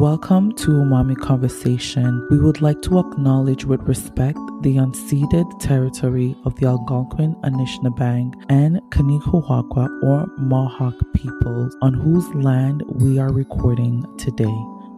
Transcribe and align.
Welcome 0.00 0.52
to 0.52 0.70
Umami 0.70 1.20
Conversation. 1.20 2.26
We 2.30 2.38
would 2.38 2.62
like 2.62 2.80
to 2.82 2.98
acknowledge 2.98 3.66
with 3.66 3.82
respect 3.82 4.38
the 4.62 4.76
unceded 4.76 5.60
territory 5.60 6.34
of 6.46 6.54
the 6.56 6.66
Algonquin, 6.66 7.36
Anishinaabeg, 7.44 8.42
and 8.48 8.80
Kanien'kehá:ka 8.88 10.00
or 10.02 10.26
Mohawk 10.38 10.94
peoples 11.12 11.76
on 11.82 11.92
whose 11.92 12.26
land 12.34 12.82
we 12.88 13.18
are 13.18 13.30
recording 13.30 14.06
today. 14.16 14.56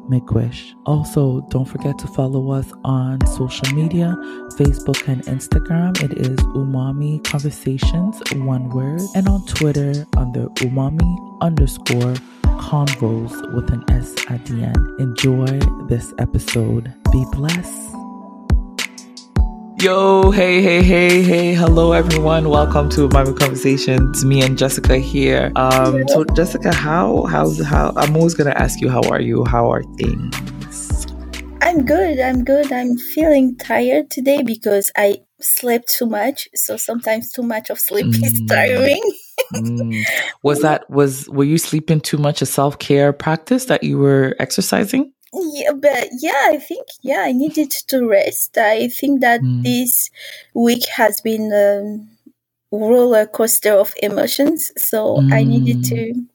Miigwech. 0.08 0.74
Also, 0.86 1.40
don't 1.50 1.64
forget 1.64 1.98
to 1.98 2.06
follow 2.08 2.50
us 2.52 2.72
on 2.84 3.24
social 3.26 3.72
media 3.74 4.16
Facebook 4.56 5.08
and 5.08 5.22
Instagram. 5.24 6.00
It 6.02 6.18
is 6.18 6.38
Umami 6.54 7.22
Conversations, 7.24 8.22
one 8.34 8.68
word, 8.70 9.02
and 9.14 9.28
on 9.28 9.44
Twitter 9.46 10.06
under 10.16 10.46
Umami 10.64 11.40
underscore 11.40 12.14
convos 12.58 13.54
with 13.54 13.70
an 13.70 13.84
S 13.90 14.14
at 14.28 14.44
the 14.46 14.62
end. 14.62 15.00
Enjoy 15.00 15.58
this 15.88 16.12
episode. 16.18 16.92
Be 17.12 17.24
blessed. 17.32 17.93
Yo, 19.80 20.30
hey, 20.30 20.62
hey, 20.62 20.82
hey, 20.82 21.22
hey, 21.22 21.54
hello 21.54 21.92
everyone. 21.92 22.48
Welcome 22.48 22.88
to 22.90 23.08
Umami 23.08 23.36
conversations. 23.38 24.24
Me 24.24 24.42
and 24.42 24.56
Jessica 24.56 24.98
here. 24.98 25.50
Um, 25.56 26.06
so 26.08 26.24
Jessica, 26.24 26.72
how 26.72 27.24
how's 27.24 27.60
how 27.62 27.92
I'm 27.96 28.16
always 28.16 28.34
gonna 28.34 28.52
ask 28.56 28.80
you 28.80 28.88
how 28.88 29.02
are 29.10 29.20
you? 29.20 29.44
How 29.44 29.70
are 29.70 29.82
things? 29.98 31.06
I'm 31.60 31.84
good. 31.84 32.20
I'm 32.20 32.44
good. 32.44 32.72
I'm 32.72 32.96
feeling 32.96 33.56
tired 33.56 34.10
today 34.10 34.42
because 34.42 34.92
I 34.96 35.18
slept 35.40 35.92
too 35.98 36.06
much. 36.06 36.48
So 36.54 36.76
sometimes 36.76 37.32
too 37.32 37.42
much 37.42 37.70
of 37.70 37.80
sleep 37.80 38.06
mm. 38.14 38.24
is 38.24 38.42
tiring. 38.48 39.02
mm. 39.54 40.04
Was 40.42 40.60
that 40.60 40.88
was 40.88 41.28
were 41.30 41.44
you 41.44 41.58
sleeping 41.58 42.00
too 42.00 42.18
much 42.18 42.42
a 42.42 42.46
self 42.46 42.78
care 42.78 43.12
practice 43.12 43.64
that 43.66 43.82
you 43.82 43.98
were 43.98 44.36
exercising? 44.38 45.13
Yeah, 45.34 45.72
but 45.72 46.08
yeah, 46.20 46.48
I 46.50 46.58
think 46.58 46.86
yeah, 47.02 47.20
I 47.20 47.32
needed 47.32 47.70
to 47.88 48.06
rest. 48.06 48.56
I 48.56 48.88
think 48.88 49.20
that 49.20 49.40
mm. 49.40 49.62
this 49.62 50.10
week 50.54 50.86
has 50.96 51.20
been 51.20 51.52
a 51.52 51.98
roller 52.70 53.26
coaster 53.26 53.72
of 53.72 53.94
emotions, 54.02 54.70
so 54.76 55.16
mm. 55.16 55.32
I 55.32 55.42
needed 55.44 55.84
to 55.84 56.12
mm. 56.14 56.26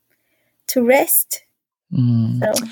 to 0.67 0.83
rest. 0.83 1.43
Mm. 1.93 2.39
So. 2.39 2.65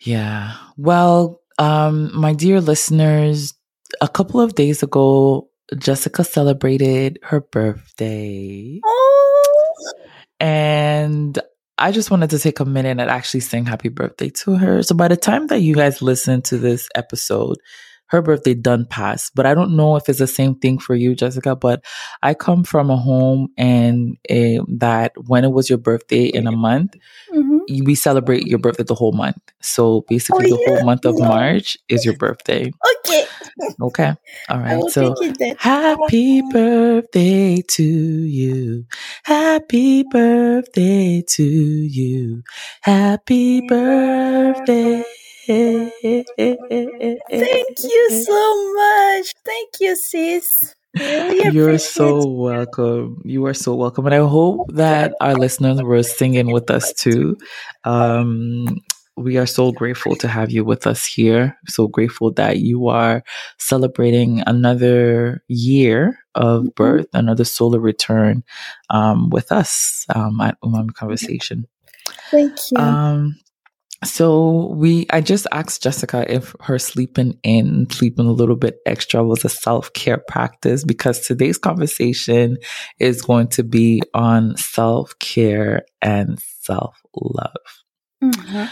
Yeah. 0.00 0.56
Well, 0.76 1.40
um, 1.58 2.10
my 2.16 2.32
dear 2.32 2.60
listeners, 2.60 3.54
a 4.00 4.08
couple 4.08 4.40
of 4.40 4.54
days 4.54 4.82
ago, 4.82 5.50
Jessica 5.76 6.24
celebrated 6.24 7.18
her 7.22 7.40
birthday. 7.40 8.80
Oh. 8.84 9.92
And 10.40 11.38
I 11.78 11.92
just 11.92 12.10
wanted 12.10 12.30
to 12.30 12.38
take 12.38 12.60
a 12.60 12.64
minute 12.64 12.98
and 12.98 13.10
actually 13.10 13.40
sing 13.40 13.64
happy 13.64 13.88
birthday 13.88 14.30
to 14.30 14.56
her. 14.56 14.82
So 14.82 14.94
by 14.94 15.08
the 15.08 15.16
time 15.16 15.46
that 15.46 15.60
you 15.60 15.74
guys 15.74 16.02
listen 16.02 16.42
to 16.42 16.58
this 16.58 16.88
episode, 16.94 17.58
her 18.08 18.22
birthday 18.22 18.54
done 18.54 18.86
passed. 18.86 19.34
But 19.34 19.46
I 19.46 19.54
don't 19.54 19.76
know 19.76 19.96
if 19.96 20.08
it's 20.08 20.18
the 20.18 20.26
same 20.26 20.54
thing 20.54 20.78
for 20.78 20.94
you, 20.94 21.14
Jessica. 21.14 21.54
But 21.54 21.84
I 22.22 22.34
come 22.34 22.64
from 22.64 22.90
a 22.90 22.96
home 22.96 23.48
and 23.56 24.16
uh, 24.30 24.64
that 24.68 25.12
when 25.26 25.44
it 25.44 25.52
was 25.52 25.68
your 25.68 25.78
birthday 25.78 26.24
in 26.24 26.46
a 26.46 26.52
month, 26.52 26.94
mm-hmm. 27.32 27.84
we 27.84 27.94
celebrate 27.94 28.46
your 28.46 28.58
birthday 28.58 28.84
the 28.84 28.94
whole 28.94 29.12
month. 29.12 29.40
So 29.60 30.04
basically, 30.08 30.50
oh, 30.50 30.56
the 30.56 30.62
yeah. 30.66 30.76
whole 30.76 30.84
month 30.84 31.04
of 31.04 31.16
yeah. 31.18 31.28
March 31.28 31.78
is 31.88 32.04
your 32.04 32.16
birthday. 32.16 32.72
Okay. 33.06 33.26
Okay. 33.80 34.14
All 34.48 34.58
right. 34.58 34.84
So 34.90 35.14
happy 35.58 36.42
birthday 36.50 37.62
to 37.68 37.82
you. 37.82 38.84
Happy 39.24 40.04
birthday 40.04 41.22
to 41.28 41.44
you. 41.44 42.42
Happy 42.82 43.66
birthday. 43.66 45.04
Thank 45.48 46.28
you 46.36 48.22
so 48.26 48.72
much. 48.74 49.34
Thank 49.44 49.80
you, 49.80 49.96
sis. 49.96 50.74
Really 50.98 51.54
You're 51.54 51.78
so 51.78 52.26
welcome. 52.26 53.22
You 53.24 53.46
are 53.46 53.54
so 53.54 53.74
welcome. 53.74 54.06
And 54.06 54.14
I 54.14 54.26
hope 54.26 54.72
that 54.74 55.14
our 55.20 55.34
listeners 55.34 55.82
were 55.82 56.02
singing 56.02 56.50
with 56.52 56.70
us 56.70 56.92
too. 56.92 57.36
Um, 57.84 58.78
we 59.16 59.36
are 59.36 59.46
so 59.46 59.72
grateful 59.72 60.16
to 60.16 60.28
have 60.28 60.50
you 60.50 60.64
with 60.64 60.86
us 60.86 61.04
here. 61.04 61.56
So 61.66 61.88
grateful 61.88 62.32
that 62.34 62.58
you 62.58 62.88
are 62.88 63.24
celebrating 63.58 64.42
another 64.46 65.42
year 65.48 66.18
of 66.34 66.62
mm-hmm. 66.62 66.68
birth, 66.76 67.06
another 67.14 67.44
solar 67.44 67.80
return 67.80 68.44
um, 68.90 69.30
with 69.30 69.50
us 69.50 70.06
um, 70.14 70.40
at 70.40 70.60
Umami 70.62 70.94
Conversation. 70.94 71.66
Thank 72.30 72.56
you. 72.70 72.78
Um, 72.78 73.38
so 74.04 74.66
we, 74.74 75.06
I 75.10 75.20
just 75.20 75.46
asked 75.50 75.82
Jessica 75.82 76.24
if 76.32 76.54
her 76.60 76.78
sleeping 76.78 77.38
in, 77.42 77.90
sleeping 77.90 78.26
a 78.26 78.32
little 78.32 78.56
bit 78.56 78.78
extra 78.86 79.24
was 79.24 79.44
a 79.44 79.48
self 79.48 79.92
care 79.92 80.22
practice 80.28 80.84
because 80.84 81.20
today's 81.20 81.58
conversation 81.58 82.58
is 83.00 83.22
going 83.22 83.48
to 83.48 83.64
be 83.64 84.02
on 84.14 84.56
self 84.56 85.18
care 85.18 85.82
and 86.00 86.38
self 86.60 86.96
love. 87.16 87.52
Mm-hmm. 88.22 88.64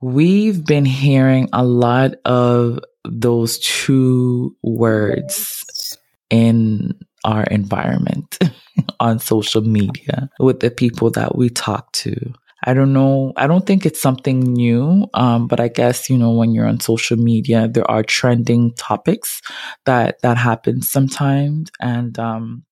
We've 0.00 0.64
been 0.64 0.84
hearing 0.84 1.48
a 1.52 1.64
lot 1.64 2.14
of 2.24 2.80
those 3.04 3.58
two 3.58 4.56
words 4.62 5.96
in 6.30 6.92
our 7.24 7.44
environment 7.44 8.38
on 9.00 9.18
social 9.18 9.62
media 9.62 10.30
with 10.38 10.60
the 10.60 10.70
people 10.70 11.10
that 11.10 11.36
we 11.36 11.50
talk 11.50 11.90
to. 11.92 12.32
I 12.64 12.74
don't 12.74 12.92
know. 12.92 13.32
I 13.36 13.46
don't 13.46 13.66
think 13.66 13.84
it's 13.84 14.00
something 14.00 14.40
new. 14.40 15.06
Um, 15.14 15.48
but 15.48 15.60
I 15.60 15.68
guess, 15.68 16.08
you 16.08 16.16
know, 16.16 16.30
when 16.30 16.52
you're 16.52 16.66
on 16.66 16.80
social 16.80 17.16
media, 17.16 17.68
there 17.68 17.88
are 17.90 18.02
trending 18.02 18.72
topics 18.74 19.40
that, 19.84 20.20
that 20.22 20.36
happen 20.36 20.82
sometimes. 20.82 21.70
And, 21.80 22.18
um, 22.18 22.64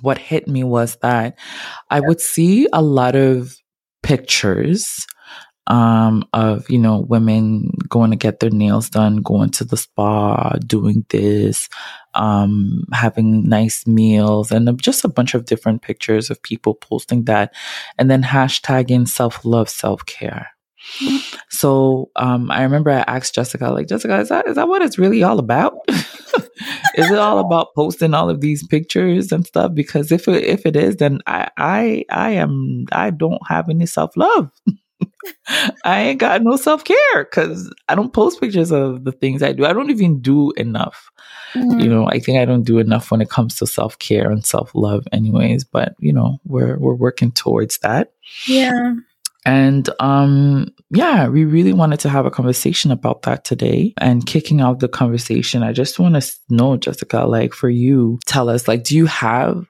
what 0.00 0.18
hit 0.18 0.46
me 0.46 0.62
was 0.62 0.96
that 1.02 1.36
I 1.90 2.00
would 2.00 2.20
see 2.20 2.68
a 2.72 2.82
lot 2.82 3.16
of 3.16 3.56
pictures 4.02 5.06
um, 5.68 6.24
of 6.32 6.68
you 6.68 6.78
know 6.78 7.00
women 7.08 7.70
going 7.88 8.10
to 8.10 8.16
get 8.16 8.40
their 8.40 8.50
nails 8.50 8.90
done, 8.90 9.18
going 9.18 9.50
to 9.50 9.64
the 9.64 9.76
spa, 9.76 10.54
doing 10.66 11.04
this, 11.10 11.68
um, 12.14 12.84
having 12.92 13.48
nice 13.48 13.86
meals, 13.86 14.50
and 14.50 14.80
just 14.82 15.04
a 15.04 15.08
bunch 15.08 15.34
of 15.34 15.44
different 15.44 15.82
pictures 15.82 16.30
of 16.30 16.42
people 16.42 16.74
posting 16.74 17.24
that, 17.24 17.54
and 17.98 18.10
then 18.10 18.22
hashtagging 18.22 19.06
self 19.06 19.44
love, 19.44 19.68
self 19.68 20.04
care. 20.06 20.48
So 21.50 22.10
um, 22.16 22.50
I 22.50 22.62
remember 22.62 22.90
I 22.90 23.04
asked 23.06 23.34
Jessica, 23.34 23.68
like, 23.70 23.88
Jessica, 23.88 24.18
is 24.20 24.30
that 24.30 24.48
is 24.48 24.56
that 24.56 24.68
what 24.68 24.82
it's 24.82 24.98
really 24.98 25.22
all 25.22 25.38
about? 25.38 25.74
is 25.88 27.10
it 27.10 27.18
all 27.18 27.40
about 27.40 27.74
posting 27.74 28.14
all 28.14 28.30
of 28.30 28.40
these 28.40 28.66
pictures 28.66 29.32
and 29.32 29.46
stuff? 29.46 29.74
Because 29.74 30.10
if 30.12 30.28
it, 30.28 30.44
if 30.44 30.64
it 30.64 30.76
is, 30.76 30.96
then 30.96 31.20
I 31.26 31.50
I 31.58 32.04
I 32.10 32.30
am 32.30 32.86
I 32.90 33.10
don't 33.10 33.42
have 33.48 33.68
any 33.68 33.86
self 33.86 34.16
love. 34.16 34.50
I 35.84 36.00
ain't 36.00 36.20
got 36.20 36.42
no 36.42 36.56
self 36.56 36.84
care 36.84 37.24
because 37.24 37.72
I 37.88 37.94
don't 37.94 38.12
post 38.12 38.40
pictures 38.40 38.70
of 38.70 39.04
the 39.04 39.12
things 39.12 39.42
I 39.42 39.52
do. 39.52 39.64
I 39.64 39.72
don't 39.72 39.90
even 39.90 40.20
do 40.20 40.52
enough. 40.52 41.10
Mm-hmm. 41.54 41.80
You 41.80 41.88
know, 41.88 42.06
I 42.06 42.18
think 42.18 42.38
I 42.38 42.44
don't 42.44 42.64
do 42.64 42.78
enough 42.78 43.10
when 43.10 43.20
it 43.20 43.30
comes 43.30 43.56
to 43.56 43.66
self 43.66 43.98
care 43.98 44.30
and 44.30 44.44
self 44.44 44.70
love, 44.74 45.06
anyways. 45.12 45.64
But 45.64 45.94
you 45.98 46.12
know, 46.12 46.38
we're 46.44 46.78
we're 46.78 46.94
working 46.94 47.32
towards 47.32 47.78
that. 47.78 48.12
Yeah. 48.46 48.94
And 49.44 49.88
um, 50.00 50.74
yeah, 50.90 51.28
we 51.28 51.44
really 51.44 51.72
wanted 51.72 52.00
to 52.00 52.10
have 52.10 52.26
a 52.26 52.30
conversation 52.30 52.90
about 52.90 53.22
that 53.22 53.44
today. 53.44 53.94
And 53.98 54.26
kicking 54.26 54.60
off 54.60 54.80
the 54.80 54.88
conversation, 54.88 55.62
I 55.62 55.72
just 55.72 55.98
want 55.98 56.20
to 56.20 56.36
know, 56.50 56.76
Jessica, 56.76 57.24
like 57.24 57.54
for 57.54 57.70
you, 57.70 58.18
tell 58.26 58.50
us, 58.50 58.68
like, 58.68 58.84
do 58.84 58.94
you 58.94 59.06
have 59.06 59.64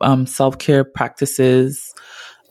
um, 0.00 0.26
self 0.26 0.58
care 0.58 0.84
practices? 0.84 1.93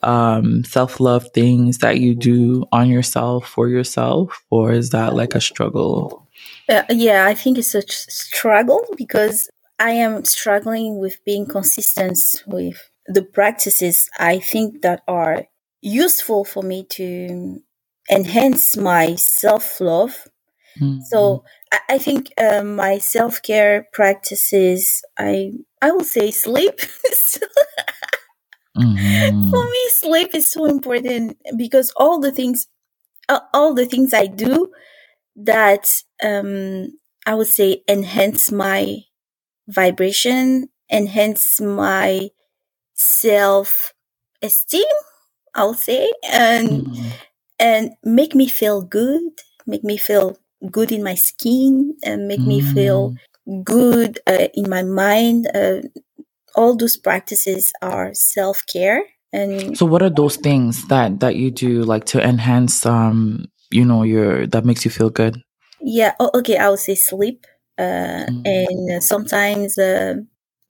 Um, 0.07 0.63
self 0.63 0.99
love 0.99 1.27
things 1.33 1.79
that 1.79 1.99
you 1.99 2.15
do 2.15 2.65
on 2.71 2.89
yourself 2.89 3.47
for 3.47 3.67
yourself, 3.67 4.43
or 4.49 4.71
is 4.71 4.91
that 4.91 5.13
like 5.15 5.35
a 5.35 5.41
struggle? 5.41 6.27
Uh, 6.69 6.83
yeah, 6.89 7.25
I 7.25 7.33
think 7.33 7.57
it's 7.57 7.75
a 7.75 7.81
struggle 7.87 8.85
because 8.97 9.49
I 9.79 9.91
am 9.91 10.23
struggling 10.25 10.99
with 10.99 11.23
being 11.25 11.45
consistent 11.45 12.19
with 12.47 12.89
the 13.07 13.23
practices 13.23 14.09
I 14.17 14.39
think 14.39 14.81
that 14.81 15.03
are 15.07 15.45
useful 15.81 16.45
for 16.45 16.63
me 16.63 16.85
to 16.91 17.61
enhance 18.09 18.77
my 18.77 19.15
self 19.15 19.81
love. 19.81 20.27
Mm-hmm. 20.79 21.01
So 21.11 21.43
I, 21.89 21.97
think 21.97 22.31
uh, 22.37 22.63
my 22.63 22.97
self 22.97 23.41
care 23.41 23.87
practices, 23.93 25.03
I 25.19 25.51
I 25.81 25.91
will 25.91 26.03
say 26.03 26.31
sleep. 26.31 26.79
Mm-hmm. 28.77 29.49
For 29.49 29.63
me, 29.63 29.89
sleep 29.97 30.33
is 30.33 30.51
so 30.51 30.65
important 30.65 31.37
because 31.57 31.91
all 31.95 32.19
the 32.19 32.31
things, 32.31 32.67
all 33.53 33.73
the 33.73 33.85
things 33.85 34.13
I 34.13 34.25
do 34.25 34.71
that 35.35 35.89
um, 36.23 36.87
I 37.25 37.35
would 37.35 37.47
say 37.47 37.83
enhance 37.87 38.51
my 38.51 38.97
vibration, 39.67 40.69
enhance 40.91 41.61
my 41.61 42.29
self 42.93 43.93
esteem. 44.41 44.85
I'll 45.55 45.75
say 45.75 46.11
and 46.31 46.69
mm-hmm. 46.69 47.09
and 47.59 47.91
make 48.03 48.33
me 48.33 48.47
feel 48.47 48.81
good, 48.81 49.21
make 49.67 49.83
me 49.83 49.97
feel 49.97 50.37
good 50.71 50.91
in 50.91 51.03
my 51.03 51.15
skin 51.15 51.95
and 52.03 52.27
make 52.27 52.39
mm. 52.39 52.47
me 52.47 52.61
feel 52.61 53.15
mm. 53.47 53.63
good 53.63 54.19
uh, 54.27 54.47
in 54.53 54.69
my 54.69 54.81
mind. 54.81 55.47
Uh, 55.53 55.81
all 56.55 56.75
those 56.75 56.97
practices 56.97 57.71
are 57.81 58.13
self 58.13 58.65
care. 58.65 59.03
And 59.31 59.77
so, 59.77 59.85
what 59.85 60.01
are 60.03 60.09
those 60.09 60.37
things 60.37 60.87
that 60.87 61.19
that 61.21 61.35
you 61.35 61.51
do 61.51 61.83
like 61.83 62.05
to 62.05 62.21
enhance, 62.21 62.85
um, 62.85 63.45
you 63.71 63.83
know, 63.83 64.03
your 64.03 64.45
that 64.47 64.65
makes 64.65 64.85
you 64.85 64.91
feel 64.91 65.09
good? 65.09 65.41
Yeah. 65.81 66.13
Oh, 66.19 66.31
okay. 66.35 66.57
I 66.57 66.69
would 66.69 66.79
say 66.79 66.95
sleep, 66.95 67.45
uh, 67.77 68.25
mm. 68.29 68.45
and 68.45 69.03
sometimes 69.03 69.77
uh, 69.77 70.15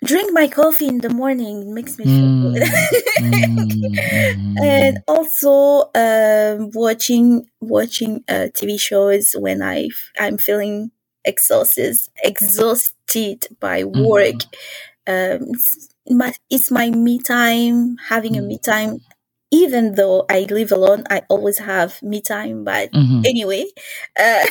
drink 0.03 0.31
my 0.33 0.47
coffee 0.47 0.87
in 0.87 0.99
the 0.99 1.09
morning. 1.09 1.61
It 1.61 1.73
makes 1.73 1.97
me 1.97 2.05
feel 2.05 2.13
mm. 2.13 2.53
good. 2.53 2.63
mm. 3.19 4.59
and 4.63 4.99
also 5.07 5.91
uh, 5.93 6.57
watching 6.73 7.45
watching 7.59 8.23
uh, 8.27 8.47
TV 8.53 8.79
shows 8.79 9.33
when 9.37 9.61
I 9.61 9.89
I'm 10.17 10.37
feeling 10.37 10.91
exhausted 11.25 11.97
exhausted 12.23 13.47
by 13.59 13.83
work. 13.83 14.35
Mm-hmm. 14.35 14.49
Um, 15.07 15.51
it's 15.51 15.89
my 16.09 16.33
it's 16.49 16.71
my 16.71 16.89
me 16.89 17.19
time. 17.19 17.97
Having 18.09 18.37
a 18.37 18.41
me 18.41 18.57
mm-hmm. 18.57 18.71
time 18.71 19.01
even 19.53 19.93
though 19.93 20.25
I 20.31 20.47
live 20.49 20.71
alone, 20.71 21.03
I 21.11 21.21
always 21.29 21.59
have 21.59 22.01
me 22.01 22.21
time. 22.21 22.63
But 22.63 22.91
mm-hmm. 22.91 23.21
anyway, 23.23 23.65
uh, 24.19 24.45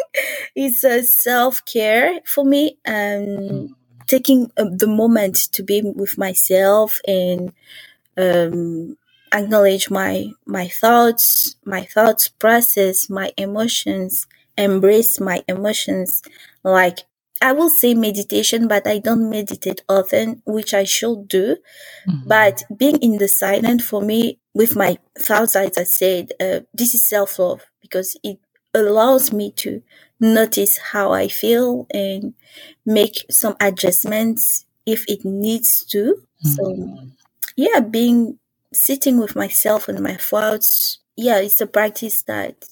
it's 0.56 0.82
a 0.82 1.04
self 1.04 1.64
care 1.64 2.18
for 2.24 2.44
me. 2.44 2.76
Um, 2.84 3.76
taking 4.08 4.50
uh, 4.56 4.64
the 4.76 4.88
moment 4.88 5.36
to 5.52 5.62
be 5.62 5.80
with 5.84 6.18
myself 6.18 6.98
and 7.06 7.52
um, 8.16 8.96
acknowledge 9.32 9.90
my 9.90 10.32
my 10.44 10.66
thoughts, 10.66 11.54
my 11.64 11.84
thoughts, 11.84 12.26
process 12.26 13.08
my 13.08 13.32
emotions, 13.36 14.26
embrace 14.56 15.20
my 15.20 15.44
emotions. 15.46 16.20
Like 16.64 16.98
I 17.40 17.52
will 17.52 17.70
say 17.70 17.94
meditation, 17.94 18.68
but 18.68 18.86
I 18.86 18.98
don't 18.98 19.30
meditate 19.30 19.82
often, 19.88 20.42
which 20.44 20.74
I 20.74 20.84
should 20.84 21.28
do. 21.28 21.56
Mm-hmm. 22.08 22.28
But 22.28 22.64
being 22.76 22.96
in 22.98 23.18
the 23.18 23.28
silent 23.28 23.82
for 23.82 24.02
me, 24.02 24.38
with 24.54 24.74
my 24.74 24.98
thoughts, 25.16 25.54
as 25.54 25.78
I 25.78 25.84
said, 25.84 26.32
uh, 26.40 26.60
this 26.74 26.94
is 26.94 27.08
self 27.08 27.38
love 27.38 27.62
because 27.80 28.16
it 28.24 28.38
allows 28.74 29.32
me 29.32 29.52
to 29.52 29.82
notice 30.20 30.78
how 30.78 31.12
I 31.12 31.28
feel 31.28 31.86
and 31.94 32.34
make 32.84 33.24
some 33.30 33.56
adjustments 33.60 34.66
if 34.84 35.08
it 35.08 35.24
needs 35.24 35.84
to. 35.86 36.22
Mm-hmm. 36.44 36.48
So, 36.48 37.08
yeah, 37.56 37.80
being 37.80 38.38
sitting 38.72 39.18
with 39.18 39.36
myself 39.36 39.88
and 39.88 40.00
my 40.00 40.14
thoughts, 40.14 40.98
yeah, 41.16 41.38
it's 41.38 41.60
a 41.60 41.66
practice 41.66 42.22
that 42.22 42.64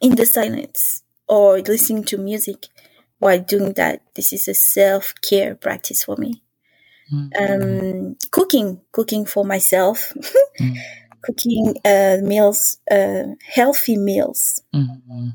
in 0.00 0.16
the 0.16 0.26
silence 0.26 1.02
or 1.28 1.60
listening 1.60 2.04
to 2.04 2.18
music 2.18 2.66
while 3.22 3.38
doing 3.38 3.72
that, 3.74 4.02
this 4.16 4.32
is 4.32 4.48
a 4.48 4.54
self 4.54 5.14
care 5.22 5.54
practice 5.54 6.02
for 6.02 6.16
me. 6.16 6.42
Mm-hmm. 7.12 8.08
Um, 8.08 8.16
cooking, 8.32 8.80
cooking 8.90 9.26
for 9.26 9.44
myself, 9.44 10.12
mm-hmm. 10.60 10.74
cooking 11.22 11.76
uh, 11.84 12.16
meals, 12.20 12.78
uh, 12.90 13.34
healthy 13.46 13.96
meals. 13.96 14.60
Mm-hmm. 14.74 15.28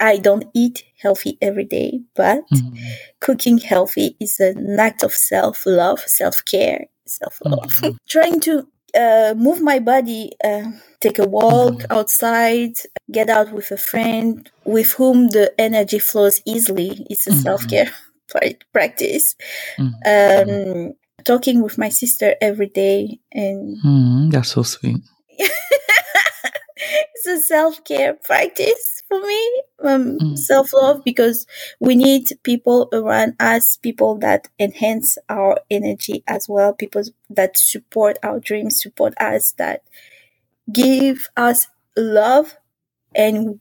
I 0.00 0.16
don't 0.16 0.46
eat 0.54 0.82
healthy 1.00 1.38
every 1.40 1.66
day, 1.66 2.00
but 2.16 2.48
mm-hmm. 2.52 2.76
cooking 3.20 3.58
healthy 3.58 4.16
is 4.18 4.40
an 4.40 4.80
act 4.80 5.04
of 5.04 5.12
self 5.12 5.64
love, 5.66 6.00
self 6.00 6.44
care, 6.44 6.86
self 7.06 7.38
love. 7.44 7.60
Mm-hmm. 7.60 7.96
Trying 8.08 8.40
to 8.40 8.66
uh, 8.94 9.34
move 9.36 9.60
my 9.62 9.78
body, 9.78 10.32
uh, 10.42 10.70
take 11.00 11.18
a 11.18 11.28
walk 11.28 11.74
mm-hmm. 11.74 11.92
outside, 11.92 12.74
get 13.10 13.28
out 13.28 13.52
with 13.52 13.70
a 13.70 13.76
friend 13.76 14.50
with 14.64 14.92
whom 14.92 15.28
the 15.28 15.52
energy 15.58 15.98
flows 15.98 16.40
easily. 16.46 17.06
It's 17.10 17.26
a 17.26 17.30
mm-hmm. 17.30 17.40
self 17.40 17.68
care 17.68 17.90
practice. 18.72 19.34
Mm-hmm. 19.78 20.86
Um, 20.88 20.92
talking 21.24 21.62
with 21.62 21.78
my 21.78 21.88
sister 21.88 22.34
every 22.40 22.68
day, 22.68 23.18
and 23.32 23.76
mm, 23.84 24.30
that's 24.30 24.50
so 24.50 24.62
sweet. 24.62 24.98
it's 27.14 27.26
a 27.26 27.40
self 27.40 27.82
care 27.84 28.14
practice 28.14 29.02
for 29.08 29.20
me, 29.20 29.62
um, 29.82 30.18
mm. 30.18 30.38
self 30.38 30.72
love, 30.72 31.02
because 31.04 31.46
we 31.80 31.96
need 31.96 32.28
people 32.42 32.88
around 32.92 33.34
us, 33.40 33.76
people 33.76 34.16
that 34.18 34.48
enhance 34.58 35.18
our 35.28 35.58
energy 35.70 36.22
as 36.26 36.48
well, 36.48 36.72
people 36.72 37.02
that 37.28 37.58
support 37.58 38.18
our 38.22 38.38
dreams, 38.38 38.80
support 38.80 39.14
us, 39.20 39.52
that 39.52 39.82
give 40.72 41.28
us 41.36 41.66
love 41.96 42.56
and 43.14 43.58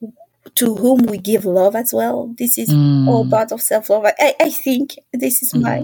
to 0.56 0.76
whom 0.76 1.04
we 1.04 1.18
give 1.18 1.46
love 1.46 1.76
as 1.76 1.94
well. 1.94 2.34
This 2.38 2.58
is 2.58 2.70
mm. 2.70 3.08
all 3.08 3.30
part 3.30 3.52
of 3.52 3.62
self 3.62 3.90
love. 3.90 4.06
I, 4.06 4.36
I 4.40 4.50
think 4.50 4.96
this 5.14 5.42
is 5.42 5.54
my 5.56 5.84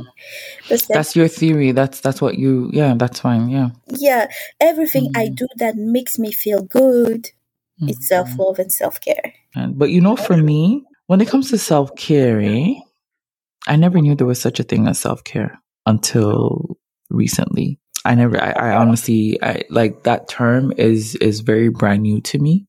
mm. 0.70 0.88
That's 0.88 1.16
your 1.16 1.28
theory. 1.28 1.72
That's 1.72 2.02
that's 2.02 2.22
what 2.22 2.38
you 2.38 2.70
yeah, 2.74 2.94
that's 2.98 3.20
fine. 3.20 3.50
Yeah. 3.50 3.70
Yeah. 3.88 4.28
Everything 4.60 5.12
mm. 5.12 5.18
I 5.18 5.28
do 5.30 5.48
that 5.58 5.76
makes 5.76 6.18
me 6.20 6.32
feel 6.32 6.62
good 6.64 7.32
mm. 7.82 7.90
is 7.90 8.08
self 8.08 8.38
love 8.38 8.60
and 8.60 8.72
self 8.72 9.00
care. 9.02 9.34
But 9.74 9.90
you 9.90 10.02
know, 10.02 10.16
for 10.16 10.38
me, 10.38 10.84
when 11.08 11.22
it 11.22 11.28
comes 11.28 11.50
to 11.52 11.58
self 11.58 11.96
care, 11.96 12.40
eh, 12.42 12.76
I 13.68 13.76
never 13.76 14.00
knew 14.00 14.16
there 14.16 14.28
was 14.28 14.42
such 14.42 14.60
a 14.60 14.64
thing 14.64 14.88
as 14.88 15.00
self 15.00 15.24
care 15.24 15.60
until 15.86 16.78
recently. 17.10 17.80
I 18.04 18.16
never 18.16 18.42
I, 18.42 18.52
I 18.52 18.76
honestly 18.76 19.40
I 19.42 19.64
like 19.70 20.04
that 20.04 20.28
term 20.30 20.74
is 20.78 21.16
is 21.16 21.40
very 21.40 21.70
brand 21.70 22.04
new 22.04 22.22
to 22.22 22.40
me. 22.40 22.68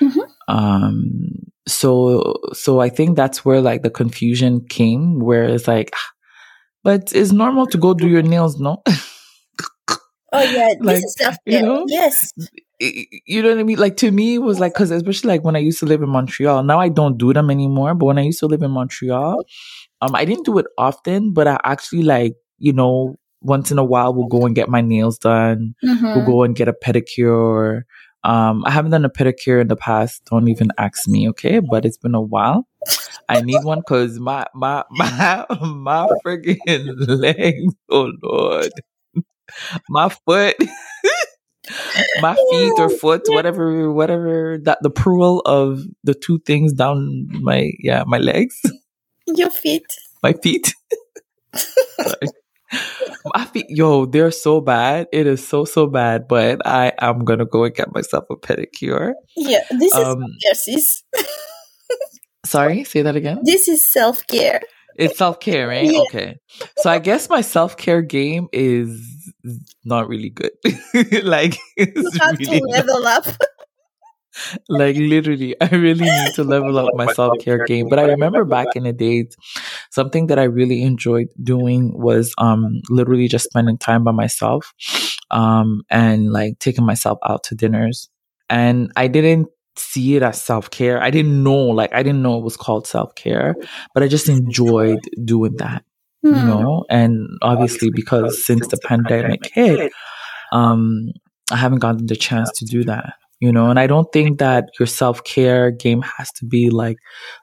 Mm-hmm. 0.00 0.20
Um, 0.48 1.50
so, 1.68 2.34
so 2.54 2.80
I 2.80 2.88
think 2.88 3.16
that's 3.16 3.44
where 3.44 3.60
like 3.60 3.82
the 3.82 3.90
confusion 3.90 4.66
came, 4.66 5.20
where 5.20 5.44
it's 5.44 5.68
like, 5.68 5.90
ah, 5.94 6.10
but 6.82 7.12
it's 7.12 7.32
normal 7.32 7.66
to 7.66 7.78
go 7.78 7.92
do 7.92 8.08
your 8.08 8.22
nails, 8.22 8.58
no? 8.58 8.82
Oh 10.30 10.42
yeah, 10.42 10.74
like, 10.80 10.96
this 10.96 11.04
is 11.04 11.12
stuff. 11.12 11.36
You 11.46 11.62
know, 11.62 11.84
yes. 11.88 12.32
You 12.80 13.42
know 13.42 13.50
what 13.50 13.58
I 13.58 13.62
mean? 13.64 13.78
Like 13.78 13.96
to 13.98 14.10
me, 14.10 14.36
it 14.36 14.42
was 14.42 14.60
like 14.60 14.74
because 14.74 14.90
especially 14.90 15.28
like 15.28 15.44
when 15.44 15.56
I 15.56 15.60
used 15.60 15.80
to 15.80 15.86
live 15.86 16.02
in 16.02 16.08
Montreal. 16.08 16.62
Now 16.62 16.78
I 16.78 16.88
don't 16.88 17.18
do 17.18 17.32
them 17.32 17.50
anymore. 17.50 17.94
But 17.94 18.06
when 18.06 18.18
I 18.18 18.22
used 18.22 18.40
to 18.40 18.46
live 18.46 18.62
in 18.62 18.70
Montreal, 18.70 19.44
um, 20.00 20.14
I 20.14 20.24
didn't 20.24 20.44
do 20.44 20.58
it 20.58 20.66
often, 20.78 21.32
but 21.32 21.48
I 21.48 21.58
actually 21.64 22.02
like 22.02 22.34
you 22.58 22.72
know 22.72 23.16
once 23.40 23.70
in 23.70 23.78
a 23.78 23.84
while 23.84 24.14
we'll 24.14 24.28
go 24.28 24.46
and 24.46 24.54
get 24.54 24.68
my 24.68 24.80
nails 24.80 25.18
done. 25.18 25.74
Mm-hmm. 25.84 26.04
We'll 26.04 26.26
go 26.26 26.42
and 26.42 26.54
get 26.54 26.68
a 26.68 26.72
pedicure. 26.72 27.82
Um, 28.24 28.64
I 28.64 28.70
haven't 28.70 28.90
done 28.90 29.04
a 29.04 29.10
pedicure 29.10 29.60
in 29.60 29.68
the 29.68 29.76
past. 29.76 30.24
Don't 30.30 30.48
even 30.48 30.70
ask 30.76 31.08
me, 31.08 31.28
okay? 31.30 31.60
But 31.60 31.84
it's 31.84 31.98
been 31.98 32.14
a 32.14 32.20
while. 32.20 32.66
I 33.28 33.40
need 33.42 33.62
one 33.64 33.80
because 33.80 34.18
my 34.18 34.46
my 34.54 34.84
my 34.90 35.46
my 35.60 36.08
freaking 36.24 36.94
legs. 37.08 37.74
Oh 37.90 38.10
Lord, 38.22 38.72
my 39.88 40.08
foot, 40.08 40.56
my 42.20 42.34
feet 42.34 42.72
or 42.78 42.88
foot, 42.88 43.22
whatever, 43.28 43.92
whatever 43.92 44.58
that 44.62 44.78
the 44.82 44.90
plural 44.90 45.40
of 45.40 45.82
the 46.04 46.14
two 46.14 46.38
things 46.40 46.72
down 46.72 47.26
my 47.42 47.72
yeah 47.80 48.04
my 48.06 48.18
legs. 48.18 48.60
Your 49.26 49.50
feet. 49.50 49.86
My 50.22 50.32
feet. 50.32 50.74
My 53.34 53.46
feet, 53.46 53.66
yo, 53.70 54.04
they're 54.04 54.30
so 54.30 54.60
bad. 54.60 55.06
It 55.10 55.26
is 55.26 55.46
so 55.46 55.64
so 55.64 55.86
bad. 55.86 56.28
But 56.28 56.66
I 56.66 56.92
am 57.00 57.24
gonna 57.24 57.46
go 57.46 57.64
and 57.64 57.74
get 57.74 57.92
myself 57.94 58.24
a 58.30 58.36
pedicure. 58.36 59.12
Yeah, 59.36 59.60
this 59.70 59.94
um, 59.94 60.22
is 60.66 61.02
Sorry, 62.44 62.84
say 62.84 63.02
that 63.02 63.16
again. 63.16 63.40
This 63.42 63.68
is 63.68 63.92
self 63.92 64.26
care. 64.26 64.60
It's 64.96 65.18
self 65.18 65.40
care, 65.40 65.68
right? 65.68 65.90
Yeah. 65.90 66.00
Okay. 66.00 66.38
So 66.78 66.90
I 66.90 66.98
guess 66.98 67.28
my 67.28 67.40
self 67.40 67.76
care 67.76 68.02
game 68.02 68.48
is 68.52 69.17
not 69.84 70.08
really 70.08 70.30
good. 70.30 70.52
like 71.24 71.56
it's 71.76 71.96
you 71.96 72.20
have 72.20 72.38
really 72.38 72.60
to 72.60 72.66
level 72.68 73.06
up 73.06 73.26
like 74.68 74.96
literally, 74.96 75.56
I 75.60 75.68
really 75.68 76.04
need 76.04 76.34
to 76.34 76.44
level 76.44 76.78
up 76.78 76.90
my 76.94 77.12
self 77.12 77.38
care 77.40 77.64
game. 77.64 77.88
But 77.88 77.98
I 77.98 78.02
remember 78.02 78.44
back 78.44 78.68
in 78.76 78.84
the 78.84 78.92
days, 78.92 79.36
something 79.90 80.28
that 80.28 80.38
I 80.38 80.44
really 80.44 80.82
enjoyed 80.82 81.28
doing 81.42 81.92
was 81.98 82.34
um 82.38 82.80
literally 82.88 83.28
just 83.28 83.46
spending 83.46 83.78
time 83.78 84.04
by 84.04 84.12
myself, 84.12 84.72
um 85.30 85.82
and 85.90 86.32
like 86.32 86.58
taking 86.58 86.86
myself 86.86 87.18
out 87.28 87.44
to 87.44 87.54
dinners. 87.54 88.08
And 88.50 88.92
I 88.96 89.08
didn't 89.08 89.48
see 89.76 90.16
it 90.16 90.22
as 90.22 90.42
self 90.42 90.70
care. 90.70 91.02
I 91.02 91.10
didn't 91.10 91.42
know, 91.42 91.56
like 91.56 91.92
I 91.92 92.02
didn't 92.02 92.22
know 92.22 92.38
it 92.38 92.44
was 92.44 92.56
called 92.56 92.86
self 92.86 93.14
care, 93.14 93.54
but 93.94 94.02
I 94.02 94.08
just 94.08 94.28
enjoyed 94.28 95.00
doing 95.24 95.56
that. 95.56 95.84
You 96.22 96.34
hmm. 96.34 96.46
know, 96.48 96.84
and 96.90 97.28
obviously 97.42 97.90
because 97.94 98.44
since 98.44 98.66
the 98.68 98.78
pandemic 98.84 99.50
hit, 99.52 99.92
um, 100.52 101.08
I 101.50 101.56
haven't 101.56 101.78
gotten 101.78 102.06
the 102.06 102.16
chance 102.16 102.50
to 102.58 102.64
do 102.64 102.84
that 102.84 103.14
you 103.40 103.52
know 103.52 103.70
and 103.70 103.78
i 103.78 103.86
don't 103.86 104.12
think 104.12 104.40
that 104.40 104.64
your 104.80 104.86
self-care 104.86 105.70
game 105.70 106.02
has 106.02 106.28
to 106.32 106.44
be 106.44 106.70
like 106.70 106.96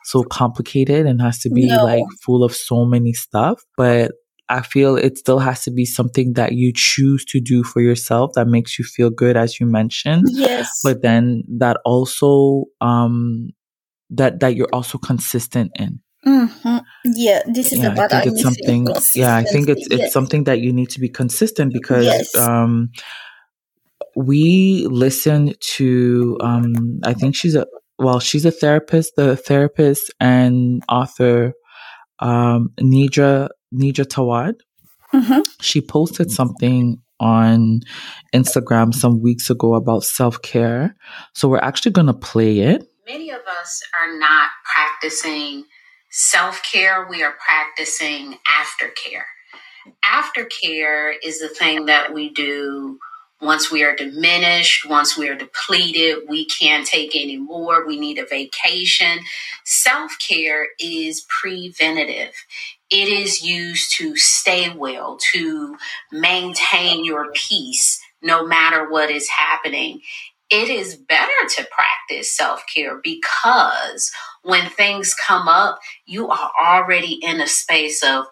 so 0.04 0.24
complicated 0.24 1.06
and 1.06 1.22
has 1.22 1.40
to 1.40 1.50
be 1.50 1.68
no. 1.68 1.86
like 1.86 2.04
full 2.22 2.44
of 2.44 2.54
so 2.54 2.84
many 2.84 3.14
stuff 3.14 3.62
but 3.78 4.12
i 4.50 4.62
feel 4.62 4.98
it 4.98 5.18
still 5.18 5.40
has 5.40 5.64
to 5.64 5.72
be 5.72 5.86
something 5.86 6.34
that 6.34 6.52
you 6.52 6.74
choose 6.76 7.24
to 7.24 7.40
do 7.40 7.64
for 7.64 7.82
yourself 7.82 8.32
that 8.36 8.46
makes 8.46 8.78
you 8.78 8.84
feel 8.84 9.10
good 9.10 9.38
as 9.38 9.58
you 9.58 9.66
mentioned 9.66 10.26
yes 10.32 10.82
but 10.84 11.02
then 11.02 11.44
that 11.48 11.78
also 11.86 12.66
um 12.82 13.48
that 14.10 14.40
that 14.40 14.56
you're 14.56 14.74
also 14.74 14.98
consistent 14.98 15.72
in. 15.78 16.00
Mm-hmm. 16.28 16.78
Yeah, 17.06 17.42
this 17.46 17.72
is 17.72 17.80
yeah, 17.80 17.92
about 17.92 18.12
I 18.12 18.22
think 18.22 18.34
it's 18.34 18.42
something. 18.42 18.88
Yeah, 19.14 19.36
I 19.36 19.44
think 19.44 19.70
it's 19.70 19.86
it's 19.88 20.02
yes. 20.02 20.14
something 20.14 20.46
that 20.46 20.60
you 20.60 20.74
need 20.74 20.90
to 20.92 21.00
be 21.00 21.10
consistent 21.10 21.72
because 21.72 22.06
yes. 22.06 22.36
um, 22.36 22.90
we 24.16 24.88
listen 24.90 25.54
to. 25.76 26.38
Um, 26.42 27.00
I 27.04 27.14
think 27.14 27.36
she's 27.36 27.56
a 27.56 27.68
well, 28.00 28.20
she's 28.20 28.46
a 28.46 28.52
therapist, 28.52 29.14
the 29.16 29.38
therapist 29.38 30.14
and 30.20 30.84
author 30.90 31.54
um, 32.20 32.70
Nedra 32.80 33.50
Nedra 33.74 34.06
Tawwab. 34.06 34.56
Mm-hmm. 35.14 35.42
She 35.62 35.82
posted 35.82 36.32
something 36.32 37.02
on 37.20 37.82
Instagram 38.34 38.94
some 38.94 39.22
weeks 39.22 39.50
ago 39.50 39.76
about 39.76 40.04
self 40.04 40.42
care. 40.42 40.96
So 41.34 41.48
we're 41.48 41.60
actually 41.60 41.92
going 41.92 42.08
to 42.08 42.14
play 42.14 42.60
it. 42.60 42.88
Many 43.08 43.30
of 43.30 43.42
us 43.62 43.82
are 44.02 44.18
not 44.18 44.50
practicing 44.74 45.66
self 46.16 46.62
care, 46.64 47.06
we 47.10 47.24
are 47.24 47.36
practicing 47.46 48.38
aftercare. 48.48 49.26
Aftercare 50.06 51.14
is 51.24 51.40
the 51.42 51.50
thing 51.50 51.88
that 51.88 52.14
we 52.14 52.30
do 52.30 53.00
once 53.42 53.70
we 53.70 53.84
are 53.84 53.96
diminished, 53.96 54.90
once 54.90 55.18
we 55.18 55.28
are 55.30 55.36
depleted, 55.36 56.20
we 56.30 56.46
can't 56.46 56.88
take 56.88 57.16
any 57.16 57.38
more, 57.38 57.86
we 57.86 58.00
need 58.00 58.18
a 58.18 58.26
vacation. 58.26 59.20
Self 59.66 60.18
care 60.26 60.68
is 60.80 61.26
preventative. 61.28 62.34
It 62.90 63.10
is 63.10 63.44
used 63.44 63.94
to 63.98 64.16
stay 64.16 64.70
well, 64.74 65.20
to 65.34 65.78
maintain 66.14 67.04
your 67.04 67.32
peace 67.34 68.00
no 68.22 68.48
matter 68.48 68.90
what 68.90 69.12
is 69.12 69.28
happening. 69.30 70.02
It 70.50 70.70
is 70.70 70.96
better 70.96 71.32
to 71.58 71.68
practice 71.72 72.32
self 72.36 72.64
care 72.74 73.02
because 73.04 74.12
when 74.46 74.70
things 74.72 75.16
come 75.16 75.50
up, 75.50 75.80
you 76.06 76.30
are 76.30 76.52
already 76.64 77.20
in 77.24 77.42
a 77.42 77.48
space 77.48 78.04
of, 78.04 78.26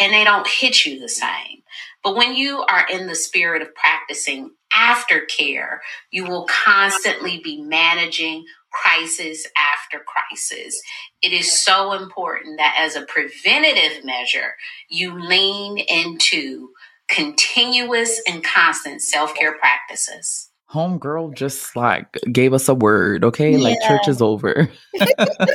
and 0.00 0.12
they 0.12 0.24
don't 0.24 0.48
hit 0.48 0.86
you 0.86 1.00
the 1.00 1.08
same. 1.10 1.62
But 2.04 2.16
when 2.16 2.36
you 2.36 2.62
are 2.62 2.86
in 2.90 3.06
the 3.08 3.16
spirit 3.16 3.62
of 3.62 3.74
practicing 3.74 4.52
aftercare, 4.74 5.78
you 6.10 6.24
will 6.26 6.46
constantly 6.46 7.40
be 7.44 7.62
managing 7.62 8.46
crisis 8.72 9.46
after 9.56 10.04
crisis. 10.04 10.80
It 11.22 11.32
is 11.32 11.62
so 11.64 11.94
important 11.94 12.58
that 12.58 12.76
as 12.78 12.96
a 12.96 13.06
preventative 13.06 14.04
measure, 14.04 14.54
you 14.88 15.20
lean 15.20 15.78
into 15.78 16.70
continuous 17.08 18.22
and 18.28 18.44
constant 18.44 19.02
self 19.02 19.34
care 19.34 19.58
practices. 19.58 20.47
Homegirl 20.72 21.34
just 21.34 21.74
like 21.76 22.18
gave 22.30 22.52
us 22.52 22.68
a 22.68 22.74
word, 22.74 23.24
okay? 23.24 23.52
Yeah. 23.52 23.58
Like 23.58 23.78
church 23.86 24.08
is 24.08 24.20
over. 24.20 24.70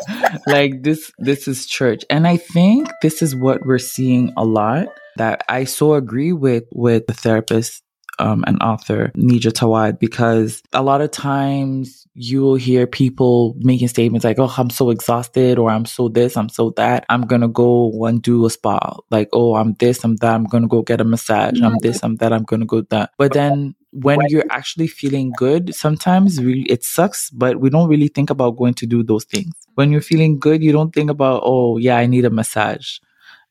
like 0.48 0.84
this 0.84 1.12
this 1.20 1.48
is 1.48 1.66
church. 1.66 2.04
And 2.10 2.28
I 2.28 2.38
think 2.38 2.90
this 3.02 3.22
is 3.22 3.36
what 3.36 3.66
we're 3.66 3.80
seeing 3.80 4.34
a 4.38 4.44
lot 4.44 4.88
that 5.18 5.44
I 5.48 5.66
so 5.66 5.94
agree 5.94 6.34
with 6.34 6.64
with 6.72 7.06
the 7.08 7.14
therapist 7.14 7.84
um, 8.20 8.44
and 8.46 8.62
author 8.62 9.12
Nedra 9.18 9.52
Tawwab 9.52 10.00
because 10.00 10.62
a 10.72 10.84
lot 10.84 11.02
of 11.02 11.12
times 11.12 12.06
you 12.14 12.42
will 12.42 12.56
hear 12.56 12.86
people 12.86 13.56
making 13.60 13.88
statements 13.88 14.24
like, 14.24 14.38
"Oh, 14.40 14.54
I'm 14.56 14.70
so 14.70 14.90
exhausted," 14.92 15.58
or 15.58 15.70
"I'm 15.70 15.86
so 15.86 16.10
this, 16.10 16.38
I'm 16.38 16.50
so 16.50 16.72
that. 16.78 17.06
I'm 17.10 17.24
gonna 17.24 17.48
go 17.48 17.92
and 18.06 18.22
do 18.22 18.46
a 18.46 18.50
spa." 18.50 18.98
Like, 19.10 19.30
"Oh, 19.34 19.56
I'm 19.56 19.74
this, 19.80 20.04
I'm 20.04 20.16
that. 20.18 20.34
I'm 20.34 20.46
gonna 20.46 20.68
go 20.68 20.82
get 20.84 21.02
a 21.02 21.04
massage. 21.04 21.60
I'm 21.62 21.78
this, 21.82 22.04
I'm 22.04 22.16
that. 22.18 22.34
I'm 22.34 22.44
gonna 22.44 22.66
go 22.66 22.82
that." 22.90 23.12
But 23.18 23.34
then 23.34 23.76
when 23.94 24.20
you're 24.28 24.46
actually 24.50 24.88
feeling 24.88 25.32
good, 25.38 25.76
sometimes 25.76 26.40
we, 26.40 26.66
it 26.70 26.84
sucks, 26.84 27.30
but 27.30 27.60
we 27.60 27.70
don't 27.70 27.90
really 27.90 28.08
think 28.08 28.30
about 28.30 28.58
going 28.58 28.74
to 28.76 28.86
do 28.86 29.04
those 29.04 29.26
things. 29.26 29.54
When 29.76 29.92
you're 29.92 30.02
feeling 30.02 30.40
good, 30.40 30.64
you 30.64 30.72
don't 30.72 30.94
think 30.94 31.10
about, 31.10 31.42
"Oh, 31.46 31.78
yeah, 31.78 31.98
I 31.98 32.06
need 32.06 32.26
a 32.26 32.30
massage." 32.30 33.00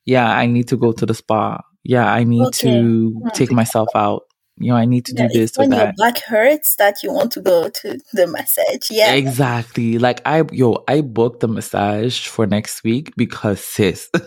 Yeah, 0.05 0.29
I 0.29 0.45
need 0.47 0.67
to 0.67 0.77
go 0.77 0.91
to 0.91 1.05
the 1.05 1.13
spa. 1.13 1.61
Yeah, 1.83 2.11
I 2.11 2.23
need 2.23 2.47
okay. 2.47 2.71
to 2.71 3.21
take 3.33 3.51
myself 3.51 3.89
out 3.95 4.23
you 4.57 4.69
know, 4.69 4.75
I 4.75 4.85
need 4.85 5.05
to 5.05 5.13
yeah, 5.15 5.27
do 5.27 5.39
this 5.39 5.57
or 5.57 5.61
when 5.61 5.71
that. 5.71 5.83
your 5.83 5.93
back 5.93 6.23
hurts 6.23 6.75
that 6.77 7.01
you 7.01 7.11
want 7.11 7.31
to 7.33 7.41
go 7.41 7.69
to 7.69 7.99
the 8.13 8.27
massage. 8.27 8.91
Yeah. 8.91 9.13
Exactly. 9.13 9.97
Like 9.97 10.21
I 10.25 10.43
yo, 10.51 10.83
I 10.87 11.01
booked 11.01 11.39
the 11.39 11.47
massage 11.47 12.27
for 12.27 12.45
next 12.45 12.83
week 12.83 13.13
because 13.17 13.63
sis. 13.63 14.09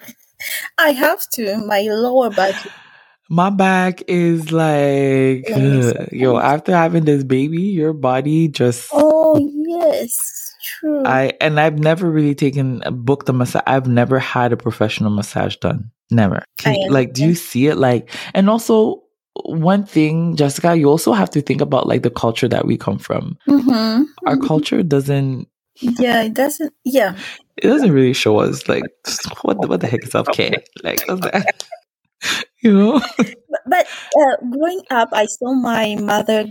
I 0.78 0.90
have 0.92 1.28
to. 1.34 1.58
My 1.58 1.82
lower 1.82 2.30
back. 2.30 2.54
My 3.30 3.48
back 3.48 4.02
is 4.08 4.50
like 4.50 5.48
yo, 6.12 6.38
after 6.38 6.74
having 6.74 7.04
this 7.04 7.22
baby, 7.22 7.62
your 7.62 7.92
body 7.92 8.48
just 8.48 8.90
Oh 8.92 9.38
yes. 9.38 10.52
True. 10.62 11.04
I 11.06 11.32
and 11.40 11.60
I've 11.60 11.78
never 11.78 12.10
really 12.10 12.34
taken 12.34 12.82
booked 12.90 13.28
a 13.28 13.32
massage. 13.32 13.62
I've 13.66 13.86
never 13.86 14.18
had 14.18 14.52
a 14.52 14.56
professional 14.56 15.10
massage 15.10 15.56
done. 15.56 15.92
Never. 16.10 16.44
like, 16.88 17.12
do 17.12 17.24
you 17.24 17.34
see 17.34 17.68
it? 17.68 17.76
Like, 17.76 18.10
and 18.34 18.50
also 18.50 19.04
one 19.44 19.84
thing, 19.84 20.36
Jessica, 20.36 20.76
you 20.76 20.88
also 20.88 21.12
have 21.12 21.30
to 21.30 21.40
think 21.40 21.60
about 21.60 21.86
like 21.86 22.02
the 22.02 22.10
culture 22.10 22.48
that 22.48 22.66
we 22.66 22.76
come 22.76 22.98
from. 22.98 23.38
Mm-hmm. 23.48 23.70
Our 24.26 24.34
mm-hmm. 24.34 24.46
culture 24.46 24.82
doesn't. 24.82 25.46
Yeah, 25.76 26.22
it 26.24 26.34
doesn't. 26.34 26.74
Yeah, 26.84 27.16
it 27.56 27.68
doesn't 27.68 27.92
really 27.92 28.12
show 28.12 28.38
us 28.40 28.68
like 28.68 28.82
what 29.42 29.60
the, 29.60 29.68
what 29.68 29.80
the 29.80 29.86
heck 29.86 30.02
is 30.02 30.10
self 30.10 30.26
care. 30.32 30.56
Like, 30.82 31.06
that? 31.06 31.64
you 32.62 32.72
know. 32.72 33.00
But 33.66 33.86
uh, 33.86 34.36
growing 34.50 34.82
up, 34.90 35.10
I 35.12 35.26
saw 35.26 35.54
my 35.54 35.96
mother 35.96 36.46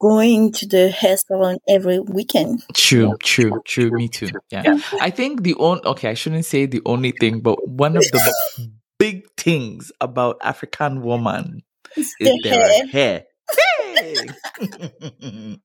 going 0.00 0.52
to 0.52 0.66
the 0.66 0.90
hair 0.90 1.16
salon 1.16 1.58
every 1.68 2.00
weekend. 2.00 2.62
True, 2.74 3.16
true, 3.22 3.60
true. 3.64 3.90
Me 3.90 4.08
too. 4.08 4.28
Yeah. 4.50 4.62
yeah. 4.64 4.78
I 5.00 5.10
think 5.10 5.42
the 5.42 5.54
only 5.56 5.82
okay, 5.84 6.10
I 6.10 6.14
shouldn't 6.14 6.44
say 6.44 6.66
the 6.66 6.82
only 6.86 7.12
thing, 7.12 7.40
but 7.40 7.68
one 7.68 7.96
of 7.96 8.02
the 8.02 8.70
big 8.98 9.24
things 9.36 9.92
about 10.00 10.38
African 10.42 11.02
woman 11.02 11.62
is 11.96 12.14
their 12.20 12.86
hair. 12.86 13.24
Hey! 13.98 15.58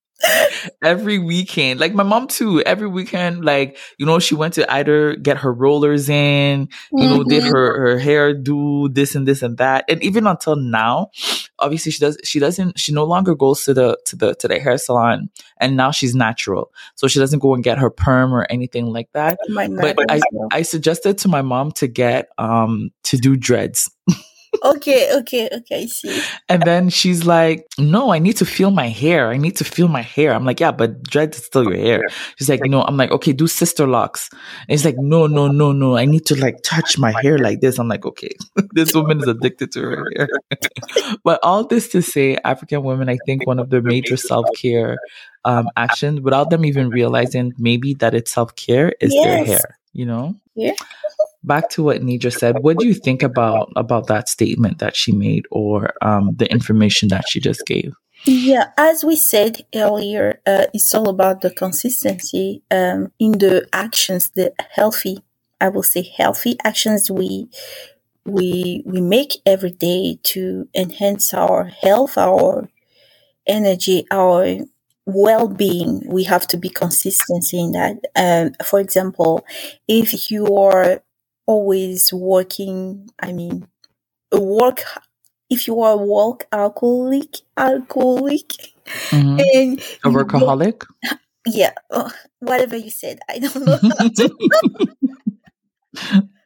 Every 0.83 1.19
weekend. 1.19 1.79
Like 1.79 1.93
my 1.93 2.03
mom 2.03 2.27
too. 2.27 2.61
Every 2.63 2.87
weekend, 2.87 3.45
like 3.45 3.77
you 3.97 4.05
know, 4.05 4.19
she 4.19 4.35
went 4.35 4.53
to 4.55 4.71
either 4.71 5.15
get 5.15 5.37
her 5.37 5.53
rollers 5.53 6.09
in, 6.09 6.69
you 6.91 6.99
mm-hmm. 6.99 7.17
know, 7.17 7.23
did 7.23 7.43
mm-hmm. 7.43 7.51
her 7.51 7.81
her 7.81 7.99
hair, 7.99 8.33
do 8.33 8.89
this 8.89 9.15
and 9.15 9.27
this 9.27 9.41
and 9.41 9.57
that, 9.57 9.85
and 9.89 10.03
even 10.03 10.27
until 10.27 10.55
now, 10.55 11.11
obviously 11.59 11.91
she 11.91 11.99
does. 11.99 12.17
She 12.23 12.39
doesn't. 12.39 12.79
She 12.79 12.93
no 12.93 13.03
longer 13.03 13.35
goes 13.35 13.63
to 13.65 13.73
the 13.73 13.97
to 14.05 14.15
the 14.15 14.35
to 14.35 14.47
the 14.47 14.59
hair 14.59 14.77
salon, 14.77 15.29
and 15.57 15.77
now 15.77 15.91
she's 15.91 16.15
natural, 16.15 16.71
so 16.95 17.07
she 17.07 17.19
doesn't 17.19 17.39
go 17.39 17.53
and 17.53 17.63
get 17.63 17.77
her 17.77 17.89
perm 17.89 18.33
or 18.33 18.47
anything 18.49 18.87
like 18.87 19.09
that. 19.13 19.37
but 19.95 19.97
I 20.09 20.21
I 20.51 20.61
suggested 20.63 21.17
to 21.19 21.27
my 21.27 21.41
mom 21.41 21.71
to 21.73 21.87
get 21.87 22.29
um 22.37 22.89
to 23.03 23.17
do 23.17 23.35
dreads 23.35 23.89
okay, 24.63 25.15
okay, 25.17 25.49
okay, 25.51 25.83
I 25.83 25.85
see. 25.85 26.21
And 26.49 26.63
then 26.63 26.89
she's 26.89 27.25
like, 27.25 27.67
No, 27.77 28.11
I 28.11 28.19
need 28.19 28.37
to 28.37 28.45
feel 28.45 28.71
my 28.71 28.87
hair. 28.87 29.29
I 29.29 29.37
need 29.37 29.55
to 29.57 29.63
feel 29.63 29.87
my 29.87 30.01
hair. 30.01 30.33
I'm 30.33 30.45
like, 30.45 30.59
Yeah, 30.59 30.71
but 30.71 31.03
dread 31.03 31.35
is 31.35 31.45
still 31.45 31.63
your 31.63 31.77
hair. 31.77 32.03
She's 32.37 32.49
like, 32.49 32.61
No, 32.65 32.83
I'm 32.83 32.97
like, 32.97 33.11
Okay, 33.11 33.33
do 33.33 33.45
Sisterlocks. 33.45 34.31
And 34.31 34.69
he's 34.69 34.85
like, 34.85 34.97
No, 34.97 35.27
no, 35.27 35.47
no, 35.47 35.71
no. 35.71 35.97
I 35.97 36.05
need 36.05 36.25
to 36.27 36.39
like 36.39 36.61
touch 36.63 36.97
my 36.97 37.13
hair 37.21 37.37
like 37.37 37.61
this. 37.61 37.79
I'm 37.79 37.87
like, 37.87 38.05
Okay, 38.05 38.35
this 38.73 38.93
woman 38.93 39.19
is 39.19 39.27
addicted 39.27 39.71
to 39.73 39.81
her 39.81 40.05
hair. 40.15 40.29
but 41.23 41.39
all 41.43 41.65
this 41.65 41.89
to 41.89 42.01
say, 42.01 42.37
African 42.43 42.83
women, 42.83 43.09
I 43.09 43.17
think 43.25 43.45
one 43.47 43.59
of 43.59 43.69
the 43.69 43.81
major 43.81 44.17
self 44.17 44.45
care 44.55 44.97
um, 45.45 45.69
actions 45.77 46.21
without 46.21 46.49
them 46.49 46.65
even 46.65 46.89
realizing 46.89 47.53
maybe 47.57 47.93
that 47.95 48.13
it's 48.13 48.31
self 48.31 48.55
care 48.55 48.93
is 48.99 49.13
yes. 49.13 49.23
their 49.23 49.45
hair, 49.45 49.77
you 49.93 50.05
know? 50.05 50.35
Yeah 50.55 50.73
back 51.47 51.69
to 51.71 51.83
what 51.83 52.01
Nedra 52.01 52.31
said, 52.31 52.59
what 52.59 52.77
do 52.77 52.87
you 52.87 52.93
think 52.93 53.23
about 53.23 53.71
about 53.75 54.07
that 54.07 54.29
statement 54.29 54.79
that 54.79 54.95
she 54.95 55.11
made 55.11 55.45
or 55.51 55.93
um, 56.01 56.31
the 56.35 56.49
information 56.51 57.09
that 57.09 57.25
she 57.27 57.39
just 57.39 57.65
gave? 57.65 57.93
Yeah, 58.25 58.71
as 58.77 59.03
we 59.03 59.15
said 59.15 59.65
earlier, 59.73 60.41
uh, 60.45 60.65
it's 60.73 60.93
all 60.93 61.07
about 61.07 61.41
the 61.41 61.49
consistency 61.49 62.61
um, 62.69 63.11
in 63.19 63.33
the 63.33 63.67
actions, 63.71 64.31
the 64.31 64.53
healthy, 64.71 65.23
I 65.61 65.69
will 65.69 65.83
say, 65.83 66.03
healthy 66.17 66.57
actions 66.63 67.09
we 67.09 67.47
we 68.25 68.83
we 68.85 68.99
make 68.99 69.37
every 69.45 69.71
day 69.71 70.19
to 70.23 70.67
enhance 70.75 71.33
our 71.33 71.65
health, 71.65 72.17
our 72.17 72.67
energy, 73.47 74.05
our 74.11 74.57
well-being 75.07 76.03
we 76.05 76.25
have 76.25 76.45
to 76.45 76.57
be 76.57 76.67
consistency 76.67 77.57
in 77.57 77.71
that 77.71 77.95
um, 78.17 78.51
for 78.65 78.77
example 78.77 79.45
if 79.87 80.29
you 80.29 80.57
are 80.57 81.01
always 81.47 82.13
working. 82.13 83.09
I 83.19 83.31
mean, 83.31 83.67
work. 84.31 84.83
If 85.49 85.65
you 85.67 85.81
are 85.81 85.93
a 85.93 85.97
work 85.97 86.45
alcoholic, 86.51 87.37
alcoholic, 87.55 88.49
mm-hmm. 89.09 89.39
and 89.55 89.79
a 90.03 90.09
workaholic. 90.09 90.85
Yeah, 91.45 91.71
uh, 91.89 92.09
whatever 92.39 92.75
you 92.75 92.89
said, 92.91 93.19
I 93.29 93.39
don't 93.39 93.65
know. 93.65 93.79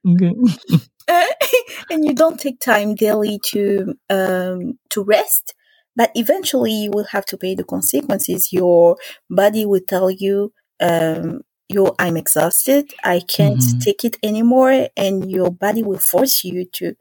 okay. 0.08 0.32
and 1.90 2.06
you 2.06 2.14
don't 2.14 2.40
take 2.40 2.60
time 2.60 2.94
daily 2.94 3.40
to 3.48 3.96
um, 4.12 4.78
to 4.90 5.04
rest, 5.04 5.56
but 5.96 6.12
eventually 6.14 6.72
you 6.72 6.92
will 6.92 7.06
have 7.06 7.26
to 7.26 7.38
pay 7.38 7.56
the 7.56 7.64
consequences. 7.64 8.54
Your 8.54 8.98
body 9.30 9.66
will 9.66 9.82
tell 9.88 10.12
you 10.12 10.54
um, 10.80 11.42
yo, 11.74 11.96
I'm 12.00 12.18
exhausted. 12.18 12.94
I 13.04 13.22
can't 13.22 13.62
Mhm. 13.62 13.80
take 13.82 14.04
it 14.06 14.18
anymore. 14.24 14.90
And 14.98 15.30
your 15.32 15.52
body 15.52 15.84
will 15.84 16.00
force 16.00 16.44
you 16.44 16.66
to, 16.78 16.96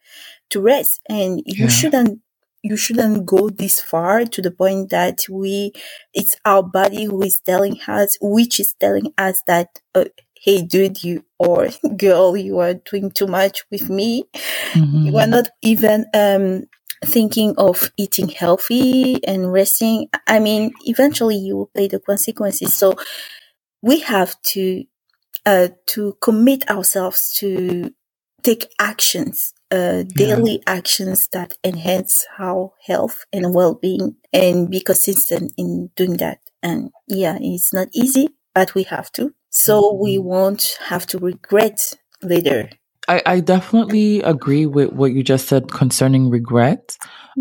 to 0.51 0.61
rest. 0.61 1.01
And 1.09 1.43
you 1.47 1.67
Yeah. 1.67 1.69
shouldn't, 1.69 2.21
you 2.63 2.77
shouldn't 2.77 3.27
go 3.27 3.51
this 3.51 3.81
far 3.81 4.25
to 4.25 4.43
the 4.43 4.51
point 4.51 4.91
that 4.91 5.25
we, 5.31 5.73
it's 6.15 6.37
our 6.45 6.63
body 6.63 7.05
who 7.05 7.23
is 7.23 7.41
telling 7.41 7.81
us, 7.89 8.17
which 8.21 8.61
is 8.61 8.75
telling 8.81 9.13
us 9.19 9.43
that, 9.47 9.69
uh, 9.95 10.07
Hey, 10.43 10.63
dude, 10.63 11.05
you 11.05 11.25
or 11.39 11.69
girl, 11.97 12.37
you 12.37 12.59
are 12.61 12.75
doing 12.75 13.11
too 13.11 13.27
much 13.27 13.65
with 13.71 13.91
me. 13.91 14.25
You 15.03 15.19
are 15.19 15.27
Mhm. 15.27 15.37
not 15.37 15.49
even, 15.63 16.07
um, 16.15 16.65
thinking 17.05 17.55
of 17.59 17.91
eating 17.97 18.29
healthy 18.29 19.25
and 19.27 19.53
resting. 19.53 20.09
I 20.27 20.39
mean, 20.41 20.73
eventually 20.85 21.37
you 21.37 21.57
will 21.57 21.71
pay 21.75 21.89
the 21.89 22.01
consequences. 22.01 22.75
So 22.75 22.95
we 23.83 24.01
have 24.01 24.41
to 24.43 24.85
uh, 25.47 25.69
to 25.87 26.17
commit 26.21 26.69
ourselves 26.71 27.33
to 27.39 27.91
take 28.43 28.71
actions, 28.79 29.53
uh, 29.71 30.03
daily 30.15 30.63
actions 30.67 31.29
that 31.33 31.55
enhance 31.65 32.27
our 32.39 32.73
health 32.87 33.25
and 33.33 33.55
well-being, 33.55 34.17
and 34.33 34.71
be 34.71 34.81
consistent 34.81 35.53
in 35.57 35.91
doing 35.97 36.17
that. 36.19 36.39
And 36.63 36.91
yeah, 37.07 37.39
it's 37.41 37.73
not 37.73 37.89
easy, 37.93 38.29
but 38.55 38.75
we 38.75 38.83
have 38.85 39.11
to. 39.13 39.35
So 39.51 39.95
we 39.95 40.19
won't 40.19 40.79
have 40.85 41.07
to 41.09 41.19
regret 41.19 41.95
later. 42.23 42.71
I, 43.09 43.23
I 43.27 43.41
definitely 43.41 44.21
agree 44.23 44.67
with 44.67 44.93
what 44.93 45.13
you 45.13 45.25
just 45.25 45.49
said 45.49 45.73
concerning 45.73 46.31
regret. 46.31 46.97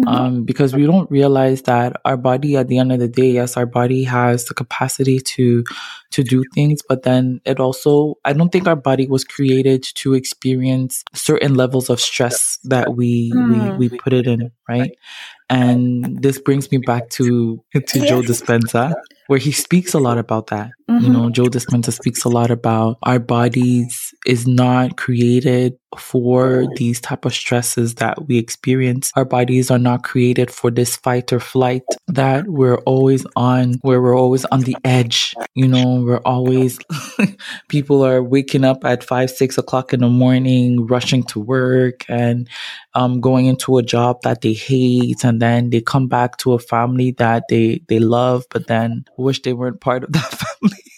Um, 0.08 0.46
because 0.46 0.74
we 0.74 0.86
don't 0.86 1.12
realize 1.12 1.63
that 1.63 2.00
our 2.05 2.15
body 2.15 2.55
at 2.55 2.69
the 2.69 2.77
end 2.77 2.93
of 2.93 3.00
the 3.00 3.08
day, 3.10 3.31
yes, 3.31 3.58
our 3.58 3.65
body 3.65 4.03
has 4.03 4.46
the 4.46 4.53
capacity 4.53 5.19
to 5.19 5.63
to 6.12 6.24
do 6.24 6.44
things, 6.54 6.82
but 6.88 7.04
then 7.04 7.39
it 7.46 7.60
also 7.60 8.16
I 8.25 8.34
don't 8.34 8.51
think 8.51 8.68
our 8.68 8.75
body 8.75 9.08
was 9.08 9.24
created 9.24 9.84
to 9.96 10.13
experience 10.13 11.04
certain 11.13 11.56
levels 11.56 11.89
of 11.89 12.00
stress 12.00 12.58
that 12.63 12.96
we 12.96 13.32
Mm. 13.36 13.48
we, 13.78 13.89
we 13.89 13.98
put 14.00 14.13
it 14.13 14.28
in, 14.28 14.51
right? 14.68 14.92
And 15.50 16.22
this 16.22 16.39
brings 16.39 16.72
me 16.72 16.78
back 16.80 17.10
to 17.12 17.63
to 17.74 18.00
Joe. 18.06 18.22
Dispenza, 18.22 18.94
where 19.28 19.39
he 19.39 19.51
speaks 19.51 19.94
a 19.94 20.00
lot 20.00 20.18
about 20.18 20.48
that. 20.48 20.72
You 20.88 21.10
Mhm. 21.10 21.13
know, 21.13 21.30
Joe 21.30 21.50
Dispenza 21.50 21.92
speaks 21.94 22.24
a 22.24 22.30
lot 22.30 22.51
about 22.51 22.98
our 23.04 23.20
bodies 23.20 24.13
is 24.25 24.48
not 24.48 24.98
created 24.98 25.78
for 25.98 26.65
these 26.75 27.01
type 27.01 27.25
of 27.25 27.34
stresses 27.34 27.96
that 27.96 28.27
we 28.27 28.38
experience. 28.38 29.12
Our 29.15 29.25
bodies 29.25 29.72
are 29.72 29.79
not 29.79 30.03
created 30.03 30.51
for 30.51 30.69
this 30.69 30.96
fight 30.96 31.34
or 31.34 31.39
flight 31.39 31.84
that 32.08 32.48
we're 32.48 32.77
always 32.79 33.25
on, 33.36 33.75
where 33.81 34.01
we're 34.01 34.17
always 34.17 34.46
on 34.46 34.62
the 34.62 34.77
edge. 34.84 35.34
You 35.55 35.67
know, 35.67 36.01
we're 36.05 36.22
always, 36.25 36.79
people 37.69 38.05
are 38.05 38.22
waking 38.22 38.63
up 38.63 38.86
at 38.86 39.03
five, 39.03 39.29
six 39.29 39.58
o'clock 39.58 39.93
in 39.93 40.01
the 40.01 40.10
morning, 40.10 40.86
rushing 40.88 41.24
to 41.24 41.39
work 41.39 42.05
and 42.10 42.48
um, 42.93 43.22
going 43.22 43.48
into 43.48 43.77
a 43.77 43.84
job 43.84 44.22
that 44.24 44.41
they 44.41 44.53
hate. 44.53 45.24
And 45.24 45.41
then 45.41 45.69
they 45.69 45.81
come 45.81 46.08
back 46.08 46.38
to 46.38 46.53
a 46.53 46.60
family 46.60 47.12
that 47.12 47.43
they, 47.50 47.81
they 47.88 48.00
love, 48.00 48.46
but 48.51 48.67
then 48.67 49.05
wish 49.17 49.41
they 49.41 49.53
weren't 49.53 49.81
part 49.81 50.03
of 50.03 50.12
that 50.13 50.46
family. 50.62 50.88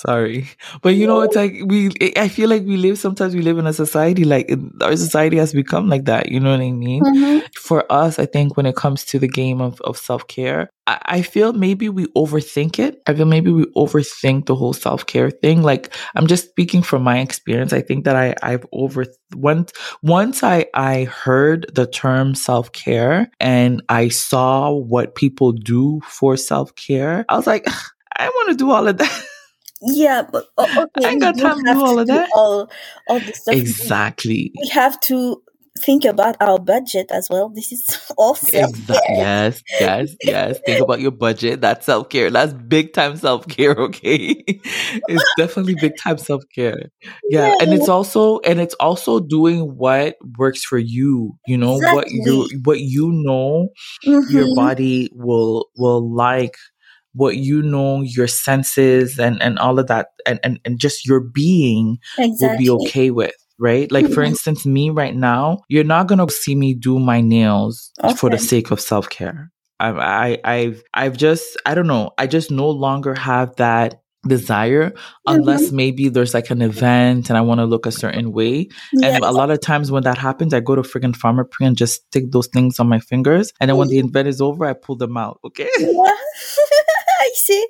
Sorry. 0.00 0.48
But 0.82 0.90
you 0.94 1.06
know, 1.06 1.20
it's 1.20 1.36
like 1.36 1.54
we, 1.66 1.90
I 2.16 2.28
feel 2.28 2.48
like 2.48 2.64
we 2.64 2.76
live, 2.76 2.98
sometimes 2.98 3.34
we 3.34 3.42
live 3.42 3.58
in 3.58 3.66
a 3.66 3.72
society 3.72 4.24
like 4.24 4.50
our 4.80 4.96
society 4.96 5.36
has 5.36 5.52
become 5.52 5.88
like 5.88 6.04
that. 6.06 6.30
You 6.30 6.40
know 6.40 6.50
what 6.52 6.60
I 6.60 6.70
mean? 6.72 7.02
Mhm. 7.04 7.42
For 7.56 7.84
us, 7.92 8.18
I 8.18 8.26
think 8.26 8.56
when 8.56 8.66
it 8.66 8.76
comes 8.76 9.04
to 9.06 9.18
the 9.18 9.28
game 9.28 9.60
of, 9.60 9.80
of 9.82 9.98
self 9.98 10.26
care, 10.26 10.70
I, 10.86 10.98
I 11.18 11.22
feel 11.22 11.52
maybe 11.52 11.88
we 11.88 12.06
overthink 12.16 12.78
it. 12.78 13.02
I 13.06 13.14
feel 13.14 13.26
maybe 13.26 13.50
we 13.52 13.64
overthink 13.76 14.46
the 14.46 14.54
whole 14.54 14.72
self 14.72 15.04
care 15.06 15.30
thing. 15.30 15.62
Like 15.62 15.94
I'm 16.14 16.26
just 16.26 16.48
speaking 16.48 16.82
from 16.82 17.02
my 17.02 17.18
experience. 17.20 17.72
I 17.72 17.82
think 17.82 18.04
that 18.04 18.16
I, 18.16 18.34
I've 18.42 18.64
over, 18.72 19.04
once, 19.34 19.72
once 20.02 20.42
I, 20.42 20.66
I 20.72 21.04
heard 21.04 21.66
the 21.74 21.86
term 21.86 22.34
self 22.34 22.72
care 22.72 23.30
and 23.38 23.82
I 23.88 24.08
saw 24.08 24.70
what 24.70 25.14
people 25.14 25.52
do 25.52 26.00
for 26.06 26.36
self 26.38 26.74
care, 26.74 27.24
I 27.28 27.36
was 27.36 27.46
like, 27.46 27.66
I 28.16 28.28
want 28.28 28.50
to 28.50 28.56
do 28.56 28.70
all 28.70 28.88
of 28.88 28.96
that. 28.98 29.24
Yeah, 29.82 30.22
but 30.30 30.46
okay, 30.58 31.06
I 31.06 31.10
ain't 31.12 31.20
got 31.22 31.38
time 31.38 31.64
to 31.64 31.72
do 31.72 31.80
all 31.80 31.98
of 31.98 32.06
that. 32.08 32.30
All, 32.34 32.70
all 33.08 33.20
the 33.20 33.32
stuff. 33.34 33.56
Exactly. 33.56 34.52
We 34.60 34.68
have 34.68 35.00
to 35.02 35.42
think 35.78 36.04
about 36.04 36.36
our 36.40 36.58
budget 36.58 37.10
as 37.10 37.28
well. 37.30 37.48
This 37.48 37.72
is 37.72 38.12
all 38.18 38.34
self 38.34 38.70
Exactly. 38.72 39.16
Yes, 39.16 39.62
yes, 39.78 40.14
yes. 40.22 40.60
Think 40.66 40.80
about 40.80 41.00
your 41.00 41.12
budget. 41.12 41.60
That's 41.62 41.86
self 41.86 42.10
care. 42.10 42.30
That's 42.30 42.52
big 42.52 42.92
time 42.92 43.16
self 43.16 43.46
care. 43.48 43.74
Okay, 43.80 44.44
it's 45.08 45.24
definitely 45.36 45.74
big 45.74 45.92
time 45.96 46.18
self 46.18 46.42
care. 46.54 46.90
Yeah, 47.30 47.52
and 47.60 47.72
it's 47.72 47.88
also 47.88 48.40
and 48.40 48.60
it's 48.60 48.74
also 48.74 49.20
doing 49.20 49.60
what 49.76 50.16
works 50.38 50.62
for 50.64 50.78
you. 50.78 51.38
You 51.46 51.56
know 51.56 51.78
what 51.92 52.10
you 52.10 52.48
what 52.64 52.80
you 52.80 53.10
know 53.12 53.68
your 54.28 54.46
Mhm. 54.46 54.54
body 54.54 55.10
will 55.14 55.68
will 55.76 56.14
like 56.14 56.56
what 57.14 57.36
you 57.36 57.62
know 57.62 58.02
your 58.02 58.26
senses 58.28 59.18
and 59.18 59.42
and 59.42 59.58
all 59.58 59.78
of 59.78 59.86
that 59.88 60.08
and 60.26 60.38
and, 60.44 60.60
and 60.64 60.78
just 60.78 61.06
your 61.06 61.20
being 61.20 61.98
will 62.18 62.56
be 62.58 62.70
okay 62.70 63.10
with 63.10 63.34
right 63.58 63.90
like 63.92 64.06
for 64.08 64.22
Mhm. 64.22 64.28
instance 64.28 64.64
me 64.64 64.90
right 64.90 65.14
now 65.16 65.58
you're 65.68 65.84
not 65.84 66.06
gonna 66.06 66.28
see 66.30 66.54
me 66.54 66.74
do 66.74 66.98
my 66.98 67.20
nails 67.20 67.90
for 68.16 68.30
the 68.30 68.38
sake 68.38 68.70
of 68.70 68.80
self-care 68.80 69.50
I, 69.80 69.88
I 69.90 70.38
i've 70.44 70.82
i've 70.94 71.16
just 71.16 71.56
i 71.66 71.74
don't 71.74 71.86
know 71.86 72.10
i 72.18 72.26
just 72.26 72.50
no 72.50 72.68
longer 72.70 73.14
have 73.14 73.56
that 73.56 74.00
desire 74.28 74.92
unless 75.26 75.62
Mm-hmm. 75.68 75.76
maybe 75.76 76.08
there's 76.10 76.34
like 76.34 76.50
an 76.50 76.60
event 76.60 77.30
and 77.30 77.38
i 77.38 77.40
want 77.40 77.60
to 77.60 77.64
look 77.64 77.86
a 77.86 77.90
certain 77.92 78.32
way 78.32 78.68
Yes. 78.92 79.14
and 79.14 79.24
a 79.24 79.30
lot 79.30 79.50
of 79.50 79.60
times 79.60 79.90
when 79.90 80.02
that 80.02 80.18
happens, 80.18 80.52
I 80.52 80.60
go 80.60 80.74
to 80.76 80.82
friggin' 80.82 81.16
Pharmaprix 81.16 81.66
and 81.66 81.74
just 81.76 81.94
stick 82.06 82.30
those 82.30 82.46
things 82.48 82.78
on 82.78 82.86
my 82.88 82.98
fingers. 83.00 83.52
And 83.60 83.68
then 83.70 83.76
when 83.78 83.88
the 83.88 83.98
event 83.98 84.28
is 84.28 84.40
over, 84.42 84.66
I 84.66 84.74
pull 84.74 84.96
them 84.96 85.16
out. 85.16 85.40
Okay. 85.44 85.68
Yeah. 85.78 85.88
I 87.20 87.30
see. 87.34 87.66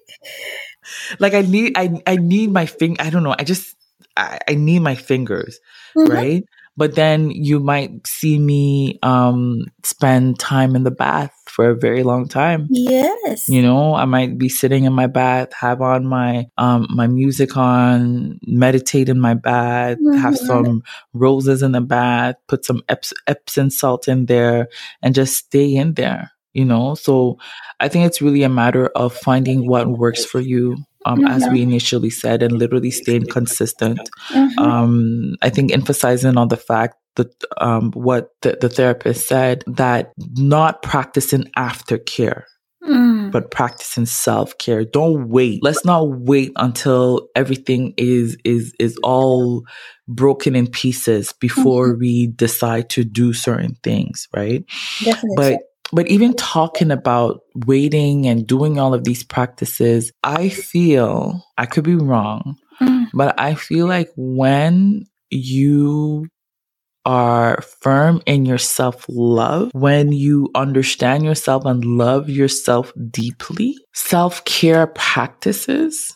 like 1.18 1.34
I 1.34 1.42
need, 1.42 1.76
I, 1.76 2.00
I 2.06 2.16
need 2.16 2.52
my 2.52 2.66
fing. 2.66 2.96
I 3.00 3.10
don't 3.10 3.22
know. 3.22 3.34
I 3.38 3.44
just, 3.44 3.74
I, 4.16 4.38
I 4.48 4.54
need 4.54 4.80
my 4.80 4.94
fingers. 4.94 5.58
Mhm. 5.96 6.08
Right. 6.08 6.44
But 6.76 6.94
then 6.94 7.30
you 7.30 7.60
might 7.60 8.06
see 8.06 8.38
me, 8.38 8.98
um, 9.02 9.66
spend 9.84 10.38
time 10.38 10.74
in 10.76 10.84
the 10.84 10.90
bath 10.90 11.32
for 11.46 11.68
a 11.68 11.76
very 11.76 12.02
long 12.04 12.26
time. 12.26 12.68
Yes. 12.70 13.48
You 13.50 13.60
know, 13.60 13.94
I 13.94 14.06
might 14.06 14.38
be 14.38 14.48
sitting 14.48 14.84
in 14.84 14.92
my 14.94 15.06
bath, 15.06 15.52
have 15.52 15.82
on 15.82 16.06
my 16.06 16.46
um 16.56 16.86
my 16.88 17.06
music 17.06 17.56
on, 17.56 18.38
meditate 18.46 19.10
in 19.10 19.20
my 19.20 19.34
bath, 19.34 19.98
have 20.16 20.34
Mhm. 20.34 20.46
some 20.46 20.82
roses 21.12 21.60
in 21.62 21.72
the 21.72 21.82
bath, 21.82 22.36
put 22.48 22.64
some 22.64 22.80
Eps- 22.88 23.12
Epsom 23.26 23.68
salt 23.68 24.08
in 24.08 24.24
there, 24.26 24.68
and 25.02 25.14
just 25.14 25.34
stay 25.36 25.74
in 25.74 25.94
there. 25.94 26.30
You 26.52 26.64
know, 26.64 26.94
so 26.94 27.38
I 27.78 27.88
think 27.88 28.06
it's 28.06 28.20
really 28.20 28.42
a 28.42 28.48
matter 28.48 28.88
of 28.88 29.14
finding 29.14 29.68
what 29.68 29.88
works 29.88 30.24
for 30.24 30.40
you. 30.40 30.76
Um, 31.06 31.26
as 31.26 31.48
we 31.48 31.62
initially 31.62 32.10
said, 32.10 32.42
and 32.42 32.52
literally 32.52 32.90
staying 32.90 33.24
consistent. 33.30 33.98
Mhm. 34.34 34.58
Um, 34.58 35.34
I 35.40 35.48
think 35.48 35.72
emphasizing 35.72 36.36
on 36.36 36.48
the 36.48 36.58
fact 36.58 36.96
that 37.16 37.32
um, 37.58 37.90
what 37.92 38.28
the, 38.42 38.58
the 38.60 38.68
therapist 38.68 39.26
said 39.26 39.64
that 39.66 40.12
not 40.36 40.82
practicing 40.82 41.44
aftercare 41.56 42.42
Mm. 42.82 43.30
but 43.30 43.50
practicing 43.50 44.06
self-care 44.06 44.86
don't 44.86 45.28
wait 45.28 45.62
let's 45.62 45.84
not 45.84 46.08
wait 46.08 46.50
until 46.56 47.28
everything 47.36 47.92
is 47.98 48.38
is 48.42 48.72
is 48.78 48.96
all 49.02 49.64
broken 50.08 50.56
in 50.56 50.66
pieces 50.66 51.34
before 51.40 51.94
we 51.94 52.28
decide 52.28 52.88
to 52.88 53.04
do 53.04 53.34
certain 53.34 53.76
things 53.82 54.26
right 54.34 54.64
Definitely. 55.04 55.36
but 55.36 55.58
but 55.92 56.06
even 56.08 56.34
talking 56.34 56.90
about 56.90 57.40
waiting 57.66 58.26
and 58.26 58.46
doing 58.46 58.78
all 58.78 58.94
of 58.94 59.04
these 59.04 59.22
practices 59.24 60.12
i 60.22 60.48
feel 60.48 61.44
i 61.58 61.66
could 61.66 61.84
be 61.84 61.96
wrong 61.96 62.56
Mm. 62.80 63.08
but 63.12 63.38
i 63.38 63.54
feel 63.54 63.86
like 63.86 64.08
when 64.16 65.04
you 65.30 66.26
are 67.06 67.60
firm 67.80 68.20
in 68.26 68.44
your 68.44 68.58
self 68.58 69.06
love, 69.08 69.70
when 69.72 70.12
you 70.12 70.48
understand 70.54 71.24
yourself 71.24 71.64
and 71.64 71.84
love 71.84 72.28
yourself 72.28 72.92
deeply, 73.10 73.76
self 73.94 74.44
care 74.44 74.86
practices 74.86 76.14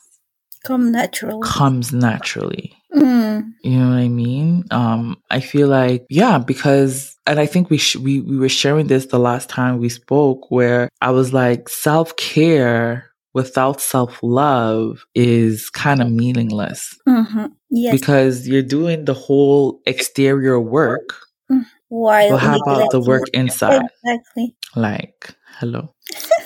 Come 0.65 0.93
naturally. 0.93 1.41
comes 1.43 1.93
naturally. 1.93 2.77
Mm. 2.95 3.53
You 3.63 3.79
know 3.79 3.89
what 3.91 3.99
I 3.99 4.09
mean? 4.09 4.65
Um, 4.71 5.17
I 5.31 5.41
feel 5.41 5.69
like, 5.69 6.07
yeah, 6.11 6.39
because, 6.39 7.17
and 7.27 7.41
I 7.41 7.47
think 7.47 7.71
we, 7.71 7.79
sh- 7.79 7.97
we, 7.97 8.21
we 8.21 8.37
were 8.37 8.49
sharing 8.49 8.87
this 8.87 9.07
the 9.07 9.19
last 9.19 9.49
time 9.49 9.79
we 9.79 9.89
spoke 9.89 10.51
where 10.51 10.89
I 11.01 11.11
was 11.11 11.33
like, 11.33 11.69
self 11.69 12.17
care 12.17 13.11
without 13.33 13.81
self 13.81 14.21
love 14.23 15.05
is 15.15 15.69
kind 15.71 16.01
of 16.01 16.09
meaningless 16.11 16.97
Mhm. 17.09 17.51
Yes. 17.71 17.93
because 17.99 18.47
you're 18.47 18.63
doing 18.63 19.07
the 19.07 19.15
whole 19.15 19.81
exterior 19.87 20.61
work. 20.61 21.17
Why? 21.89 22.31
But 22.31 22.39
how 22.39 22.57
about 22.59 22.91
the 22.91 23.01
work 23.01 23.25
inside? 23.35 23.83
Exactly. 24.05 24.55
Like, 24.77 25.35
hello. 25.59 25.93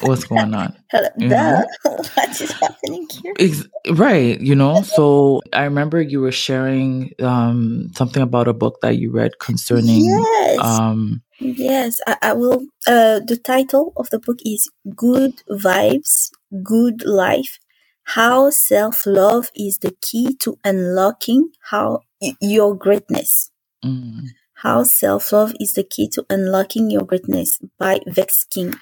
What's 0.01 0.25
going 0.25 0.55
on. 0.55 0.77
Hello, 0.91 1.63
what 1.83 2.41
is 2.41 2.53
happening 2.53 3.09
here? 3.23 3.35
Ex- 3.39 3.69
right, 3.91 4.41
you 4.41 4.55
know. 4.55 4.83
So 4.83 5.43
I 5.53 5.65
remember 5.65 6.01
you 6.01 6.21
were 6.21 6.33
sharing 6.33 7.13
um, 7.21 7.91
something 7.95 8.23
about 8.23 8.49
a 8.49 8.53
book 8.55 8.79
that 8.83 8.97
you 8.97 9.11
read 9.11 9.39
concerning. 9.39 10.05
Yes. 10.05 10.59
Um, 10.65 11.23
yes, 11.41 12.01
I, 12.07 12.17
I 12.23 12.33
will. 12.33 12.67
Uh, 12.87 13.21
the 13.21 13.37
title 13.43 13.93
of 13.97 14.11
the 14.11 14.19
book 14.19 14.39
is 14.45 14.71
"Good 14.95 15.43
Vibes, 15.51 16.31
Good 16.63 17.05
Life." 17.05 17.59
How 18.05 18.49
self 18.51 19.05
love 19.05 19.51
is 19.55 19.79
the 19.79 19.95
key 20.01 20.35
to 20.41 20.59
unlocking 20.65 21.51
how 21.71 22.01
your 22.41 22.75
greatness. 22.75 23.51
mm, 23.85 24.29
How 24.55 24.83
Self 24.83 25.33
Love 25.33 25.55
is 25.61 25.75
the 25.75 25.85
Key 25.85 26.09
to 26.11 26.27
Unlocking 26.29 26.91
Your 26.91 27.03
Greatness 27.03 27.61
by 27.79 28.01
Vex 28.07 28.45
King. 28.45 28.75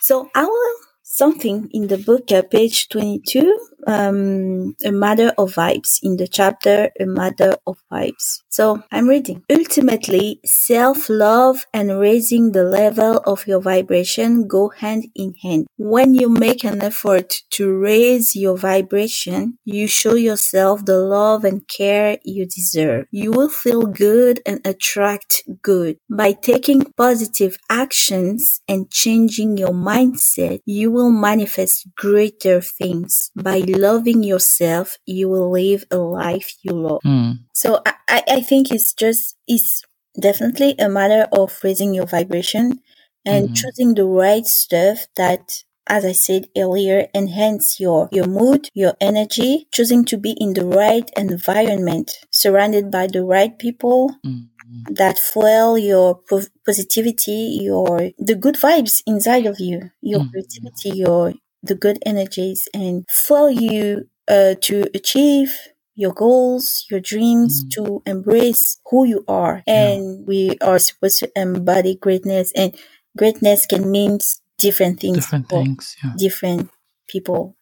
So, 0.00 0.30
I 0.34 0.44
will 0.44 0.76
something 1.10 1.68
in 1.72 1.88
the 1.88 1.98
book, 1.98 2.30
uh, 2.30 2.42
page 2.42 2.88
22, 2.88 3.58
um, 3.86 4.76
A 4.84 4.92
Matter 4.92 5.32
of 5.36 5.54
Vibes, 5.54 5.98
in 6.02 6.16
the 6.16 6.28
chapter 6.28 6.90
A 7.00 7.06
Matter 7.06 7.56
of 7.66 7.78
Vibes. 7.90 8.42
So, 8.48 8.82
I'm 8.92 9.08
reading. 9.08 9.42
Ultimately, 9.50 10.40
self 10.44 11.08
love 11.08 11.66
and 11.74 11.98
raising 11.98 12.52
the 12.52 12.64
level 12.64 13.18
of 13.26 13.46
your 13.46 13.60
vibration 13.60 14.46
go 14.46 14.68
hand 14.68 15.06
in 15.14 15.34
hand. 15.42 15.66
When 15.76 16.14
you 16.14 16.28
make 16.28 16.64
an 16.64 16.82
effort 16.82 17.42
to 17.56 17.76
raise 17.76 18.36
your 18.36 18.56
vibration, 18.56 19.58
you 19.64 19.88
show 19.88 20.14
yourself 20.14 20.84
the 20.84 20.98
love 20.98 21.44
and 21.44 21.66
care 21.66 22.18
you 22.24 22.46
deserve. 22.46 23.06
You 23.10 23.32
will 23.32 23.48
feel 23.48 23.82
good 23.86 24.40
and 24.46 24.60
attract 24.64 25.42
good. 25.62 25.98
By 26.08 26.32
taking 26.32 26.92
positive 26.96 27.56
actions 27.68 28.60
and 28.68 28.90
changing 28.90 29.56
your 29.56 29.72
mindset, 29.72 30.60
you 30.64 30.90
will 30.90 31.09
manifest 31.12 31.86
greater 31.96 32.60
things. 32.60 33.30
By 33.36 33.58
loving 33.66 34.22
yourself, 34.22 34.96
you 35.06 35.28
will 35.28 35.50
live 35.50 35.84
a 35.90 35.98
life 35.98 36.54
you 36.62 36.72
love. 36.72 37.02
mm, 37.04 37.38
So 37.52 37.82
I, 37.86 38.22
I 38.28 38.40
think 38.40 38.70
it's 38.70 38.92
just, 38.92 39.36
it's 39.46 39.82
definitely 40.18 40.74
a 40.78 40.88
matter 40.88 41.26
of 41.32 41.58
raising 41.62 41.94
your 41.94 42.06
vibration 42.06 42.80
and 43.24 43.48
Mhm. 43.48 43.54
choosing 43.54 43.94
the 43.94 44.04
right 44.06 44.46
stuff 44.46 45.06
that 45.16 45.62
as 45.86 46.04
I 46.04 46.12
said 46.12 46.48
earlier, 46.56 47.08
enhance 47.14 47.80
your, 47.80 48.08
your 48.12 48.26
mood, 48.26 48.68
your 48.74 48.94
energy, 49.00 49.66
choosing 49.72 50.04
to 50.04 50.16
be 50.16 50.32
in 50.38 50.52
the 50.54 50.64
right 50.64 51.10
environment, 51.16 52.12
surrounded 52.30 52.90
by 52.92 53.08
the 53.08 53.24
right 53.24 53.58
people 53.58 54.14
mm, 54.24 54.48
that 54.90 55.18
fuel 55.18 55.78
your 55.78 56.20
po- 56.28 56.42
positivity, 56.66 57.58
your, 57.62 58.10
the 58.18 58.34
good 58.34 58.56
vibes 58.56 59.02
inside 59.06 59.46
of 59.46 59.58
you, 59.60 59.90
your 60.00 60.20
Mhm. 60.20 60.30
creativity, 60.30 60.90
your, 60.98 61.34
the 61.62 61.74
good 61.74 61.98
energies 62.06 62.68
and 62.74 63.04
fuel 63.10 63.50
you, 63.50 64.08
uh, 64.28 64.54
to 64.62 64.86
achieve 64.94 65.52
your 65.96 66.12
goals, 66.12 66.86
your 66.90 67.00
dreams, 67.00 67.64
Mm. 67.64 67.70
to 67.76 68.02
embrace 68.06 68.78
who 68.90 69.04
you 69.04 69.24
are. 69.28 69.62
Yeah. 69.66 69.88
And 69.90 70.26
we 70.26 70.56
are 70.60 70.78
supposed 70.78 71.18
to 71.20 71.30
embody 71.36 71.96
greatness 71.96 72.52
and 72.56 72.74
greatness 73.16 73.66
can 73.66 73.90
mean 73.90 74.18
different 74.58 75.00
things 75.00 75.16
different 75.16 75.48
for 75.48 75.62
things. 75.62 75.96
Yeah. 76.02 76.12
different 76.16 76.70
people. 77.08 77.56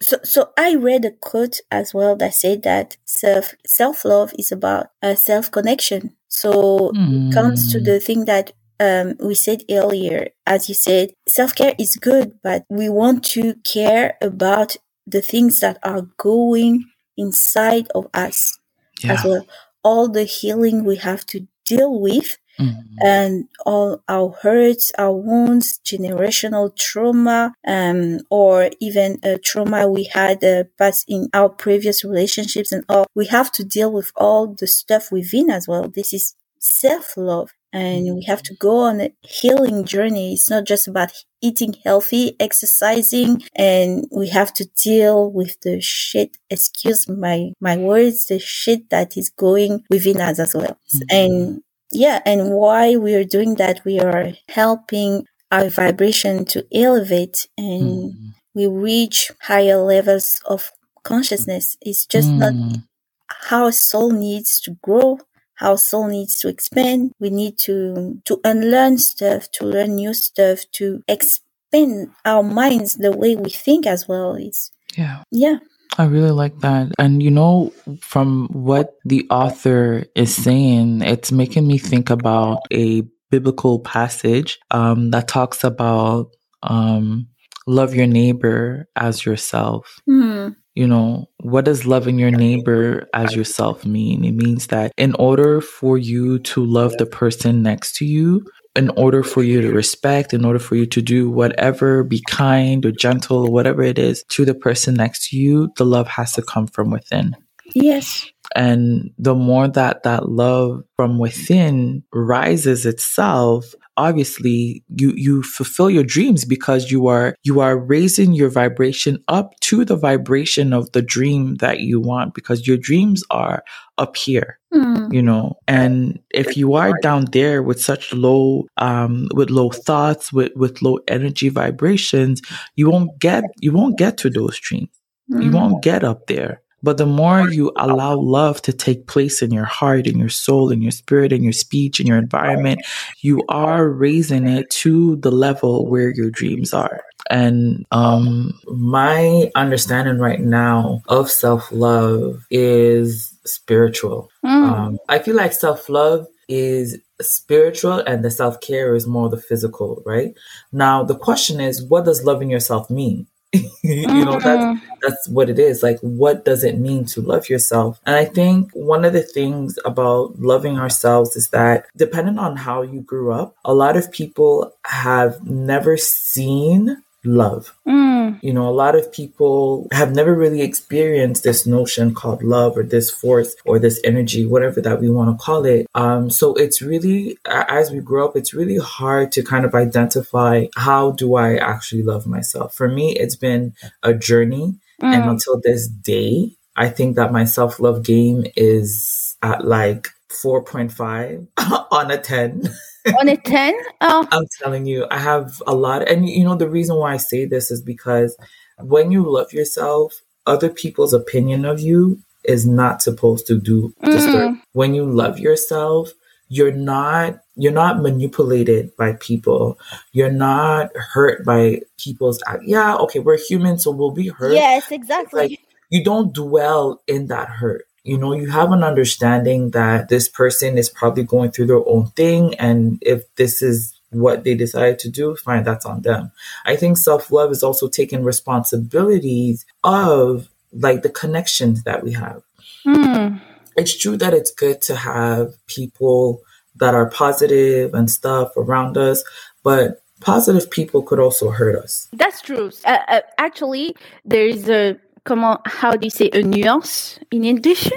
So, 0.00 0.18
so 0.22 0.50
I 0.58 0.74
read 0.76 1.04
a 1.04 1.10
quote 1.12 1.60
as 1.70 1.92
well 1.94 2.16
that 2.16 2.34
said 2.34 2.62
that 2.62 2.96
self 3.04 3.54
self 3.66 4.04
love 4.04 4.32
is 4.38 4.52
about 4.52 4.88
a 5.02 5.16
self 5.16 5.50
connection. 5.50 6.16
So 6.28 6.98
it 7.10 7.28
comes 7.30 7.68
to 7.70 7.80
Mm. 7.80 7.84
the 7.84 8.00
thing 8.00 8.24
that 8.26 8.52
um, 8.80 9.14
we 9.20 9.34
said 9.34 9.64
earlier, 9.70 10.28
as 10.46 10.68
you 10.68 10.74
said, 10.74 11.12
self 11.28 11.54
care 11.54 11.74
is 11.78 11.96
good, 11.96 12.38
but 12.42 12.64
we 12.68 12.88
want 12.88 13.24
to 13.36 13.54
care 13.64 14.16
about 14.20 14.76
the 15.06 15.22
things 15.22 15.60
that 15.60 15.78
are 15.82 16.02
going 16.18 16.84
inside 17.16 17.88
of 17.94 18.06
us 18.14 18.58
Yeah. 19.02 19.12
as 19.12 19.24
well. 19.24 19.46
All 19.82 20.08
the 20.08 20.24
healing 20.24 20.84
we 20.84 20.96
have 20.96 21.26
to 21.26 21.46
deal 21.66 22.00
with 22.00 22.38
Mm. 22.58 22.84
and 23.02 23.48
all 23.66 24.02
our 24.08 24.30
hurts, 24.42 24.92
our 24.96 25.12
wounds, 25.12 25.80
generational 25.84 26.76
trauma, 26.76 27.54
um, 27.66 28.20
or 28.30 28.70
even 28.80 29.18
a 29.24 29.38
trauma 29.38 29.88
we 29.88 30.04
had 30.04 30.44
uh, 30.44 30.64
past 30.78 31.04
in 31.08 31.28
our 31.34 31.48
previous 31.48 32.04
relationships 32.04 32.70
and 32.70 32.84
all. 32.88 33.06
We 33.14 33.26
have 33.26 33.50
to 33.52 33.64
deal 33.64 33.92
with 33.92 34.12
all 34.16 34.54
the 34.54 34.66
stuff 34.66 35.10
within 35.10 35.50
as 35.50 35.66
well. 35.66 35.88
This 35.88 36.12
is 36.12 36.34
self 36.58 37.16
love. 37.16 37.50
And 37.72 38.14
we 38.14 38.22
have 38.28 38.40
to 38.44 38.54
go 38.54 38.76
on 38.84 39.00
a 39.00 39.12
healing 39.22 39.84
journey. 39.84 40.34
It's 40.34 40.48
not 40.48 40.64
just 40.64 40.86
about 40.86 41.10
eating 41.42 41.74
healthy, 41.84 42.36
exercising, 42.38 43.42
and 43.56 44.06
we 44.12 44.28
have 44.28 44.54
to 44.54 44.64
deal 44.80 45.32
with 45.32 45.60
the 45.62 45.80
shit, 45.80 46.36
excuse 46.48 47.08
my, 47.08 47.50
my 47.60 47.76
words, 47.76 48.26
the 48.26 48.38
shit 48.38 48.90
that 48.90 49.16
is 49.16 49.28
going 49.28 49.82
within 49.90 50.20
us 50.20 50.38
as 50.38 50.54
well. 50.54 50.78
And 51.10 51.62
yeah, 51.94 52.20
and 52.26 52.50
why 52.52 52.96
we 52.96 53.14
are 53.16 53.24
doing 53.24 53.56
that, 53.56 53.84
we 53.84 54.00
are 54.00 54.32
helping 54.50 55.26
our 55.52 55.70
vibration 55.70 56.44
to 56.46 56.66
elevate 56.74 57.46
and 57.58 58.14
Mm. 58.14 58.34
we 58.54 58.66
reach 58.68 59.32
higher 59.42 59.78
levels 59.78 60.40
of 60.46 60.72
consciousness. 61.04 61.76
It's 61.82 62.06
just 62.06 62.36
not 62.38 62.54
Mm. 62.54 62.84
how 63.28 63.70
soul 63.70 64.10
needs 64.12 64.60
to 64.62 64.76
grow, 64.82 65.18
how 65.56 65.76
soul 65.76 66.08
needs 66.08 66.38
to 66.40 66.48
expand. 66.48 67.12
We 67.20 67.30
need 67.30 67.58
to 67.66 68.20
to 68.26 68.40
unlearn 68.44 68.98
stuff, 68.98 69.50
to 69.52 69.66
learn 69.66 69.96
new 69.96 70.14
stuff, 70.14 70.64
to 70.74 71.02
expand 71.08 72.10
our 72.24 72.42
minds 72.44 72.96
the 72.96 73.12
way 73.12 73.36
we 73.36 73.50
think 73.50 73.86
as 73.86 74.08
well. 74.08 74.34
It's 74.36 74.70
Yeah. 74.96 75.22
yeah. 75.30 75.58
I 75.96 76.04
really 76.04 76.30
like 76.30 76.58
that. 76.60 76.92
And 76.98 77.22
you 77.22 77.30
know, 77.30 77.72
from 78.00 78.48
what 78.48 78.94
the 79.04 79.26
author 79.30 80.04
is 80.14 80.34
saying, 80.34 81.02
it's 81.02 81.30
making 81.30 81.66
me 81.66 81.78
think 81.78 82.10
about 82.10 82.60
a 82.72 83.02
biblical 83.30 83.80
passage 83.80 84.58
um, 84.70 85.10
that 85.10 85.28
talks 85.28 85.64
about 85.64 86.30
um, 86.62 87.28
love 87.66 87.94
your 87.94 88.06
neighbor 88.06 88.88
as 88.96 89.24
yourself. 89.24 90.00
Hmm. 90.06 90.50
You 90.74 90.88
know, 90.88 91.26
what 91.38 91.64
does 91.64 91.86
loving 91.86 92.18
your 92.18 92.32
neighbor 92.32 93.08
as 93.14 93.36
yourself 93.36 93.86
mean? 93.86 94.24
It 94.24 94.32
means 94.32 94.66
that 94.68 94.92
in 94.96 95.14
order 95.14 95.60
for 95.60 95.96
you 95.96 96.40
to 96.40 96.64
love 96.64 96.96
the 96.98 97.06
person 97.06 97.62
next 97.62 97.94
to 97.96 98.04
you, 98.04 98.44
in 98.76 98.90
order 98.90 99.22
for 99.22 99.42
you 99.42 99.60
to 99.60 99.72
respect, 99.72 100.34
in 100.34 100.44
order 100.44 100.58
for 100.58 100.74
you 100.74 100.86
to 100.86 101.00
do 101.00 101.30
whatever, 101.30 102.02
be 102.02 102.20
kind 102.28 102.84
or 102.84 102.90
gentle 102.90 103.46
or 103.46 103.50
whatever 103.50 103.82
it 103.82 103.98
is 103.98 104.24
to 104.30 104.44
the 104.44 104.54
person 104.54 104.94
next 104.94 105.28
to 105.28 105.36
you, 105.36 105.70
the 105.76 105.86
love 105.86 106.08
has 106.08 106.32
to 106.32 106.42
come 106.42 106.66
from 106.66 106.90
within. 106.90 107.36
Yes. 107.72 108.26
And 108.56 109.10
the 109.18 109.34
more 109.34 109.68
that 109.68 110.02
that 110.02 110.28
love 110.28 110.82
from 110.96 111.18
within 111.18 112.02
rises 112.12 112.84
itself, 112.84 113.74
obviously 113.96 114.82
you, 114.96 115.12
you 115.16 115.42
fulfill 115.42 115.90
your 115.90 116.04
dreams 116.04 116.44
because 116.44 116.90
you 116.90 117.06
are, 117.06 117.34
you 117.44 117.60
are 117.60 117.78
raising 117.78 118.32
your 118.32 118.48
vibration 118.50 119.22
up 119.28 119.58
to 119.60 119.84
the 119.84 119.96
vibration 119.96 120.72
of 120.72 120.90
the 120.92 121.02
dream 121.02 121.56
that 121.56 121.80
you 121.80 122.00
want 122.00 122.34
because 122.34 122.66
your 122.66 122.76
dreams 122.76 123.22
are 123.30 123.62
up 123.98 124.16
here 124.16 124.58
Hmm. 124.72 125.06
you 125.12 125.22
know 125.22 125.54
and 125.68 126.18
if 126.30 126.56
you 126.56 126.74
are 126.74 126.92
down 127.00 127.26
there 127.32 127.62
with 127.62 127.80
such 127.80 128.12
low 128.12 128.66
um 128.76 129.28
with 129.32 129.48
low 129.50 129.70
thoughts 129.70 130.32
with 130.32 130.50
with 130.56 130.82
low 130.82 130.98
energy 131.06 131.48
vibrations 131.48 132.42
you 132.74 132.90
won't 132.90 133.16
get 133.20 133.44
you 133.60 133.70
won't 133.72 133.96
get 133.98 134.16
to 134.18 134.30
those 134.30 134.58
dreams 134.58 134.88
you 135.28 135.50
Hmm. 135.50 135.54
won't 135.54 135.82
get 135.82 136.02
up 136.02 136.26
there 136.26 136.60
but 136.84 136.98
the 136.98 137.06
more 137.06 137.48
you 137.50 137.72
allow 137.76 138.14
love 138.14 138.60
to 138.62 138.72
take 138.72 139.06
place 139.06 139.42
in 139.42 139.50
your 139.50 139.64
heart 139.64 140.06
in 140.06 140.18
your 140.18 140.28
soul 140.28 140.70
in 140.70 140.82
your 140.82 140.92
spirit 140.92 141.32
in 141.32 141.42
your 141.42 141.52
speech 141.52 142.00
in 142.00 142.06
your 142.06 142.18
environment 142.18 142.80
you 143.22 143.42
are 143.48 143.88
raising 143.88 144.46
it 144.46 144.68
to 144.70 145.16
the 145.16 145.30
level 145.32 145.86
where 145.86 146.10
your 146.14 146.30
dreams 146.30 146.72
are 146.74 147.02
and 147.30 147.84
um 147.90 148.52
my 148.66 149.50
understanding 149.54 150.18
right 150.18 150.40
now 150.40 151.00
of 151.08 151.30
self-love 151.30 152.44
is 152.50 153.36
spiritual 153.44 154.30
Hmm. 154.44 154.62
um, 154.64 154.98
I 155.08 155.18
feel 155.20 155.36
like 155.36 155.54
self 155.54 155.88
love 155.88 156.26
is 156.48 156.98
spiritual 157.22 157.98
and 158.00 158.22
the 158.24 158.30
self 158.30 158.60
care 158.60 158.94
is 158.94 159.06
more 159.06 159.30
the 159.30 159.38
physical, 159.40 160.02
right? 160.04 160.34
Now, 160.72 161.02
the 161.02 161.16
question 161.16 161.60
is, 161.60 161.82
what 161.82 162.04
does 162.04 162.24
loving 162.24 162.50
yourself 162.50 162.90
mean? 162.90 163.26
you 163.82 164.06
know, 164.06 164.38
that's, 164.40 164.64
mm-hmm. 164.64 164.86
that's 165.02 165.28
what 165.28 165.48
it 165.50 165.58
is. 165.58 165.82
Like, 165.82 165.98
what 166.00 166.44
does 166.44 166.64
it 166.64 166.78
mean 166.78 167.04
to 167.06 167.20
love 167.20 167.48
yourself? 167.48 168.00
And 168.06 168.16
I 168.16 168.24
think 168.24 168.70
one 168.72 169.04
of 169.04 169.12
the 169.12 169.22
things 169.22 169.78
about 169.84 170.38
loving 170.38 170.78
ourselves 170.78 171.36
is 171.36 171.48
that 171.50 171.86
depending 171.96 172.38
on 172.38 172.56
how 172.56 172.82
you 172.82 173.00
grew 173.00 173.32
up, 173.32 173.54
a 173.64 173.74
lot 173.74 173.96
of 173.96 174.10
people 174.10 174.74
have 174.84 175.44
never 175.46 175.96
seen 175.96 177.02
love. 177.24 177.74
Mm. 177.86 178.38
You 178.42 178.52
know, 178.52 178.68
a 178.68 178.70
lot 178.72 178.94
of 178.94 179.12
people 179.12 179.88
have 179.92 180.14
never 180.14 180.34
really 180.34 180.62
experienced 180.62 181.42
this 181.42 181.66
notion 181.66 182.14
called 182.14 182.42
love 182.42 182.76
or 182.76 182.82
this 182.82 183.10
force 183.10 183.54
or 183.64 183.78
this 183.78 184.00
energy, 184.04 184.46
whatever 184.46 184.80
that 184.80 185.00
we 185.00 185.10
want 185.10 185.30
to 185.30 185.42
call 185.44 185.64
it. 185.64 185.86
Um, 185.94 186.30
so 186.30 186.54
it's 186.54 186.82
really, 186.82 187.38
as 187.46 187.90
we 187.90 188.00
grow 188.00 188.26
up, 188.26 188.36
it's 188.36 188.54
really 188.54 188.78
hard 188.78 189.32
to 189.32 189.42
kind 189.42 189.64
of 189.64 189.74
identify 189.74 190.66
how 190.76 191.12
do 191.12 191.34
I 191.34 191.56
actually 191.56 192.02
love 192.02 192.26
myself. 192.26 192.74
For 192.74 192.88
me, 192.88 193.16
it's 193.16 193.36
been 193.36 193.74
a 194.02 194.14
journey. 194.14 194.74
Mm. 195.02 195.14
And 195.14 195.30
until 195.30 195.60
this 195.60 195.88
day, 195.88 196.52
I 196.76 196.88
think 196.88 197.16
that 197.16 197.32
my 197.32 197.44
self 197.44 197.80
love 197.80 198.04
game 198.04 198.44
is 198.56 199.36
at 199.42 199.64
like 199.64 200.08
4.5 200.42 201.46
on 201.90 202.10
a 202.10 202.18
10. 202.18 202.70
On 203.18 203.28
a 203.28 203.36
10? 203.36 203.74
Oh. 204.00 204.26
I'm 204.32 204.46
telling 204.60 204.86
you, 204.86 205.06
I 205.10 205.18
have 205.18 205.62
a 205.66 205.74
lot. 205.74 206.08
And 206.08 206.28
you 206.28 206.44
know, 206.44 206.56
the 206.56 206.68
reason 206.68 206.96
why 206.96 207.14
I 207.14 207.18
say 207.18 207.44
this 207.44 207.70
is 207.70 207.82
because 207.82 208.36
when 208.78 209.10
you 209.10 209.30
love 209.30 209.52
yourself, 209.52 210.20
other 210.46 210.68
people's 210.68 211.14
opinion 211.14 211.64
of 211.64 211.80
you 211.80 212.20
is 212.44 212.66
not 212.66 213.02
supposed 213.02 213.46
to 213.46 213.58
do 213.58 213.94
disturb. 214.02 214.52
Mm. 214.52 214.60
When 214.72 214.94
you 214.94 215.06
love 215.06 215.38
yourself, 215.38 216.12
you're 216.48 216.72
not 216.72 217.40
you're 217.56 217.72
not 217.72 218.02
manipulated 218.02 218.94
by 218.96 219.14
people. 219.14 219.78
You're 220.12 220.32
not 220.32 220.94
hurt 220.96 221.44
by 221.44 221.80
people's 221.98 222.42
yeah, 222.64 222.96
okay, 222.96 223.20
we're 223.20 223.38
human, 223.38 223.78
so 223.78 223.90
we'll 223.90 224.10
be 224.10 224.28
hurt. 224.28 224.52
Yes, 224.52 224.90
exactly. 224.90 225.48
Like, 225.48 225.60
you 225.90 226.04
don't 226.04 226.32
dwell 226.34 227.02
in 227.06 227.28
that 227.28 227.48
hurt 227.48 227.86
you 228.04 228.18
know, 228.18 228.34
you 228.34 228.50
have 228.50 228.70
an 228.70 228.84
understanding 228.84 229.70
that 229.70 230.10
this 230.10 230.28
person 230.28 230.76
is 230.76 230.90
probably 230.90 231.24
going 231.24 231.50
through 231.50 231.66
their 231.66 231.88
own 231.88 232.08
thing. 232.10 232.54
And 232.56 232.98
if 233.00 233.34
this 233.36 233.62
is 233.62 233.98
what 234.10 234.44
they 234.44 234.54
decide 234.54 234.98
to 235.00 235.08
do, 235.08 235.34
fine, 235.36 235.64
that's 235.64 235.86
on 235.86 236.02
them. 236.02 236.30
I 236.66 236.76
think 236.76 236.98
self 236.98 237.32
love 237.32 237.50
is 237.50 237.62
also 237.62 237.88
taking 237.88 238.22
responsibilities 238.22 239.64
of 239.82 240.48
like 240.72 241.02
the 241.02 241.08
connections 241.08 241.84
that 241.84 242.04
we 242.04 242.12
have. 242.12 242.42
Mm. 242.86 243.40
It's 243.76 243.96
true 243.96 244.18
that 244.18 244.34
it's 244.34 244.50
good 244.50 244.82
to 244.82 244.96
have 244.96 245.54
people 245.66 246.42
that 246.76 246.94
are 246.94 247.08
positive 247.08 247.94
and 247.94 248.10
stuff 248.10 248.56
around 248.56 248.98
us, 248.98 249.24
but 249.62 250.02
positive 250.20 250.70
people 250.70 251.02
could 251.02 251.18
also 251.18 251.50
hurt 251.50 251.76
us. 251.76 252.08
That's 252.12 252.42
true. 252.42 252.70
Uh, 252.84 252.98
uh, 253.08 253.20
actually, 253.38 253.96
there 254.24 254.46
is 254.46 254.68
a 254.68 254.98
comment, 255.24 255.60
how 255.64 255.92
do 255.92 256.06
you 256.06 256.10
say 256.10 256.30
a 256.32 256.42
nuance 256.42 257.18
in 257.30 257.44
English? 257.44 257.90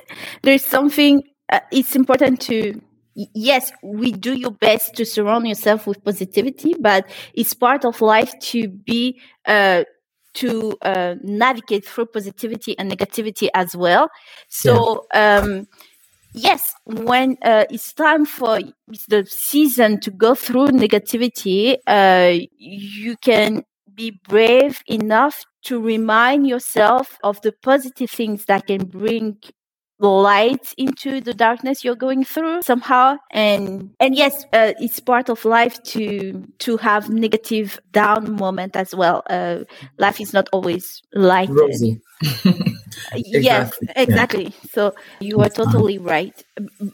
There's 0.43 0.65
something, 0.65 1.23
uh, 1.51 1.59
it's 1.71 1.95
important 1.95 2.41
to, 2.41 2.81
yes, 3.13 3.71
we 3.83 4.11
do 4.11 4.33
your 4.33 4.51
best 4.51 4.95
to 4.95 5.05
surround 5.05 5.47
yourself 5.47 5.87
with 5.87 6.03
positivity, 6.03 6.75
but 6.79 7.05
it's 7.33 7.53
part 7.53 7.85
of 7.85 8.01
life 8.01 8.33
to 8.39 8.67
be, 8.67 9.19
uh, 9.45 9.83
to 10.35 10.77
uh, 10.83 11.15
navigate 11.23 11.83
through 11.85 12.05
positivity 12.05 12.77
and 12.77 12.91
negativity 12.91 13.49
as 13.53 13.75
well. 13.75 14.09
So, 14.49 15.05
yeah. 15.13 15.39
um, 15.39 15.67
yes, 16.33 16.73
when 16.85 17.37
uh, 17.41 17.65
it's 17.71 17.91
time 17.93 18.25
for 18.25 18.59
the 19.07 19.25
season 19.25 19.99
to 20.01 20.11
go 20.11 20.35
through 20.35 20.67
negativity, 20.67 21.77
uh, 21.87 22.45
you 22.57 23.17
can 23.17 23.63
be 23.93 24.19
brave 24.29 24.83
enough 24.85 25.43
to 25.67 25.81
remind 25.81 26.47
yourself 26.47 27.17
of 27.23 27.41
the 27.41 27.53
positive 27.63 28.09
things 28.11 28.45
that 28.45 28.67
can 28.67 28.85
bring 28.85 29.37
light 29.99 30.73
into 30.77 31.19
the 31.21 31.33
darkness 31.33 31.83
you're 31.83 31.95
going 31.95 32.23
through 32.23 32.61
somehow. 32.61 33.17
And 33.31 33.91
and 33.99 34.15
yes 34.15 34.45
uh, 34.53 34.73
it's 34.79 34.99
part 34.99 35.29
of 35.29 35.43
life 35.45 35.81
to 35.83 36.45
to 36.59 36.77
have 36.77 37.09
negative 37.09 37.79
down 37.91 38.33
moment 38.33 38.75
as 38.75 38.93
well. 38.93 39.23
Uh, 39.29 39.59
life 39.97 40.21
is 40.21 40.33
not 40.33 40.49
always 40.51 41.01
light 41.13 41.49
rosy. 41.49 41.99
Exactly. 42.23 42.73
yes 43.41 43.71
exactly. 43.95 44.45
Yeah. 44.45 44.69
so 44.71 44.95
you 45.19 45.39
are 45.39 45.49
totally 45.49 45.97
right. 45.97 46.43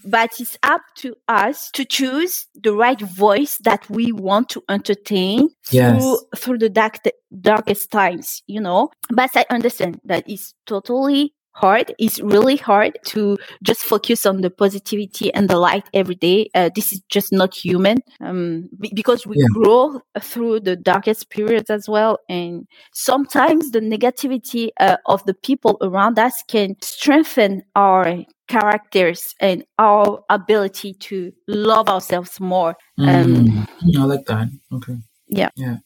But 0.05 0.39
it's 0.39 0.57
up 0.63 0.81
to 0.97 1.15
us 1.27 1.71
to 1.71 1.85
choose 1.85 2.47
the 2.55 2.73
right 2.73 2.99
voice 2.99 3.57
that 3.63 3.89
we 3.89 4.11
want 4.11 4.49
to 4.49 4.63
entertain 4.69 5.49
yes. 5.71 6.01
through 6.01 6.19
through 6.37 6.57
the 6.59 6.69
dark 6.69 6.99
darkest 7.41 7.91
times 7.91 8.43
you 8.47 8.61
know? 8.61 8.89
But 9.09 9.31
i 9.35 9.45
understand 9.49 9.99
that 10.05 10.23
it's 10.27 10.53
totally 10.65 11.33
hard. 11.53 11.93
It's 11.99 12.19
really 12.19 12.57
hard 12.57 12.97
to 13.07 13.37
just 13.63 13.81
focus 13.81 14.25
on 14.25 14.41
the 14.41 14.49
positivity 14.49 15.33
and 15.33 15.49
the 15.49 15.57
light 15.57 15.87
every 15.93 16.15
day. 16.15 16.49
Uh, 16.53 16.69
this 16.75 16.91
is 16.91 17.01
just 17.09 17.31
not 17.31 17.55
human 17.55 17.99
um, 18.21 18.69
b- 18.79 18.91
because 18.93 19.25
we 19.25 19.37
yeah. 19.37 19.45
grow 19.53 20.01
through 20.19 20.61
the 20.61 20.75
darkest 20.75 21.29
periods 21.29 21.69
as 21.69 21.87
well. 21.87 22.19
And 22.29 22.67
sometimes 22.93 23.71
the 23.71 23.81
negativity 23.81 24.69
uh, 24.79 24.97
of 25.05 25.23
the 25.25 25.33
people 25.33 25.77
around 25.81 26.19
us 26.19 26.43
can 26.47 26.75
strengthen 26.81 27.63
our 27.75 28.25
characters 28.47 29.35
and 29.39 29.63
our 29.79 30.23
ability 30.29 30.93
to 30.93 31.31
love 31.47 31.89
ourselves 31.89 32.39
more. 32.39 32.75
Um, 32.97 33.35
mm, 33.35 33.97
I 33.97 34.03
like 34.03 34.25
that. 34.25 34.49
Okay. 34.71 34.97
Yeah. 35.37 35.49
Yeah. 35.55 35.77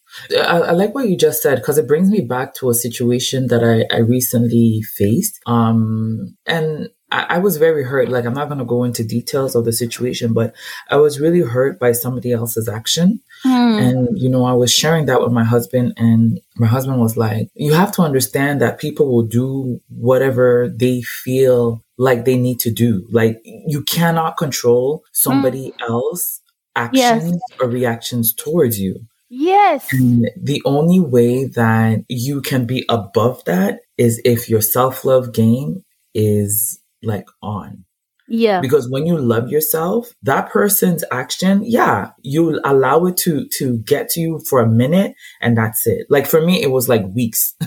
I, 0.42 0.60
I 0.60 0.72
like 0.72 0.94
what 0.96 1.08
you 1.08 1.18
just 1.18 1.42
said 1.42 1.56
because 1.56 1.78
it 1.78 1.88
brings 1.88 2.10
me 2.10 2.22
back 2.22 2.54
to 2.56 2.70
a 2.70 2.74
situation 2.74 3.48
that 3.48 3.64
I, 3.64 3.96
I 3.96 4.00
recently 4.00 4.82
faced. 4.82 5.40
Um, 5.46 6.36
and 6.46 6.90
I, 7.12 7.26
I 7.30 7.38
was 7.38 7.58
very 7.58 7.84
hurt. 7.84 8.10
Like, 8.10 8.26
I'm 8.26 8.34
not 8.34 8.48
going 8.48 8.60
to 8.60 8.66
go 8.66 8.84
into 8.84 9.04
details 9.04 9.56
of 9.56 9.66
the 9.66 9.72
situation, 9.72 10.34
but 10.34 10.54
I 10.90 10.98
was 10.98 11.20
really 11.20 11.42
hurt 11.42 11.80
by 11.80 11.94
somebody 11.94 12.32
else's 12.32 12.68
action. 12.68 13.22
Mm. 13.46 13.82
And, 13.82 14.20
you 14.20 14.30
know, 14.30 14.46
I 14.46 14.54
was 14.54 14.74
sharing 14.74 15.06
that 15.06 15.22
with 15.22 15.32
my 15.32 15.44
husband, 15.44 15.94
and 15.98 16.40
my 16.58 16.68
husband 16.68 17.00
was 17.00 17.16
like, 17.16 17.50
You 17.56 17.74
have 17.74 17.92
to 17.94 18.02
understand 18.02 18.62
that 18.62 18.80
people 18.80 19.08
will 19.08 19.24
do 19.24 19.80
whatever 19.90 20.70
they 20.74 21.02
feel 21.02 21.84
like 21.98 22.26
they 22.26 22.38
need 22.38 22.60
to 22.62 22.72
do. 22.72 23.08
Like, 23.10 23.40
you 23.44 23.84
cannot 23.84 24.38
control 24.38 25.04
somebody 25.14 25.72
mm. 25.72 25.90
else 25.90 26.42
actions 26.76 27.32
yes. 27.32 27.40
or 27.60 27.70
reactions 27.70 28.34
towards 28.34 28.80
you. 28.80 29.08
Yes. 29.30 29.88
And 29.92 30.30
the 30.42 30.62
only 30.66 31.00
way 31.00 31.46
that 31.46 32.04
you 32.08 32.42
can 32.42 32.66
be 32.66 32.86
above 32.90 33.44
that 33.46 33.82
is 33.98 34.22
if 34.24 34.50
your 34.50 34.62
self 34.62 35.04
love 35.04 35.34
game 35.34 35.84
is 36.14 36.80
like 37.04 37.26
on. 37.42 37.84
Yeah. 38.30 38.60
Because 38.60 38.90
when 38.90 39.06
you 39.06 39.18
love 39.18 39.50
yourself, 39.50 40.14
that 40.24 40.50
person's 40.50 41.04
action, 41.12 41.62
yeah, 41.64 42.12
you 42.24 42.60
allow 42.64 43.06
it 43.06 43.18
to 43.18 43.48
to 43.58 43.78
get 43.80 44.10
to 44.10 44.20
you 44.20 44.42
for 44.50 44.60
a 44.60 44.68
minute 44.68 45.16
and 45.42 45.58
that's 45.58 45.88
it. 45.88 46.08
Like 46.10 46.28
for 46.28 46.42
me, 46.42 46.62
it 46.62 46.72
was 46.72 46.90
like 46.90 47.04
weeks. 47.14 47.56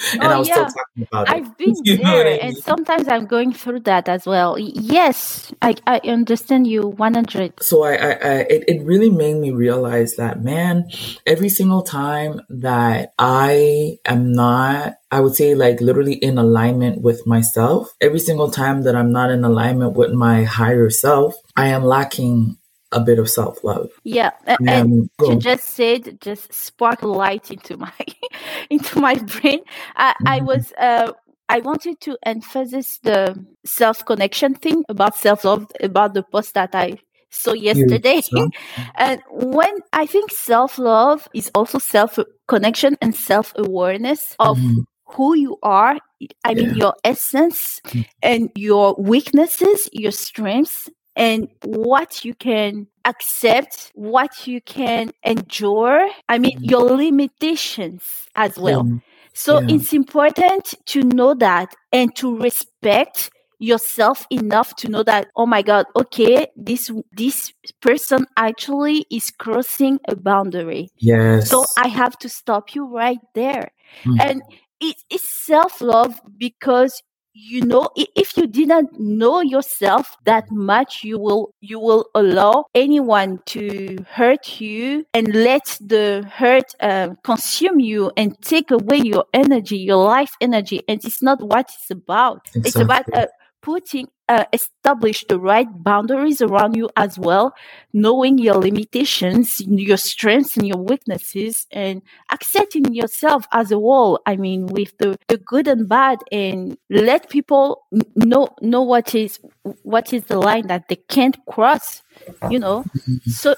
and 0.12 0.24
oh, 0.24 0.30
I 0.30 0.38
was 0.38 0.48
yeah. 0.48 0.54
still 0.54 0.66
talking 0.66 1.08
about 1.10 1.28
it. 1.28 1.34
I've 1.34 1.58
been 1.58 1.74
you 1.84 1.96
there, 1.98 2.26
I 2.26 2.30
mean? 2.30 2.40
and 2.40 2.56
sometimes 2.56 3.08
I'm 3.08 3.26
going 3.26 3.52
through 3.52 3.80
that 3.80 4.08
as 4.08 4.26
well. 4.26 4.56
Yes, 4.58 5.52
I, 5.62 5.74
I 5.86 6.00
understand 6.04 6.66
you 6.66 6.82
100. 6.82 7.62
So 7.62 7.84
I, 7.84 7.94
I, 7.94 8.10
I 8.10 8.34
it, 8.48 8.64
it 8.68 8.82
really 8.82 9.10
made 9.10 9.36
me 9.36 9.50
realize 9.50 10.16
that 10.16 10.42
man, 10.42 10.88
every 11.26 11.48
single 11.48 11.82
time 11.82 12.40
that 12.48 13.12
I 13.18 13.98
am 14.06 14.32
not 14.32 14.94
I 15.12 15.20
would 15.20 15.34
say 15.34 15.54
like 15.56 15.80
literally 15.80 16.14
in 16.14 16.38
alignment 16.38 17.02
with 17.02 17.26
myself. 17.26 17.92
Every 18.00 18.20
single 18.20 18.50
time 18.50 18.82
that 18.82 18.94
I'm 18.94 19.10
not 19.10 19.30
in 19.30 19.44
alignment 19.44 19.94
with 19.94 20.12
my 20.12 20.44
higher 20.44 20.88
self, 20.88 21.34
I 21.56 21.66
am 21.68 21.84
lacking 21.84 22.56
a 22.92 23.00
bit 23.00 23.18
of 23.18 23.28
self 23.28 23.62
love. 23.64 23.90
Yeah, 24.04 24.30
and, 24.46 24.68
and 24.68 25.10
you 25.20 25.36
just 25.36 25.64
said 25.64 26.20
just 26.20 26.52
spark 26.52 27.02
light 27.02 27.50
into 27.50 27.76
my 27.76 27.92
into 28.70 29.00
my 29.00 29.14
brain. 29.14 29.60
I, 29.96 30.12
mm-hmm. 30.12 30.28
I 30.28 30.40
was 30.40 30.72
uh, 30.78 31.12
I 31.48 31.60
wanted 31.60 32.00
to 32.02 32.18
emphasize 32.24 32.98
the 33.02 33.44
self 33.64 34.04
connection 34.04 34.54
thing 34.54 34.84
about 34.88 35.16
self 35.16 35.44
love 35.44 35.70
about 35.80 36.14
the 36.14 36.22
post 36.22 36.54
that 36.54 36.74
I 36.74 36.98
saw 37.30 37.52
yesterday. 37.52 38.22
and 38.96 39.22
when 39.30 39.78
I 39.92 40.06
think 40.06 40.32
self 40.32 40.78
love 40.78 41.28
is 41.34 41.50
also 41.54 41.78
self 41.78 42.18
connection 42.48 42.96
and 43.00 43.14
self 43.14 43.52
awareness 43.56 44.34
of. 44.38 44.58
Mm-hmm 44.58 44.80
who 45.14 45.34
you 45.34 45.56
are 45.62 45.98
i 46.44 46.54
mean 46.54 46.74
your 46.76 46.94
essence 47.04 47.80
mm. 47.88 48.06
and 48.22 48.50
your 48.54 48.94
weaknesses 48.98 49.88
your 49.92 50.12
strengths 50.12 50.88
and 51.16 51.48
what 51.64 52.24
you 52.24 52.34
can 52.34 52.86
accept, 53.04 53.90
what 53.94 54.46
you 54.46 54.60
can 54.60 55.12
endure. 55.24 56.08
I 56.28 56.38
mean, 56.38 56.58
mm-hmm. 56.58 56.64
your 56.64 56.82
limitations 56.82 58.04
as 58.34 58.56
well. 58.58 58.86
Yeah. 58.86 58.98
So 59.32 59.60
yeah. 59.60 59.76
it's 59.76 59.92
important 59.92 60.74
to 60.86 61.02
know 61.02 61.34
that 61.34 61.74
and 61.92 62.14
to 62.16 62.36
respect 62.36 63.30
yourself 63.60 64.26
enough 64.30 64.74
to 64.74 64.88
know 64.88 65.02
that 65.02 65.28
oh 65.36 65.44
my 65.44 65.60
god 65.60 65.84
okay 65.94 66.46
this 66.56 66.90
this 67.12 67.52
person 67.82 68.26
actually 68.38 69.04
is 69.12 69.30
crossing 69.30 70.00
a 70.08 70.16
boundary 70.16 70.88
yes 70.96 71.50
so 71.50 71.62
i 71.76 71.86
have 71.86 72.16
to 72.16 72.26
stop 72.26 72.74
you 72.74 72.86
right 72.86 73.20
there 73.34 73.70
mm. 74.04 74.18
and 74.18 74.40
it, 74.80 74.96
it's 75.10 75.28
self-love 75.44 76.18
because 76.38 77.02
you 77.32 77.60
know 77.62 77.88
if 77.96 78.36
you 78.36 78.46
didn't 78.46 78.98
know 78.98 79.40
yourself 79.40 80.16
that 80.24 80.50
much 80.50 81.04
you 81.04 81.18
will 81.18 81.54
you 81.60 81.78
will 81.78 82.08
allow 82.14 82.64
anyone 82.74 83.38
to 83.46 84.04
hurt 84.10 84.60
you 84.60 85.04
and 85.14 85.34
let 85.34 85.78
the 85.80 86.28
hurt 86.32 86.74
uh, 86.80 87.10
consume 87.22 87.78
you 87.78 88.10
and 88.16 88.40
take 88.42 88.70
away 88.70 88.98
your 88.98 89.24
energy 89.32 89.76
your 89.78 90.02
life 90.02 90.32
energy 90.40 90.82
and 90.88 91.04
it's 91.04 91.22
not 91.22 91.40
what 91.40 91.70
it's 91.70 91.90
about 91.90 92.46
exactly. 92.54 92.68
it's 92.68 92.76
about 92.76 93.04
uh, 93.14 93.26
putting 93.62 94.08
uh, 94.30 94.44
establish 94.52 95.24
the 95.28 95.40
right 95.40 95.66
boundaries 95.82 96.40
around 96.40 96.76
you 96.76 96.88
as 96.96 97.18
well, 97.18 97.52
knowing 97.92 98.38
your 98.38 98.54
limitations, 98.54 99.60
your 99.66 99.96
strengths 99.96 100.56
and 100.56 100.68
your 100.68 100.78
weaknesses, 100.78 101.66
and 101.72 102.00
accepting 102.30 102.94
yourself 102.94 103.44
as 103.52 103.72
a 103.72 103.74
whole. 103.74 104.20
I 104.26 104.36
mean, 104.36 104.66
with 104.66 104.96
the, 104.98 105.18
the 105.26 105.36
good 105.36 105.66
and 105.66 105.88
bad, 105.88 106.20
and 106.30 106.78
let 106.88 107.28
people 107.28 107.88
know 108.14 108.48
know 108.60 108.82
what 108.82 109.16
is 109.16 109.40
what 109.82 110.12
is 110.12 110.24
the 110.26 110.38
line 110.38 110.68
that 110.68 110.86
they 110.88 110.96
can't 110.96 111.36
cross. 111.46 112.02
You 112.48 112.60
know, 112.60 112.84
mm-hmm. 112.96 113.30
so 113.30 113.56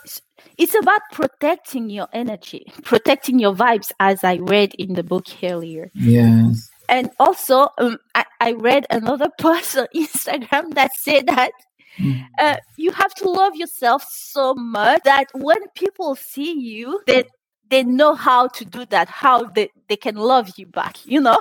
it's 0.56 0.74
about 0.74 1.02
protecting 1.12 1.90
your 1.90 2.08
energy, 2.14 2.72
protecting 2.82 3.38
your 3.38 3.54
vibes, 3.54 3.92
as 4.00 4.24
I 4.24 4.36
read 4.36 4.74
in 4.78 4.94
the 4.94 5.02
book 5.02 5.26
earlier. 5.42 5.90
Yes 5.92 6.71
and 6.92 7.10
also 7.18 7.68
um, 7.78 7.98
I, 8.14 8.24
I, 8.40 8.52
read 8.52 8.86
another 8.90 9.28
post 9.40 9.76
on 9.76 9.86
instagram 9.96 10.74
that 10.74 10.90
said 10.94 11.26
that 11.26 11.52
mm. 11.98 12.24
uh, 12.38 12.58
you 12.76 12.92
have 12.92 13.14
to 13.14 13.28
love 13.28 13.56
yourself 13.56 14.04
so 14.08 14.54
much 14.54 15.02
that 15.04 15.26
when 15.34 15.68
people 15.74 16.14
see 16.14 16.52
you 16.52 17.00
they 17.06 17.24
they 17.70 17.82
know 17.82 18.14
how 18.14 18.46
to 18.48 18.64
do 18.64 18.84
that 18.86 19.08
how 19.08 19.44
they, 19.44 19.70
they 19.88 19.96
can 19.96 20.16
love 20.16 20.52
you 20.56 20.66
back 20.66 21.04
you 21.06 21.20
know 21.20 21.38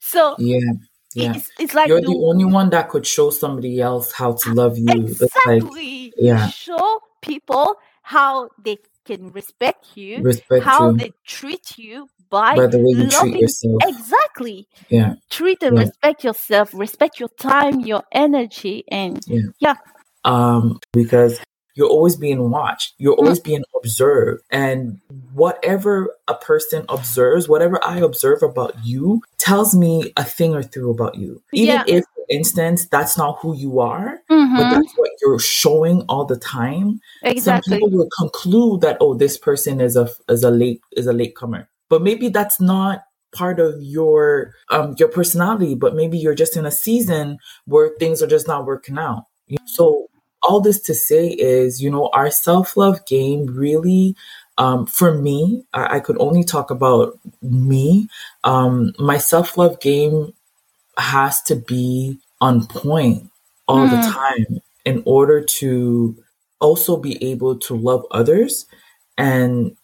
so 0.00 0.34
yeah 0.38 0.58
yeah. 1.14 1.34
It's, 1.34 1.50
it's 1.58 1.74
like 1.74 1.88
you're 1.88 2.02
the, 2.02 2.06
the, 2.06 2.24
only 2.26 2.44
one 2.44 2.68
that 2.70 2.90
could 2.90 3.06
show 3.06 3.30
somebody 3.30 3.80
else 3.80 4.12
how 4.12 4.32
to 4.32 4.52
love 4.52 4.76
you. 4.76 4.86
Exactly. 4.90 6.04
Like, 6.04 6.14
yeah. 6.18 6.48
show 6.48 7.00
people 7.22 7.76
how 8.02 8.50
they 8.62 8.76
can 9.06 9.32
respect 9.32 9.96
you, 9.96 10.20
respect 10.20 10.64
how 10.64 10.90
you. 10.90 10.96
they 10.98 11.12
treat 11.24 11.78
you 11.78 12.08
by, 12.30 12.56
by 12.56 12.66
the 12.66 12.78
way 12.78 12.90
you 12.90 13.04
loving, 13.04 13.32
treat 13.32 13.40
yourself. 13.40 13.82
Exactly. 13.86 14.68
Yeah. 14.88 15.14
Treat 15.30 15.62
and 15.62 15.76
yeah. 15.76 15.84
respect 15.84 16.24
yourself, 16.24 16.74
respect 16.74 17.20
your 17.20 17.30
time, 17.40 17.80
your 17.80 18.02
energy, 18.12 18.84
and 18.88 19.20
yeah. 19.26 19.40
yeah. 19.60 19.74
Um, 20.24 20.80
because 20.92 21.40
you're 21.78 21.88
always 21.88 22.16
being 22.16 22.50
watched, 22.50 22.94
you're 22.98 23.14
mm. 23.14 23.20
always 23.20 23.38
mm. 23.38 23.44
being 23.44 23.64
observed, 23.76 24.42
and 24.50 25.00
whatever 25.32 26.12
a 26.26 26.34
person 26.34 26.84
observes, 26.88 27.48
whatever 27.48 27.82
I 27.84 27.98
observe 27.98 28.42
about 28.42 28.74
you, 28.84 29.22
tells 29.38 29.76
me 29.76 30.12
a 30.16 30.24
thing 30.24 30.54
or 30.54 30.64
two 30.64 30.90
about 30.90 31.14
you. 31.14 31.40
Even 31.52 31.76
yeah. 31.76 31.84
if, 31.86 32.04
for 32.04 32.24
instance, 32.30 32.88
that's 32.88 33.16
not 33.16 33.38
who 33.40 33.56
you 33.56 33.78
are, 33.78 34.18
mm-hmm. 34.28 34.56
but 34.56 34.70
that's 34.70 34.92
what 34.96 35.10
you're 35.22 35.38
showing 35.38 36.02
all 36.08 36.24
the 36.24 36.36
time. 36.36 37.00
Exactly. 37.22 37.70
Some 37.70 37.78
people 37.78 37.96
will 37.96 38.10
conclude 38.18 38.80
that 38.80 38.96
oh, 39.00 39.14
this 39.14 39.38
person 39.38 39.80
is 39.80 39.94
a 39.94 40.10
is 40.28 40.42
a 40.42 40.50
late 40.50 40.80
is 40.96 41.06
a 41.06 41.12
late 41.12 41.36
comer 41.36 41.68
but 41.88 42.02
maybe 42.02 42.28
that's 42.28 42.60
not 42.60 43.02
part 43.32 43.60
of 43.60 43.74
your 43.82 44.54
um 44.70 44.94
your 44.98 45.08
personality 45.08 45.74
but 45.74 45.94
maybe 45.94 46.16
you're 46.16 46.34
just 46.34 46.56
in 46.56 46.64
a 46.64 46.70
season 46.70 47.38
where 47.66 47.90
things 47.98 48.22
are 48.22 48.26
just 48.26 48.48
not 48.48 48.64
working 48.64 48.98
out 48.98 49.24
so 49.66 50.08
all 50.42 50.60
this 50.60 50.80
to 50.80 50.94
say 50.94 51.28
is 51.28 51.82
you 51.82 51.90
know 51.90 52.08
our 52.14 52.30
self-love 52.30 53.04
game 53.06 53.46
really 53.46 54.16
um, 54.56 54.86
for 54.86 55.14
me 55.14 55.62
I, 55.74 55.96
I, 55.96 56.00
could 56.00 56.16
only 56.18 56.42
talk 56.42 56.70
about 56.70 57.18
me 57.42 58.08
um, 58.44 58.92
my 58.98 59.18
self-love 59.18 59.80
game 59.80 60.32
has 60.96 61.42
to 61.42 61.54
be 61.54 62.18
on 62.40 62.66
point 62.66 63.30
all 63.68 63.86
mm. 63.86 63.90
the 63.90 64.02
hmm. 64.02 64.10
time 64.10 64.60
in 64.84 65.02
order 65.04 65.42
to 65.42 66.16
also 66.60 66.96
be 66.96 67.22
able 67.22 67.58
to 67.58 67.76
love 67.76 68.04
others 68.10 68.66
and 69.16 69.76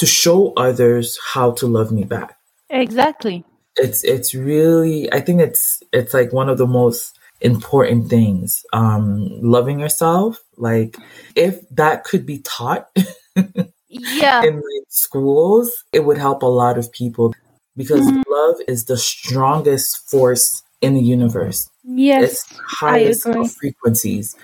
to 0.00 0.06
show 0.06 0.54
others 0.54 1.18
how 1.34 1.50
to 1.52 1.66
love 1.66 1.92
me 1.92 2.04
back. 2.04 2.38
Exactly. 2.70 3.44
It's 3.76 4.02
it's 4.02 4.34
really 4.34 5.12
I 5.12 5.20
think 5.20 5.42
it's 5.42 5.82
it's 5.92 6.14
like 6.14 6.32
one 6.32 6.48
of 6.48 6.56
the 6.56 6.66
most 6.66 7.18
important 7.42 8.08
things. 8.08 8.64
Um 8.72 9.28
loving 9.42 9.78
yourself, 9.78 10.40
like 10.56 10.96
if 11.36 11.68
that 11.68 12.04
could 12.04 12.24
be 12.24 12.38
taught 12.38 12.88
yeah 13.88 14.42
in 14.42 14.54
like 14.54 14.86
schools, 14.88 15.84
it 15.92 16.06
would 16.06 16.16
help 16.16 16.42
a 16.42 16.46
lot 16.46 16.78
of 16.78 16.90
people 16.92 17.34
because 17.76 18.00
mm-hmm. 18.00 18.22
love 18.26 18.56
is 18.66 18.86
the 18.86 18.96
strongest 18.96 20.08
force 20.10 20.62
in 20.80 20.94
the 20.94 21.02
universe. 21.02 21.68
Yes. 21.84 22.22
It's 22.22 22.58
highest 22.78 23.26
of 23.26 23.52
frequencies. 23.52 24.34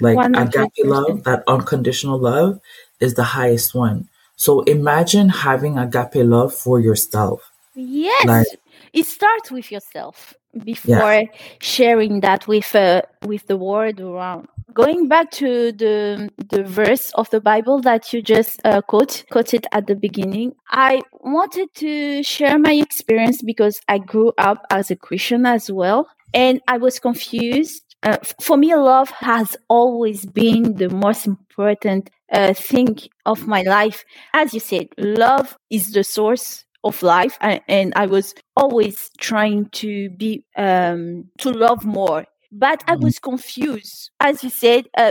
Like 0.00 0.18
100%. 0.18 0.48
agape 0.48 0.84
love, 0.84 1.22
that 1.24 1.44
unconditional 1.46 2.18
love 2.18 2.58
is 2.98 3.14
the 3.14 3.22
highest 3.22 3.72
one. 3.72 4.08
So 4.36 4.60
imagine 4.62 5.28
having 5.30 5.78
agape 5.78 6.16
love 6.16 6.54
for 6.54 6.78
yourself. 6.78 7.50
Yes. 7.74 8.24
Like, 8.26 8.46
it 8.92 9.06
starts 9.06 9.50
with 9.50 9.70
yourself 9.70 10.34
before 10.64 11.12
yeah. 11.12 11.24
sharing 11.60 12.20
that 12.20 12.46
with 12.46 12.74
uh, 12.74 13.02
with 13.22 13.46
the 13.46 13.56
world 13.56 14.00
around. 14.00 14.48
Going 14.72 15.08
back 15.08 15.30
to 15.32 15.72
the 15.72 16.30
the 16.50 16.62
verse 16.64 17.10
of 17.14 17.28
the 17.30 17.40
Bible 17.40 17.80
that 17.82 18.12
you 18.12 18.22
just 18.22 18.60
uh, 18.64 18.82
quote 18.82 19.24
quoted 19.30 19.66
at 19.72 19.86
the 19.86 19.94
beginning, 19.94 20.54
I 20.70 21.02
wanted 21.20 21.68
to 21.76 22.22
share 22.22 22.58
my 22.58 22.72
experience 22.72 23.42
because 23.42 23.80
I 23.88 23.98
grew 23.98 24.32
up 24.38 24.66
as 24.70 24.90
a 24.90 24.96
Christian 24.96 25.46
as 25.46 25.70
well, 25.70 26.08
and 26.34 26.60
I 26.68 26.78
was 26.78 26.98
confused 26.98 27.85
uh, 28.06 28.18
for 28.40 28.56
me, 28.56 28.72
love 28.72 29.10
has 29.10 29.56
always 29.68 30.24
been 30.24 30.76
the 30.76 30.88
most 30.88 31.26
important 31.26 32.08
uh, 32.32 32.54
thing 32.54 32.96
of 33.24 33.48
my 33.48 33.62
life. 33.62 34.04
As 34.32 34.54
you 34.54 34.60
said, 34.60 34.88
love 34.96 35.58
is 35.70 35.90
the 35.90 36.04
source 36.04 36.64
of 36.84 37.02
life, 37.02 37.36
and, 37.40 37.60
and 37.66 37.92
I 37.96 38.06
was 38.06 38.32
always 38.56 39.10
trying 39.18 39.70
to 39.70 40.08
be 40.10 40.44
um, 40.56 41.24
to 41.38 41.50
love 41.50 41.84
more. 41.84 42.26
But 42.52 42.84
I 42.86 42.94
mm-hmm. 42.94 43.04
was 43.04 43.18
confused, 43.18 44.10
as 44.20 44.44
you 44.44 44.50
said, 44.50 44.84
uh, 44.96 45.10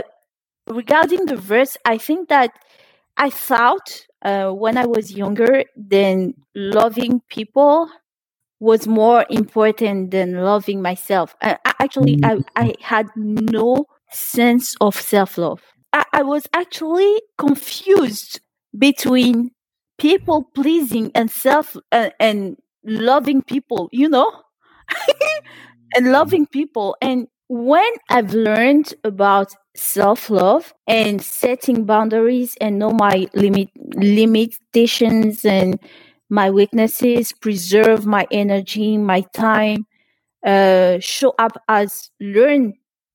regarding 0.66 1.26
the 1.26 1.36
verse. 1.36 1.76
I 1.84 1.98
think 1.98 2.30
that 2.30 2.52
I 3.18 3.28
thought 3.28 4.06
uh, 4.22 4.52
when 4.52 4.78
I 4.78 4.86
was 4.86 5.12
younger, 5.12 5.64
then 5.76 6.32
loving 6.54 7.20
people 7.28 7.90
was 8.60 8.86
more 8.86 9.26
important 9.28 10.10
than 10.10 10.42
loving 10.42 10.80
myself. 10.80 11.34
I, 11.42 11.58
actually, 11.80 12.18
I, 12.22 12.36
mm-hmm. 12.36 12.40
I 12.56 12.74
had 12.80 13.08
no 13.16 13.86
sense 14.10 14.76
of 14.80 14.98
self 15.00 15.38
love. 15.38 15.62
I, 15.92 16.04
I 16.12 16.22
was 16.22 16.46
actually 16.52 17.20
confused 17.38 18.40
between 18.76 19.50
people 19.98 20.50
pleasing 20.54 21.10
and 21.14 21.30
self 21.30 21.76
uh, 21.92 22.10
and 22.18 22.56
loving 22.84 23.42
people, 23.42 23.88
you 23.92 24.08
know, 24.08 24.32
and 25.94 26.12
loving 26.12 26.46
people. 26.46 26.96
And 27.00 27.28
when 27.48 27.90
I've 28.08 28.34
learned 28.34 28.94
about 29.04 29.54
self 29.76 30.30
love 30.30 30.72
and 30.86 31.22
setting 31.22 31.84
boundaries 31.84 32.56
and 32.60 32.78
know 32.78 32.90
my 32.90 33.28
limit 33.34 33.68
limitations 33.94 35.44
and 35.44 35.78
my 36.28 36.50
weaknesses, 36.50 37.32
preserve 37.32 38.06
my 38.06 38.26
energy, 38.30 38.98
my 38.98 39.22
time, 39.32 39.86
uh, 40.44 40.98
show 41.00 41.34
up 41.38 41.60
as 41.68 42.10
learn 42.20 42.74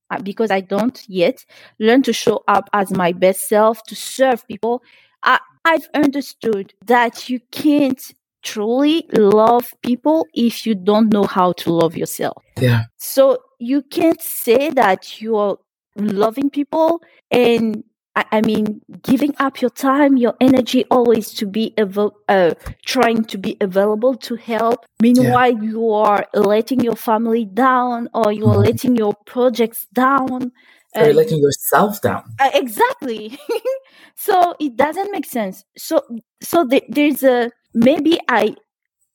uh, 0.09 0.21
because 0.21 0.51
I 0.51 0.61
don't 0.61 1.01
yet 1.07 1.45
learn 1.79 2.03
to 2.03 2.13
show 2.13 2.43
up 2.47 2.69
as 2.73 2.91
my 2.91 3.11
best 3.11 3.47
self 3.47 3.81
to 3.83 3.95
serve 3.95 4.47
people. 4.47 4.83
I, 5.23 5.39
I've 5.63 5.87
understood 5.93 6.73
that 6.85 7.29
you 7.29 7.39
can't 7.51 8.01
truly 8.43 9.05
love 9.13 9.73
people 9.83 10.27
if 10.33 10.65
you 10.65 10.75
don't 10.75 11.13
know 11.13 11.23
how 11.23 11.53
to 11.53 11.71
love 11.71 11.95
yourself. 11.95 12.43
Yeah. 12.59 12.85
So 12.97 13.37
you 13.59 13.83
can't 13.83 14.21
say 14.21 14.71
that 14.71 15.21
you're 15.21 15.59
loving 15.95 16.49
people 16.49 17.01
and 17.29 17.83
I, 18.15 18.25
I 18.31 18.41
mean, 18.41 18.81
giving 19.03 19.33
up 19.39 19.61
your 19.61 19.69
time, 19.69 20.17
your 20.17 20.35
energy, 20.41 20.85
always 20.91 21.33
to 21.35 21.45
be 21.45 21.73
uh, 21.77 22.53
trying 22.85 23.23
to 23.25 23.37
be 23.37 23.57
available 23.61 24.15
to 24.17 24.35
help. 24.35 24.85
Meanwhile, 25.01 25.51
yeah. 25.51 25.61
you 25.61 25.89
are 25.91 26.27
letting 26.33 26.81
your 26.81 26.95
family 26.95 27.45
down, 27.45 28.09
or 28.13 28.31
you 28.31 28.45
are 28.47 28.55
mm-hmm. 28.55 28.63
letting 28.63 28.95
your 28.95 29.13
projects 29.25 29.87
down. 29.93 30.51
Or 30.93 31.03
uh, 31.03 31.13
letting 31.13 31.39
yourself 31.39 32.01
down. 32.01 32.23
Uh, 32.39 32.49
exactly. 32.53 33.39
so 34.15 34.55
it 34.59 34.75
doesn't 34.75 35.11
make 35.11 35.25
sense. 35.25 35.63
So, 35.77 36.01
so 36.41 36.65
the, 36.65 36.83
there's 36.89 37.23
a 37.23 37.51
maybe 37.73 38.19
I 38.27 38.55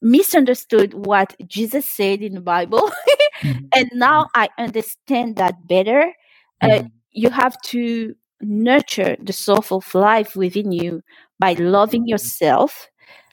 misunderstood 0.01 0.95
what 0.95 1.37
Jesus 1.47 1.87
said 1.87 2.23
in 2.23 2.35
the 2.35 2.41
Bible, 2.41 2.91
mm-hmm. 3.43 3.67
and 3.75 3.91
now 3.93 4.29
I 4.35 4.49
understand 4.59 5.37
that 5.37 5.69
better. 5.69 6.15
Uh, 6.63 6.67
mm-hmm. 6.67 6.87
You 7.13 7.29
have 7.29 7.61
to 7.67 8.15
nurture 8.41 9.17
the 9.21 9.33
source 9.33 9.73
of 9.73 9.95
life 9.95 10.37
within 10.37 10.73
you 10.73 11.03
by 11.39 11.55
loving 11.55 12.07
yourself, 12.07 12.89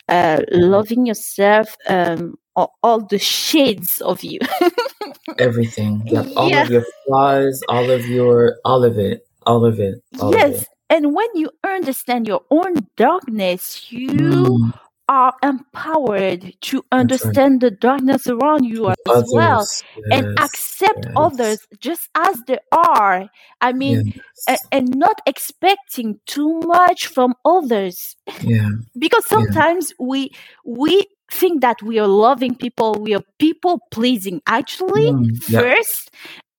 uh, 0.10 0.42
loving 0.52 1.06
yourself, 1.06 1.76
um, 1.88 2.36
all, 2.56 2.74
all, 2.84 3.06
the 3.06 3.20
shades 3.20 4.02
of 4.02 4.24
you. 4.24 4.40
everything. 5.40 6.08
All 6.36 6.54
of 6.54 6.70
your 6.70 6.86
flaws, 7.06 7.64
all 7.68 7.90
of 7.90 8.06
your, 8.08 8.58
all 8.66 8.84
of 8.84 8.98
it, 8.98 9.28
all 9.46 9.66
of 9.66 9.80
it. 9.80 9.96
All 10.20 10.32
yes. 10.32 10.56
Of 10.56 10.62
it. 10.62 10.68
And 10.90 11.16
when 11.16 11.28
you 11.34 11.50
understand 11.64 12.28
your 12.28 12.42
own 12.52 12.88
darkness, 12.98 13.92
you 13.92 14.10
mm. 14.10 14.74
Are 15.10 15.34
empowered 15.44 16.54
to 16.62 16.84
understand 16.92 17.62
right. 17.62 17.72
the 17.72 17.72
darkness 17.72 18.28
around 18.28 18.64
you 18.64 18.90
as 18.90 18.96
others. 19.10 19.32
well 19.34 19.60
yes. 19.60 19.84
and 20.12 20.40
accept 20.40 21.06
yes. 21.06 21.14
others 21.16 21.68
just 21.80 22.10
as 22.16 22.38
they 22.48 22.58
are. 22.72 23.28
I 23.60 23.74
mean, 23.74 24.14
yes. 24.48 24.62
a- 24.72 24.76
and 24.76 24.96
not 24.96 25.20
expecting 25.26 26.20
too 26.26 26.60
much 26.62 27.08
from 27.08 27.36
others. 27.44 28.16
Yeah. 28.42 28.70
because 28.98 29.26
sometimes 29.28 29.92
yeah. 30.00 30.06
we, 30.06 30.32
we 30.66 31.06
think 31.32 31.62
that 31.62 31.82
we 31.82 32.00
are 32.00 32.08
loving 32.08 32.56
people, 32.56 32.94
we 32.94 33.14
are 33.14 33.24
people 33.40 33.82
pleasing 33.92 34.42
actually 34.48 35.12
mm, 35.12 35.44
first. 35.44 36.12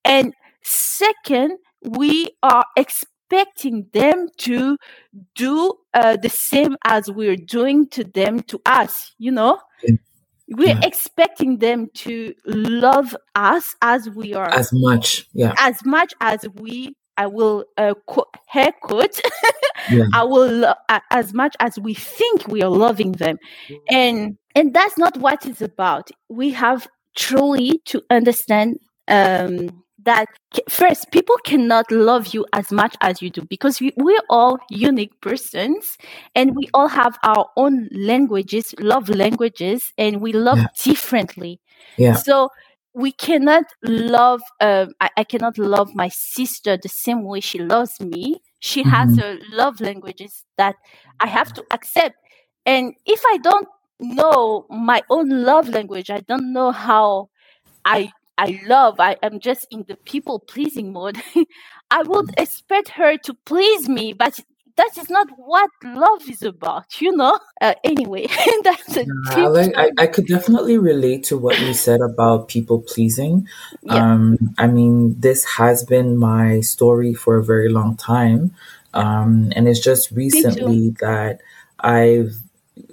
And 0.05 0.35
second, 0.63 1.59
we 1.83 2.31
are 2.43 2.65
expecting 2.77 3.14
them 3.93 4.29
to 4.39 4.77
do 5.35 5.75
uh, 5.93 6.17
the 6.17 6.29
same 6.29 6.77
as 6.85 7.11
we're 7.11 7.37
doing 7.37 7.89
to 7.89 8.05
them 8.05 8.41
to 8.43 8.61
us, 8.67 9.15
you 9.19 9.31
know? 9.31 9.61
Yeah. 9.83 9.97
We're 10.49 10.69
yeah. 10.69 10.81
expecting 10.83 11.59
them 11.59 11.89
to 11.95 12.35
love 12.45 13.17
us 13.35 13.75
as 13.81 14.11
we 14.11 14.35
are. 14.35 14.51
As 14.51 14.71
much, 14.73 15.27
yeah. 15.33 15.55
As 15.57 15.85
much 15.87 16.13
as 16.21 16.45
we 16.55 16.95
I 17.17 17.27
will 17.27 17.65
uh, 17.77 17.95
co- 18.07 18.31
haircut. 18.47 19.21
yeah. 19.91 20.05
I 20.13 20.25
will 20.25 20.51
lo- 20.51 20.75
as 21.11 21.33
much 21.33 21.55
as 21.61 21.79
we 21.79 21.95
think 21.95 22.49
we 22.49 22.63
are 22.63 22.71
loving 22.71 23.13
them, 23.13 23.39
and 23.89 24.37
and 24.55 24.75
that's 24.75 24.99
not 24.99 25.17
what 25.17 25.47
it's 25.47 25.63
about. 25.63 26.11
We 26.29 26.51
have 26.51 26.89
truly 27.17 27.81
to 27.87 28.03
understand 28.11 28.79
um, 29.09 29.84
that 30.05 30.29
first 30.69 31.11
people 31.11 31.37
cannot 31.45 31.91
love 31.91 32.35
you 32.35 32.47
as 32.53 32.71
much 32.71 32.97
as 33.01 33.21
you 33.23 33.31
do 33.31 33.43
because 33.43 33.81
we, 33.81 33.93
we're 33.97 34.23
all 34.29 34.59
unique 34.71 35.19
persons 35.21 35.97
and 36.35 36.55
we 36.55 36.69
all 36.75 36.89
have 36.89 37.19
our 37.25 37.47
own 37.57 37.89
languages 37.93 38.75
love 38.79 39.09
languages 39.09 39.93
and 39.99 40.21
we 40.21 40.33
love 40.33 40.59
yeah. 40.59 40.67
differently 40.83 41.61
yeah 41.97 42.15
so 42.15 42.49
we 42.95 43.11
cannot 43.11 43.65
love 43.83 44.41
um, 44.61 44.93
I, 45.01 45.11
I, 45.17 45.25
cannot 45.25 45.59
love 45.59 45.95
my 45.95 46.09
sister 46.09 46.77
the 46.77 46.89
same 46.89 47.25
way 47.25 47.41
she 47.41 47.59
loves 47.59 48.01
me 48.01 48.41
she 48.61 48.83
mm-hmm. 48.83 48.91
has 48.91 49.19
her 49.19 49.39
love 49.53 49.81
languages 49.81 50.45
that 50.59 50.77
i 51.21 51.27
have 51.27 51.53
to 51.55 51.65
accept 51.71 52.17
and 52.67 52.95
if 53.07 53.21
i 53.27 53.39
don't 53.39 53.69
know 54.01 54.67
my 54.71 55.03
own 55.11 55.29
love 55.45 55.69
language 55.69 56.11
i 56.11 56.21
don't 56.21 56.53
know 56.53 56.71
how 56.71 57.29
i 57.85 58.11
I 58.37 58.61
love, 58.67 58.99
I 58.99 59.17
am 59.23 59.39
just 59.41 59.67
in 59.71 59.85
the 59.87 59.97
people 59.97 60.41
pleasing 60.41 60.93
mode. 60.93 61.21
I 61.91 62.03
would 62.03 62.31
expect 62.37 62.89
her 62.91 63.17
to 63.19 63.35
please 63.45 63.89
me, 63.89 64.13
but 64.13 64.41
that 64.77 64.99
is 64.99 65.09
not 65.09 65.29
what 65.37 65.71
love 65.85 66.29
is 66.29 66.43
about, 66.43 67.01
you 67.01 67.17
know? 67.17 67.39
Uh, 67.61 67.75
anyway, 67.85 68.27
that's 68.65 68.97
a 68.97 69.05
yeah, 69.05 69.45
I, 69.45 69.47
like, 69.47 69.73
I, 69.77 69.91
I, 69.99 70.07
could 70.09 70.27
definitely 70.27 70.79
relate 70.79 71.23
to 71.25 71.39
what 71.39 71.61
you 71.61 71.73
said 71.75 72.01
about 72.01 72.49
people 72.49 72.83
pleasing. 72.83 73.47
Yeah. 73.83 73.95
Um, 73.95 74.55
I 74.59 74.67
mean, 74.67 75.21
this 75.21 75.45
has 75.45 75.85
been 75.85 76.17
my 76.17 76.61
story 76.61 77.15
for 77.15 77.37
a 77.37 77.45
very 77.45 77.69
long 77.69 77.97
time. 77.97 78.55
Um, 78.95 79.53
and 79.55 79.69
it's 79.69 79.81
just 79.81 80.11
recently 80.11 80.91
that 81.01 81.41
I've 81.81 82.35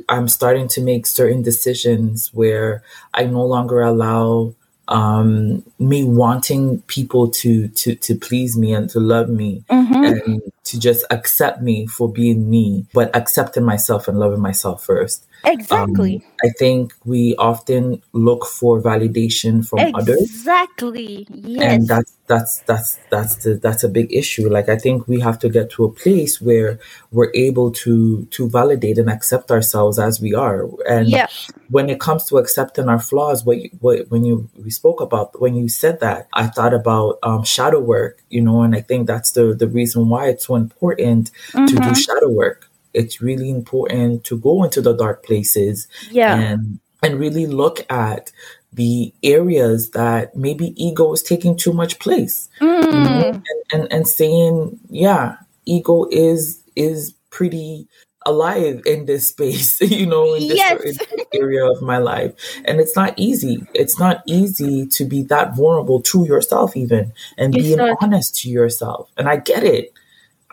I'm 0.10 0.28
starting 0.28 0.68
to 0.70 0.82
make 0.82 1.08
certain 1.08 1.42
decisions 1.42 2.32
where 2.34 2.84
I 3.14 3.26
no 3.26 3.44
longer 3.44 3.82
allow 3.82 4.54
um, 4.92 5.64
me 5.80 6.04
wanting 6.04 6.82
people 6.82 7.30
to 7.30 7.70
to 7.70 7.96
to 7.96 8.16
please 8.16 8.58
me 8.58 8.74
and 8.74 8.90
to 8.90 9.00
love 9.00 9.30
me 9.30 9.64
mm-hmm. 9.70 10.04
and 10.04 10.42
to 10.64 10.80
just 10.80 11.06
accept 11.10 11.62
me 11.62 11.88
for 11.88 12.12
being 12.12 12.50
me, 12.50 12.86
but 12.94 13.16
accepting 13.16 13.64
myself 13.64 14.08
and 14.08 14.20
loving 14.20 14.40
myself 14.42 14.84
first. 14.84 15.26
Exactly. 15.44 16.18
Um, 16.18 16.24
I 16.44 16.50
think 16.58 16.94
we 17.04 17.36
often 17.38 18.02
look 18.14 18.46
for 18.46 18.82
validation 18.82 19.68
from 19.68 19.80
exactly. 19.80 20.02
others. 20.02 20.22
Exactly. 20.22 21.28
Yes. 21.30 21.74
And 21.74 21.88
that's 21.88 22.18
that's 22.28 22.60
that's 22.62 23.00
that's 23.10 23.36
the, 23.38 23.56
that's 23.56 23.84
a 23.84 23.90
big 23.90 24.14
issue. 24.14 24.50
Like 24.50 24.70
I 24.70 24.78
think 24.78 25.08
we 25.08 25.20
have 25.20 25.40
to 25.40 25.50
get 25.50 25.70
to 25.72 25.86
a 25.86 25.92
place 25.92 26.40
where 26.40 26.80
we're 27.12 27.32
able 27.34 27.72
to 27.72 28.26
to 28.26 28.50
validate 28.50 28.98
and 28.98 29.10
accept 29.10 29.52
ourselves 29.52 30.00
as 30.00 30.22
we 30.22 30.34
are. 30.34 30.70
And 30.88 31.10
yeah. 31.10 31.28
when 31.70 31.90
it 31.90 32.00
comes 32.00 32.26
to 32.26 32.38
accepting 32.38 32.88
our 32.88 33.00
flaws, 33.00 33.44
what, 33.44 33.58
you, 33.58 33.70
what 33.80 34.10
when 34.10 34.24
you 34.24 34.50
we 34.56 34.70
spoke 34.70 35.02
about 35.02 35.40
when 35.42 35.56
you 35.56 35.68
said 35.70 36.00
that, 36.02 36.28
I 36.34 36.48
thought 36.48 36.74
about 36.74 37.18
um, 37.24 37.44
shadow 37.44 37.80
work. 37.80 38.22
You 38.30 38.42
know, 38.42 38.62
and 38.62 38.76
I 38.76 38.82
think 38.82 39.08
that's 39.08 39.32
the 39.32 39.54
the 39.54 39.68
reason 39.68 40.08
why 40.08 40.28
it's 40.28 40.48
so 40.52 40.56
important 40.56 41.32
mm-hmm. 41.52 41.66
to 41.66 41.74
do 41.76 41.82
mm-hmm. 41.82 41.94
shadow 41.94 42.30
work 42.30 42.70
it's 42.94 43.22
really 43.22 43.50
important 43.50 44.24
to 44.26 44.38
go 44.38 44.64
into 44.64 44.82
the 44.82 44.94
dark 44.94 45.24
places 45.24 45.88
yeah. 46.10 46.36
and 46.36 46.80
and 47.04 47.20
really 47.20 47.48
look 47.48 47.86
at 47.90 48.32
the 48.74 49.14
areas 49.24 49.92
that 49.92 50.36
maybe 50.36 50.74
ego 50.82 51.14
is 51.14 51.24
taking 51.24 51.58
too 51.58 51.74
much 51.74 52.00
place 52.00 52.50
mm. 52.60 52.84
you 52.84 52.92
know? 52.92 53.30
and, 53.30 53.46
and 53.74 53.94
and 53.94 54.08
saying 54.08 54.80
yeah 54.90 55.38
ego 55.66 56.06
is 56.12 56.62
is 56.76 57.14
pretty 57.30 57.88
alive 58.26 58.82
in 58.86 59.06
this 59.06 59.30
space 59.30 59.82
you 60.00 60.06
know 60.06 60.34
in 60.36 60.48
this 60.48 60.58
yes. 60.58 60.98
area 61.34 61.66
of 61.66 61.82
my 61.82 61.98
life 61.98 62.34
and 62.66 62.80
it's 62.80 62.96
not 62.96 63.14
easy 63.18 63.66
it's 63.74 64.00
not 64.00 64.22
easy 64.28 64.86
to 64.86 65.06
be 65.06 65.24
that 65.24 65.56
vulnerable 65.56 66.02
to 66.02 66.26
yourself 66.26 66.78
even 66.78 67.12
and 67.38 67.54
being 67.54 67.80
honest 68.02 68.36
to 68.36 68.50
yourself 68.50 69.10
and 69.18 69.28
i 69.28 69.36
get 69.36 69.64
it 69.64 69.92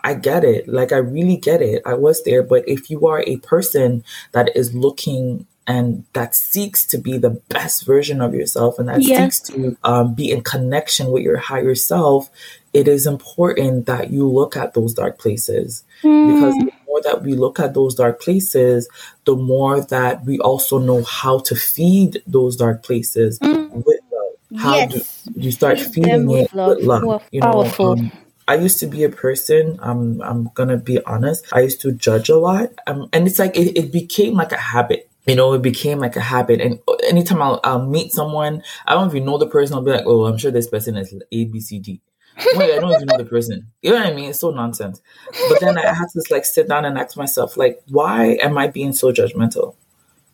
I 0.04 0.14
get 0.14 0.44
it. 0.44 0.68
Like, 0.68 0.92
I 0.92 0.98
really 0.98 1.36
get 1.36 1.62
it. 1.62 1.82
I 1.84 1.94
was 1.94 2.22
there. 2.24 2.42
But 2.42 2.68
if 2.68 2.90
you 2.90 3.06
are 3.06 3.22
a 3.26 3.36
person 3.38 4.04
that 4.32 4.56
is 4.56 4.74
looking 4.74 5.46
and 5.66 6.04
that 6.14 6.34
seeks 6.34 6.86
to 6.86 6.98
be 6.98 7.18
the 7.18 7.30
best 7.30 7.84
version 7.84 8.22
of 8.22 8.34
yourself 8.34 8.78
and 8.78 8.88
that 8.88 9.02
yeah. 9.02 9.28
seeks 9.28 9.40
to 9.40 9.76
um, 9.84 10.14
be 10.14 10.30
in 10.30 10.42
connection 10.42 11.10
with 11.10 11.22
your 11.22 11.36
higher 11.36 11.74
self, 11.74 12.30
it 12.72 12.88
is 12.88 13.06
important 13.06 13.86
that 13.86 14.10
you 14.10 14.26
look 14.26 14.56
at 14.56 14.74
those 14.74 14.94
dark 14.94 15.18
places. 15.18 15.84
Mm. 16.02 16.34
Because 16.34 16.54
the 16.54 16.72
more 16.86 17.02
that 17.02 17.22
we 17.22 17.34
look 17.34 17.60
at 17.60 17.74
those 17.74 17.94
dark 17.94 18.20
places, 18.20 18.88
the 19.26 19.36
more 19.36 19.82
that 19.82 20.24
we 20.24 20.38
also 20.38 20.78
know 20.78 21.02
how 21.02 21.40
to 21.40 21.54
feed 21.54 22.22
those 22.26 22.56
dark 22.56 22.82
places 22.82 23.38
mm. 23.40 23.70
with 23.70 24.00
love. 24.10 24.62
How 24.62 24.76
yes. 24.76 25.22
do 25.24 25.40
you 25.40 25.52
start 25.52 25.78
feeding 25.78 26.30
it 26.30 26.50
with 26.50 26.54
love? 26.54 27.22
You 27.30 27.40
know, 27.42 27.70
um, 27.78 28.10
I 28.48 28.54
used 28.54 28.80
to 28.80 28.86
be 28.86 29.04
a 29.04 29.10
person, 29.10 29.78
um, 29.80 30.20
I'm 30.22 30.50
gonna 30.54 30.78
be 30.78 31.04
honest, 31.04 31.46
I 31.52 31.60
used 31.60 31.80
to 31.82 31.92
judge 31.92 32.30
a 32.30 32.36
lot. 32.36 32.70
Um, 32.86 33.08
and 33.12 33.26
it's 33.26 33.38
like, 33.38 33.54
it, 33.56 33.78
it 33.78 33.92
became 33.92 34.34
like 34.34 34.52
a 34.52 34.56
habit. 34.56 35.08
You 35.26 35.34
know, 35.36 35.52
it 35.52 35.60
became 35.60 35.98
like 35.98 36.16
a 36.16 36.22
habit. 36.22 36.62
And 36.62 36.80
anytime 37.06 37.42
I'll, 37.42 37.60
I'll 37.62 37.86
meet 37.86 38.12
someone, 38.12 38.62
I 38.86 38.94
don't 38.94 39.10
even 39.10 39.26
know 39.26 39.36
the 39.36 39.46
person, 39.46 39.76
I'll 39.76 39.82
be 39.82 39.90
like, 39.90 40.06
oh, 40.06 40.24
I'm 40.24 40.38
sure 40.38 40.50
this 40.50 40.68
person 40.68 40.96
is 40.96 41.14
A, 41.30 41.44
B, 41.44 41.60
C, 41.60 41.78
D. 41.78 42.00
Wait, 42.54 42.74
I 42.74 42.78
don't 42.78 42.92
even 42.92 43.06
know 43.06 43.18
the 43.18 43.24
person. 43.24 43.66
You 43.82 43.90
know 43.90 43.98
what 43.98 44.06
I 44.06 44.14
mean? 44.14 44.30
It's 44.30 44.40
so 44.40 44.50
nonsense. 44.50 45.02
But 45.50 45.60
then 45.60 45.76
I 45.76 45.92
had 45.92 46.08
to 46.12 46.22
like 46.30 46.46
sit 46.46 46.68
down 46.68 46.84
and 46.84 46.96
ask 46.96 47.16
myself, 47.16 47.56
like, 47.56 47.82
why 47.88 48.38
am 48.40 48.56
I 48.56 48.68
being 48.68 48.92
so 48.92 49.12
judgmental? 49.12 49.74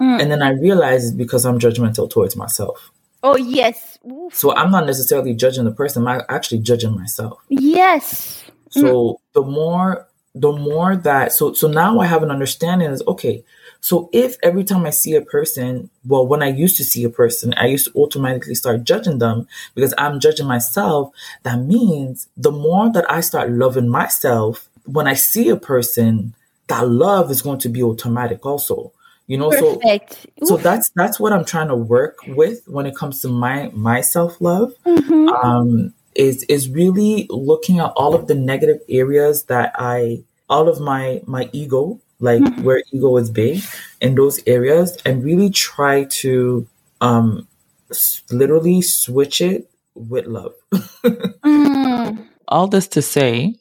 Mm. 0.01 0.21
And 0.21 0.31
then 0.31 0.43
I 0.43 0.51
realized 0.51 1.07
it's 1.07 1.17
because 1.17 1.45
I'm 1.45 1.59
judgmental 1.59 2.09
towards 2.09 2.37
myself. 2.37 2.93
Oh 3.25 3.39
yes. 3.39 3.99
Oof. 4.07 4.35
So 4.35 4.55
I'm 4.55 4.71
not 4.71 4.85
necessarily 4.85 5.33
judging 5.33 5.65
the 5.65 5.73
person. 5.73 6.07
I'm 6.07 6.21
actually 6.29 6.59
judging 6.59 6.95
myself. 6.95 7.43
Yes. 7.49 8.45
So 8.69 8.83
mm. 8.83 9.17
the 9.33 9.43
more 9.43 10.07
the 10.35 10.53
more 10.53 10.95
that 10.95 11.33
so 11.33 11.55
so 11.55 11.67
now 11.67 12.01
I 12.01 12.07
have 12.07 12.23
an 12.23 12.31
understanding 12.31 12.91
is 12.91 13.03
okay. 13.09 13.43
So 13.81 14.11
if 14.13 14.37
every 14.43 14.63
time 14.63 14.85
I 14.85 14.91
see 14.91 15.15
a 15.15 15.23
person, 15.23 15.89
well, 16.05 16.27
when 16.27 16.43
I 16.43 16.49
used 16.49 16.77
to 16.77 16.85
see 16.85 17.03
a 17.05 17.11
person, 17.11 17.55
I 17.57 17.67
used 17.67 17.87
to 17.87 17.99
automatically 17.99 18.55
start 18.55 18.85
judging 18.85 19.19
them 19.19 19.49
because 19.75 19.95
I'm 19.97 20.21
judging 20.21 20.47
myself. 20.47 21.11
That 21.45 21.61
means 21.61 22.29
the 22.37 22.51
more 22.51 22.93
that 22.93 23.11
I 23.11 23.23
start 23.23 23.51
loving 23.51 23.89
myself, 23.89 24.69
when 24.85 25.07
I 25.07 25.15
see 25.15 25.49
a 25.49 25.57
person, 25.57 26.35
that 26.67 26.89
love 26.89 27.31
is 27.31 27.43
going 27.43 27.59
to 27.61 27.69
be 27.71 27.83
automatic 27.83 28.45
also 28.45 28.93
you 29.27 29.39
know 29.39 29.51
Perfect. 29.51 30.27
so 30.41 30.47
so 30.47 30.57
that's 30.57 30.91
that's 30.95 31.19
what 31.19 31.33
i'm 31.33 31.45
trying 31.45 31.69
to 31.69 31.77
work 31.77 32.19
with 32.29 32.63
when 32.67 32.87
it 32.87 32.95
comes 32.95 33.21
to 33.21 33.29
my 33.29 33.71
my 33.73 34.01
self-love 34.01 34.73
mm-hmm. 34.85 35.29
um 35.29 35.95
is 36.15 36.43
is 36.45 36.69
really 36.69 37.27
looking 37.31 37.81
at 37.81 37.93
all 37.97 38.15
of 38.15 38.27
the 38.27 38.35
negative 38.35 38.81
areas 38.89 39.45
that 39.45 39.73
i 39.77 40.23
all 40.49 40.69
of 40.69 40.81
my 40.81 41.23
my 41.27 41.49
ego 41.53 42.01
like 42.21 42.41
mm-hmm. 42.41 42.63
where 42.63 42.83
ego 42.93 43.17
is 43.17 43.31
big 43.31 43.63
in 44.01 44.15
those 44.15 44.41
areas 44.47 44.97
and 45.05 45.25
really 45.25 45.51
try 45.51 46.05
to 46.05 46.67
um 47.01 47.47
literally 48.31 48.83
switch 48.83 49.41
it 49.41 49.71
with 49.95 50.27
love 50.27 50.55
mm. 50.73 52.27
all 52.49 52.67
this 52.67 52.89
to 52.89 53.01
say 53.03 53.55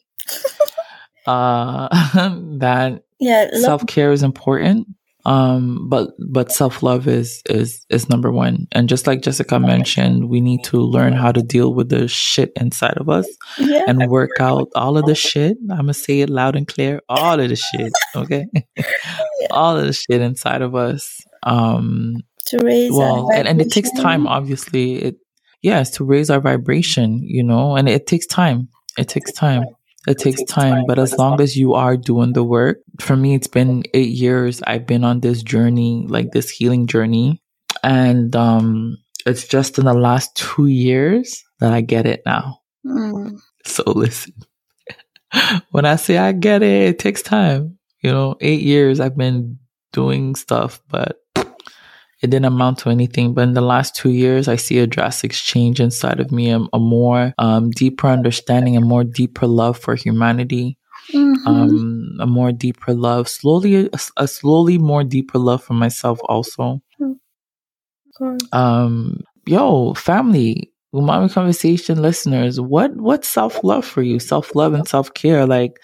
uh 1.26 1.88
that 2.58 3.02
yeah 3.18 3.48
self-care 3.60 4.12
is 4.12 4.22
important 4.22 4.86
Um, 5.26 5.88
but 5.88 6.10
but 6.30 6.52
self 6.52 6.82
love 6.82 7.08
is 7.08 7.42
is 7.48 7.84
is 7.88 8.08
number 8.10 8.30
one. 8.30 8.66
And 8.72 8.88
just 8.88 9.06
like 9.06 9.22
Jessica 9.22 9.58
mentioned, 9.58 10.28
we 10.28 10.40
need 10.40 10.62
to 10.64 10.78
learn 10.78 11.14
how 11.14 11.32
to 11.32 11.42
deal 11.42 11.72
with 11.74 11.88
the 11.88 12.08
shit 12.08 12.52
inside 12.60 12.98
of 12.98 13.08
us 13.08 13.26
Yeah. 13.58 13.84
and 13.88 14.06
work 14.10 14.30
out 14.40 14.68
all 14.74 14.98
of 14.98 15.06
the 15.06 15.14
shit. 15.14 15.56
I'm 15.70 15.76
gonna 15.78 15.94
say 15.94 16.20
it 16.20 16.28
loud 16.30 16.56
and 16.56 16.68
clear. 16.68 17.00
All 17.08 17.40
of 17.40 17.48
the 17.48 17.56
shit, 17.56 17.92
okay? 18.14 18.44
all 19.50 19.76
of 19.78 19.86
the 19.86 19.92
shit 19.94 20.20
inside 20.20 20.60
of 20.62 20.74
us. 20.74 21.20
Um, 21.42 22.16
To 22.48 22.58
raise 22.58 22.92
well, 22.92 23.30
and, 23.32 23.48
and 23.48 23.60
it 23.60 23.70
takes 23.72 23.90
time. 23.92 24.26
Obviously, 24.26 24.96
it 24.96 25.16
yes 25.62 25.90
to 25.92 26.04
raise 26.04 26.28
our 26.28 26.40
vibration, 26.40 27.20
you 27.22 27.42
know, 27.42 27.76
and 27.76 27.88
it 27.88 28.06
takes 28.06 28.26
time. 28.26 28.68
It 28.98 29.08
takes 29.08 29.32
time. 29.32 29.64
It 30.06 30.18
takes 30.18 30.42
time, 30.44 30.84
but 30.86 30.98
as 30.98 31.16
long 31.16 31.40
as 31.40 31.56
you 31.56 31.74
are 31.74 31.96
doing 31.96 32.34
the 32.34 32.44
work, 32.44 32.78
for 33.00 33.16
me, 33.16 33.34
it's 33.34 33.46
been 33.46 33.84
eight 33.94 34.10
years. 34.10 34.60
I've 34.66 34.86
been 34.86 35.02
on 35.02 35.20
this 35.20 35.42
journey, 35.42 36.04
like 36.08 36.32
this 36.32 36.50
healing 36.50 36.86
journey, 36.86 37.40
and 37.82 38.34
um, 38.36 38.98
it's 39.24 39.48
just 39.48 39.78
in 39.78 39.86
the 39.86 39.94
last 39.94 40.36
two 40.36 40.66
years 40.66 41.42
that 41.60 41.72
I 41.72 41.80
get 41.80 42.06
it 42.06 42.22
now. 42.26 42.60
Mm. 42.84 43.38
So 43.64 43.82
listen, 43.86 44.34
when 45.70 45.86
I 45.86 45.96
say 45.96 46.18
I 46.18 46.32
get 46.32 46.62
it, 46.62 46.88
it 46.88 46.98
takes 46.98 47.22
time. 47.22 47.78
You 48.02 48.12
know, 48.12 48.36
eight 48.40 48.60
years 48.60 49.00
I've 49.00 49.16
been 49.16 49.58
doing 49.92 50.34
stuff, 50.34 50.82
but 50.90 51.16
it 52.24 52.30
didn't 52.30 52.46
amount 52.46 52.78
to 52.80 52.90
anything. 52.90 53.34
But 53.34 53.42
in 53.42 53.54
the 53.54 53.60
last 53.74 53.94
two 53.94 54.10
years, 54.10 54.48
I 54.48 54.56
see 54.56 54.78
a 54.78 54.86
drastic 54.86 55.32
change 55.32 55.78
inside 55.80 56.20
of 56.20 56.32
me, 56.32 56.50
a, 56.50 56.60
a 56.72 56.78
more 56.80 57.34
um, 57.38 57.70
deeper 57.70 58.08
understanding, 58.08 58.76
a 58.76 58.80
more 58.80 59.04
deeper 59.04 59.46
love 59.46 59.78
for 59.78 59.94
humanity, 59.94 60.78
Mhm. 61.14 61.46
um, 61.46 62.16
a 62.20 62.26
more 62.26 62.50
deeper 62.52 62.94
love, 62.94 63.28
slowly, 63.28 63.86
a, 63.86 63.98
a 64.16 64.26
slowly 64.26 64.78
more 64.78 65.04
deeper 65.04 65.38
love 65.38 65.62
for 65.62 65.74
myself 65.74 66.18
also. 66.24 66.80
Um, 68.52 69.20
yo, 69.46 69.94
family, 69.94 70.72
Umami 70.94 71.30
Conversation 71.32 72.00
listeners, 72.00 72.60
what 72.60 72.94
what's 72.96 73.28
self 73.28 73.62
love 73.64 73.84
for 73.84 74.02
you? 74.02 74.18
Self 74.18 74.54
love 74.54 74.74
and 74.74 74.86
self 74.88 75.12
care. 75.14 75.46
Like, 75.46 75.78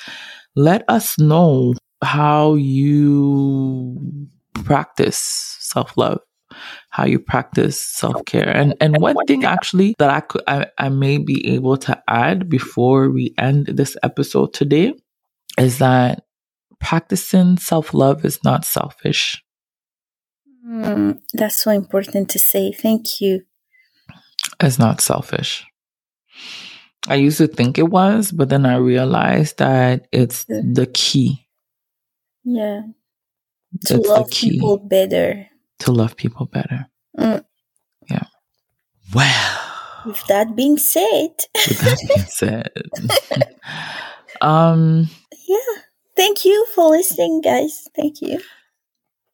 let 0.57 0.85
us 0.89 1.19
know 1.19 1.75
how 2.03 2.55
you 2.55 4.01
practice 4.55 5.19
self 5.61 5.97
love, 5.97 6.21
how 6.91 7.07
you 7.07 7.19
practice 7.19 7.81
self 7.81 8.25
care, 8.27 8.49
and 8.49 8.75
and 8.81 8.97
one 8.99 9.17
thing 9.27 9.45
actually 9.45 9.95
that 9.99 10.11
I 10.11 10.21
could 10.21 10.43
I, 10.47 10.67
I 10.77 10.89
may 10.89 11.19
be 11.19 11.55
able 11.55 11.77
to 11.79 12.03
add 12.09 12.49
before 12.49 13.11
we 13.11 13.35
end 13.39 13.67
this 13.67 13.97
episode 14.03 14.53
today 14.53 14.95
is 15.57 15.79
that 15.79 16.25
practicing 16.81 17.59
self 17.59 17.95
love 17.95 18.25
is 18.25 18.43
not 18.45 18.65
selfish. 18.65 19.43
Mm, 20.67 21.21
that's 21.33 21.63
so 21.63 21.71
important 21.71 22.29
to 22.31 22.39
say. 22.39 22.73
Thank 22.73 23.21
you. 23.21 23.43
It's 24.61 24.79
not 24.79 25.01
selfish. 25.01 25.65
I 27.09 27.15
used 27.15 27.39
to 27.39 27.47
think 27.47 27.79
it 27.79 27.89
was, 27.89 28.31
but 28.31 28.51
then 28.51 28.67
I 28.67 28.77
realized 28.77 29.59
that 29.59 30.07
it's 30.13 30.45
the 30.45 30.89
key. 30.93 31.47
Yeah. 32.45 32.83
To 33.87 33.95
It's 33.95 34.07
the 34.07 34.15
love 34.15 34.31
key 34.31 34.51
people 34.51 34.79
better. 34.79 35.50
To 35.81 35.93
love 35.93 36.17
people 36.17 36.47
better. 36.47 36.87
Mm. 37.19 37.45
Well, 39.15 39.59
With 40.07 40.25
that 40.29 40.55
being 40.55 40.79
said, 40.79 41.31
with 41.69 41.81
that 41.81 41.99
being 42.09 42.27
said, 42.29 42.71
um, 44.41 45.09
yeah. 45.49 45.57
Thank 46.17 46.45
you 46.45 46.67
for 46.75 46.91
listening, 46.91 47.41
guys. 47.41 47.89
Thank 47.97 48.21
you. 48.23 48.41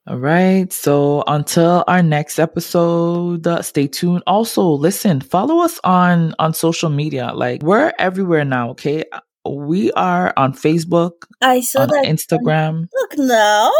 all 0.06 0.18
right. 0.18 0.72
So 0.72 1.24
until 1.26 1.84
our 1.88 2.02
next 2.02 2.38
episode, 2.38 3.46
uh, 3.46 3.60
stay 3.62 3.86
tuned. 3.88 4.22
Also, 4.26 4.62
listen, 4.64 5.20
follow 5.20 5.60
us 5.60 5.78
on 5.84 6.34
on 6.38 6.54
social 6.54 6.90
media. 6.90 7.32
Like 7.34 7.62
we're 7.62 7.92
everywhere 7.98 8.44
now. 8.44 8.70
Okay, 8.70 9.04
we 9.44 9.92
are 9.92 10.32
on 10.36 10.52
Facebook, 10.54 11.26
I 11.42 11.60
saw 11.60 11.82
on 11.82 11.88
that. 11.88 12.04
Instagram. 12.06 12.86
Look 12.94 13.18
now. 13.18 13.72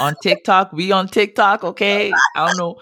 On 0.00 0.16
TikTok. 0.22 0.72
We 0.72 0.92
on 0.92 1.08
TikTok, 1.08 1.64
okay? 1.64 2.12
I 2.34 2.46
don't 2.46 2.56
know. 2.56 2.80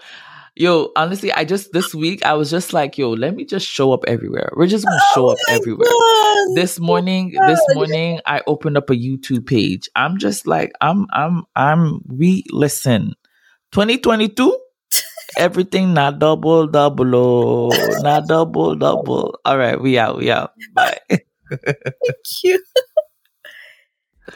Yo, 0.55 0.91
honestly, 0.95 1.31
I 1.31 1.45
just 1.45 1.71
this 1.71 1.93
week 1.93 2.25
I 2.25 2.33
was 2.33 2.49
just 2.49 2.73
like, 2.73 2.97
yo, 2.97 3.11
let 3.11 3.35
me 3.35 3.45
just 3.45 3.67
show 3.67 3.93
up 3.93 4.03
everywhere. 4.07 4.51
We're 4.55 4.65
just 4.65 4.85
gonna 4.85 4.99
show 5.13 5.27
Oh 5.27 5.31
up 5.33 5.37
everywhere. 5.47 5.87
God. 5.87 6.55
This 6.55 6.79
oh 6.79 6.83
morning, 6.83 7.29
this 7.45 7.59
morning, 7.69 8.21
I 8.25 8.41
opened 8.47 8.75
up 8.75 8.89
a 8.89 8.95
YouTube 8.95 9.45
page. 9.45 9.87
I'm 9.95 10.17
just 10.17 10.47
like, 10.47 10.71
I'm, 10.81 11.05
I'm, 11.13 11.43
I'm. 11.55 12.01
We 12.07 12.43
listen, 12.51 13.13
2022. 13.73 14.57
Everything 15.37 15.93
not 15.93 16.17
double 16.17 16.65
double, 16.65 17.15
oh, 17.15 17.93
not 18.01 18.27
double 18.27 18.73
double. 18.73 19.39
All 19.45 19.57
right, 19.59 19.79
we 19.79 19.99
out, 19.99 20.17
we 20.17 20.31
out. 20.31 20.53
Bye. 20.73 20.97
Thank 21.49 22.43
you. 22.43 22.63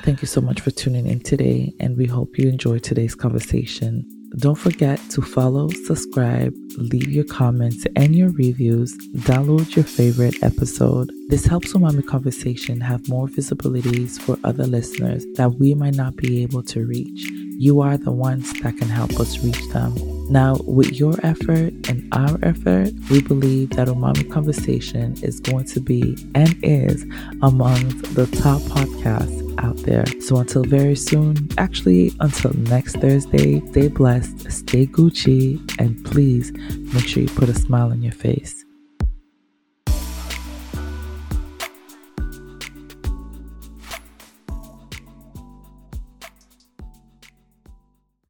Thank 0.03 0.23
you 0.23 0.27
so 0.27 0.41
much 0.41 0.61
for 0.61 0.71
tuning 0.71 1.05
in 1.05 1.19
today, 1.19 1.73
and 1.79 1.95
we 1.95 2.07
hope 2.07 2.37
you 2.39 2.49
enjoyed 2.49 2.83
today's 2.83 3.13
conversation. 3.13 4.03
Don't 4.37 4.57
forget 4.57 4.99
to 5.11 5.21
follow, 5.21 5.69
subscribe, 5.85 6.53
leave 6.77 7.09
your 7.09 7.23
comments 7.23 7.85
and 7.95 8.15
your 8.15 8.29
reviews, 8.31 8.97
download 9.17 9.75
your 9.75 9.85
favorite 9.85 10.41
episode. 10.43 11.11
This 11.29 11.45
helps 11.45 11.73
Umami 11.73 12.05
Conversation 12.05 12.81
have 12.81 13.07
more 13.07 13.27
visibilities 13.27 14.19
for 14.19 14.37
other 14.43 14.65
listeners 14.65 15.25
that 15.35 15.55
we 15.55 15.73
might 15.73 15.95
not 15.95 16.15
be 16.15 16.43
able 16.43 16.63
to 16.63 16.85
reach. 16.85 17.29
You 17.57 17.81
are 17.81 17.97
the 17.97 18.11
ones 18.11 18.51
that 18.61 18.77
can 18.77 18.89
help 18.89 19.19
us 19.19 19.43
reach 19.43 19.67
them. 19.69 19.95
Now, 20.31 20.57
with 20.65 20.93
your 20.99 21.15
effort 21.23 21.73
and 21.89 22.07
our 22.13 22.39
effort, 22.41 22.93
we 23.09 23.21
believe 23.21 23.71
that 23.71 23.87
Umami 23.87 24.31
Conversation 24.31 25.15
is 25.21 25.39
going 25.39 25.65
to 25.65 25.79
be 25.79 26.17
and 26.35 26.55
is 26.63 27.03
among 27.41 27.89
the 28.13 28.27
top 28.41 28.61
podcasts 28.61 29.41
out 29.59 29.77
there. 29.77 30.05
So 30.21 30.37
until 30.37 30.63
very 30.63 30.95
soon, 30.95 31.49
actually 31.57 32.13
until 32.19 32.53
next 32.53 32.97
Thursday, 32.97 33.61
stay 33.67 33.87
blessed, 33.87 34.51
stay 34.51 34.85
Gucci, 34.87 35.59
and 35.79 36.03
please 36.05 36.51
make 36.93 37.07
sure 37.07 37.23
you 37.23 37.29
put 37.29 37.49
a 37.49 37.53
smile 37.53 37.91
on 37.91 38.01
your 38.01 38.13
face. 38.13 38.60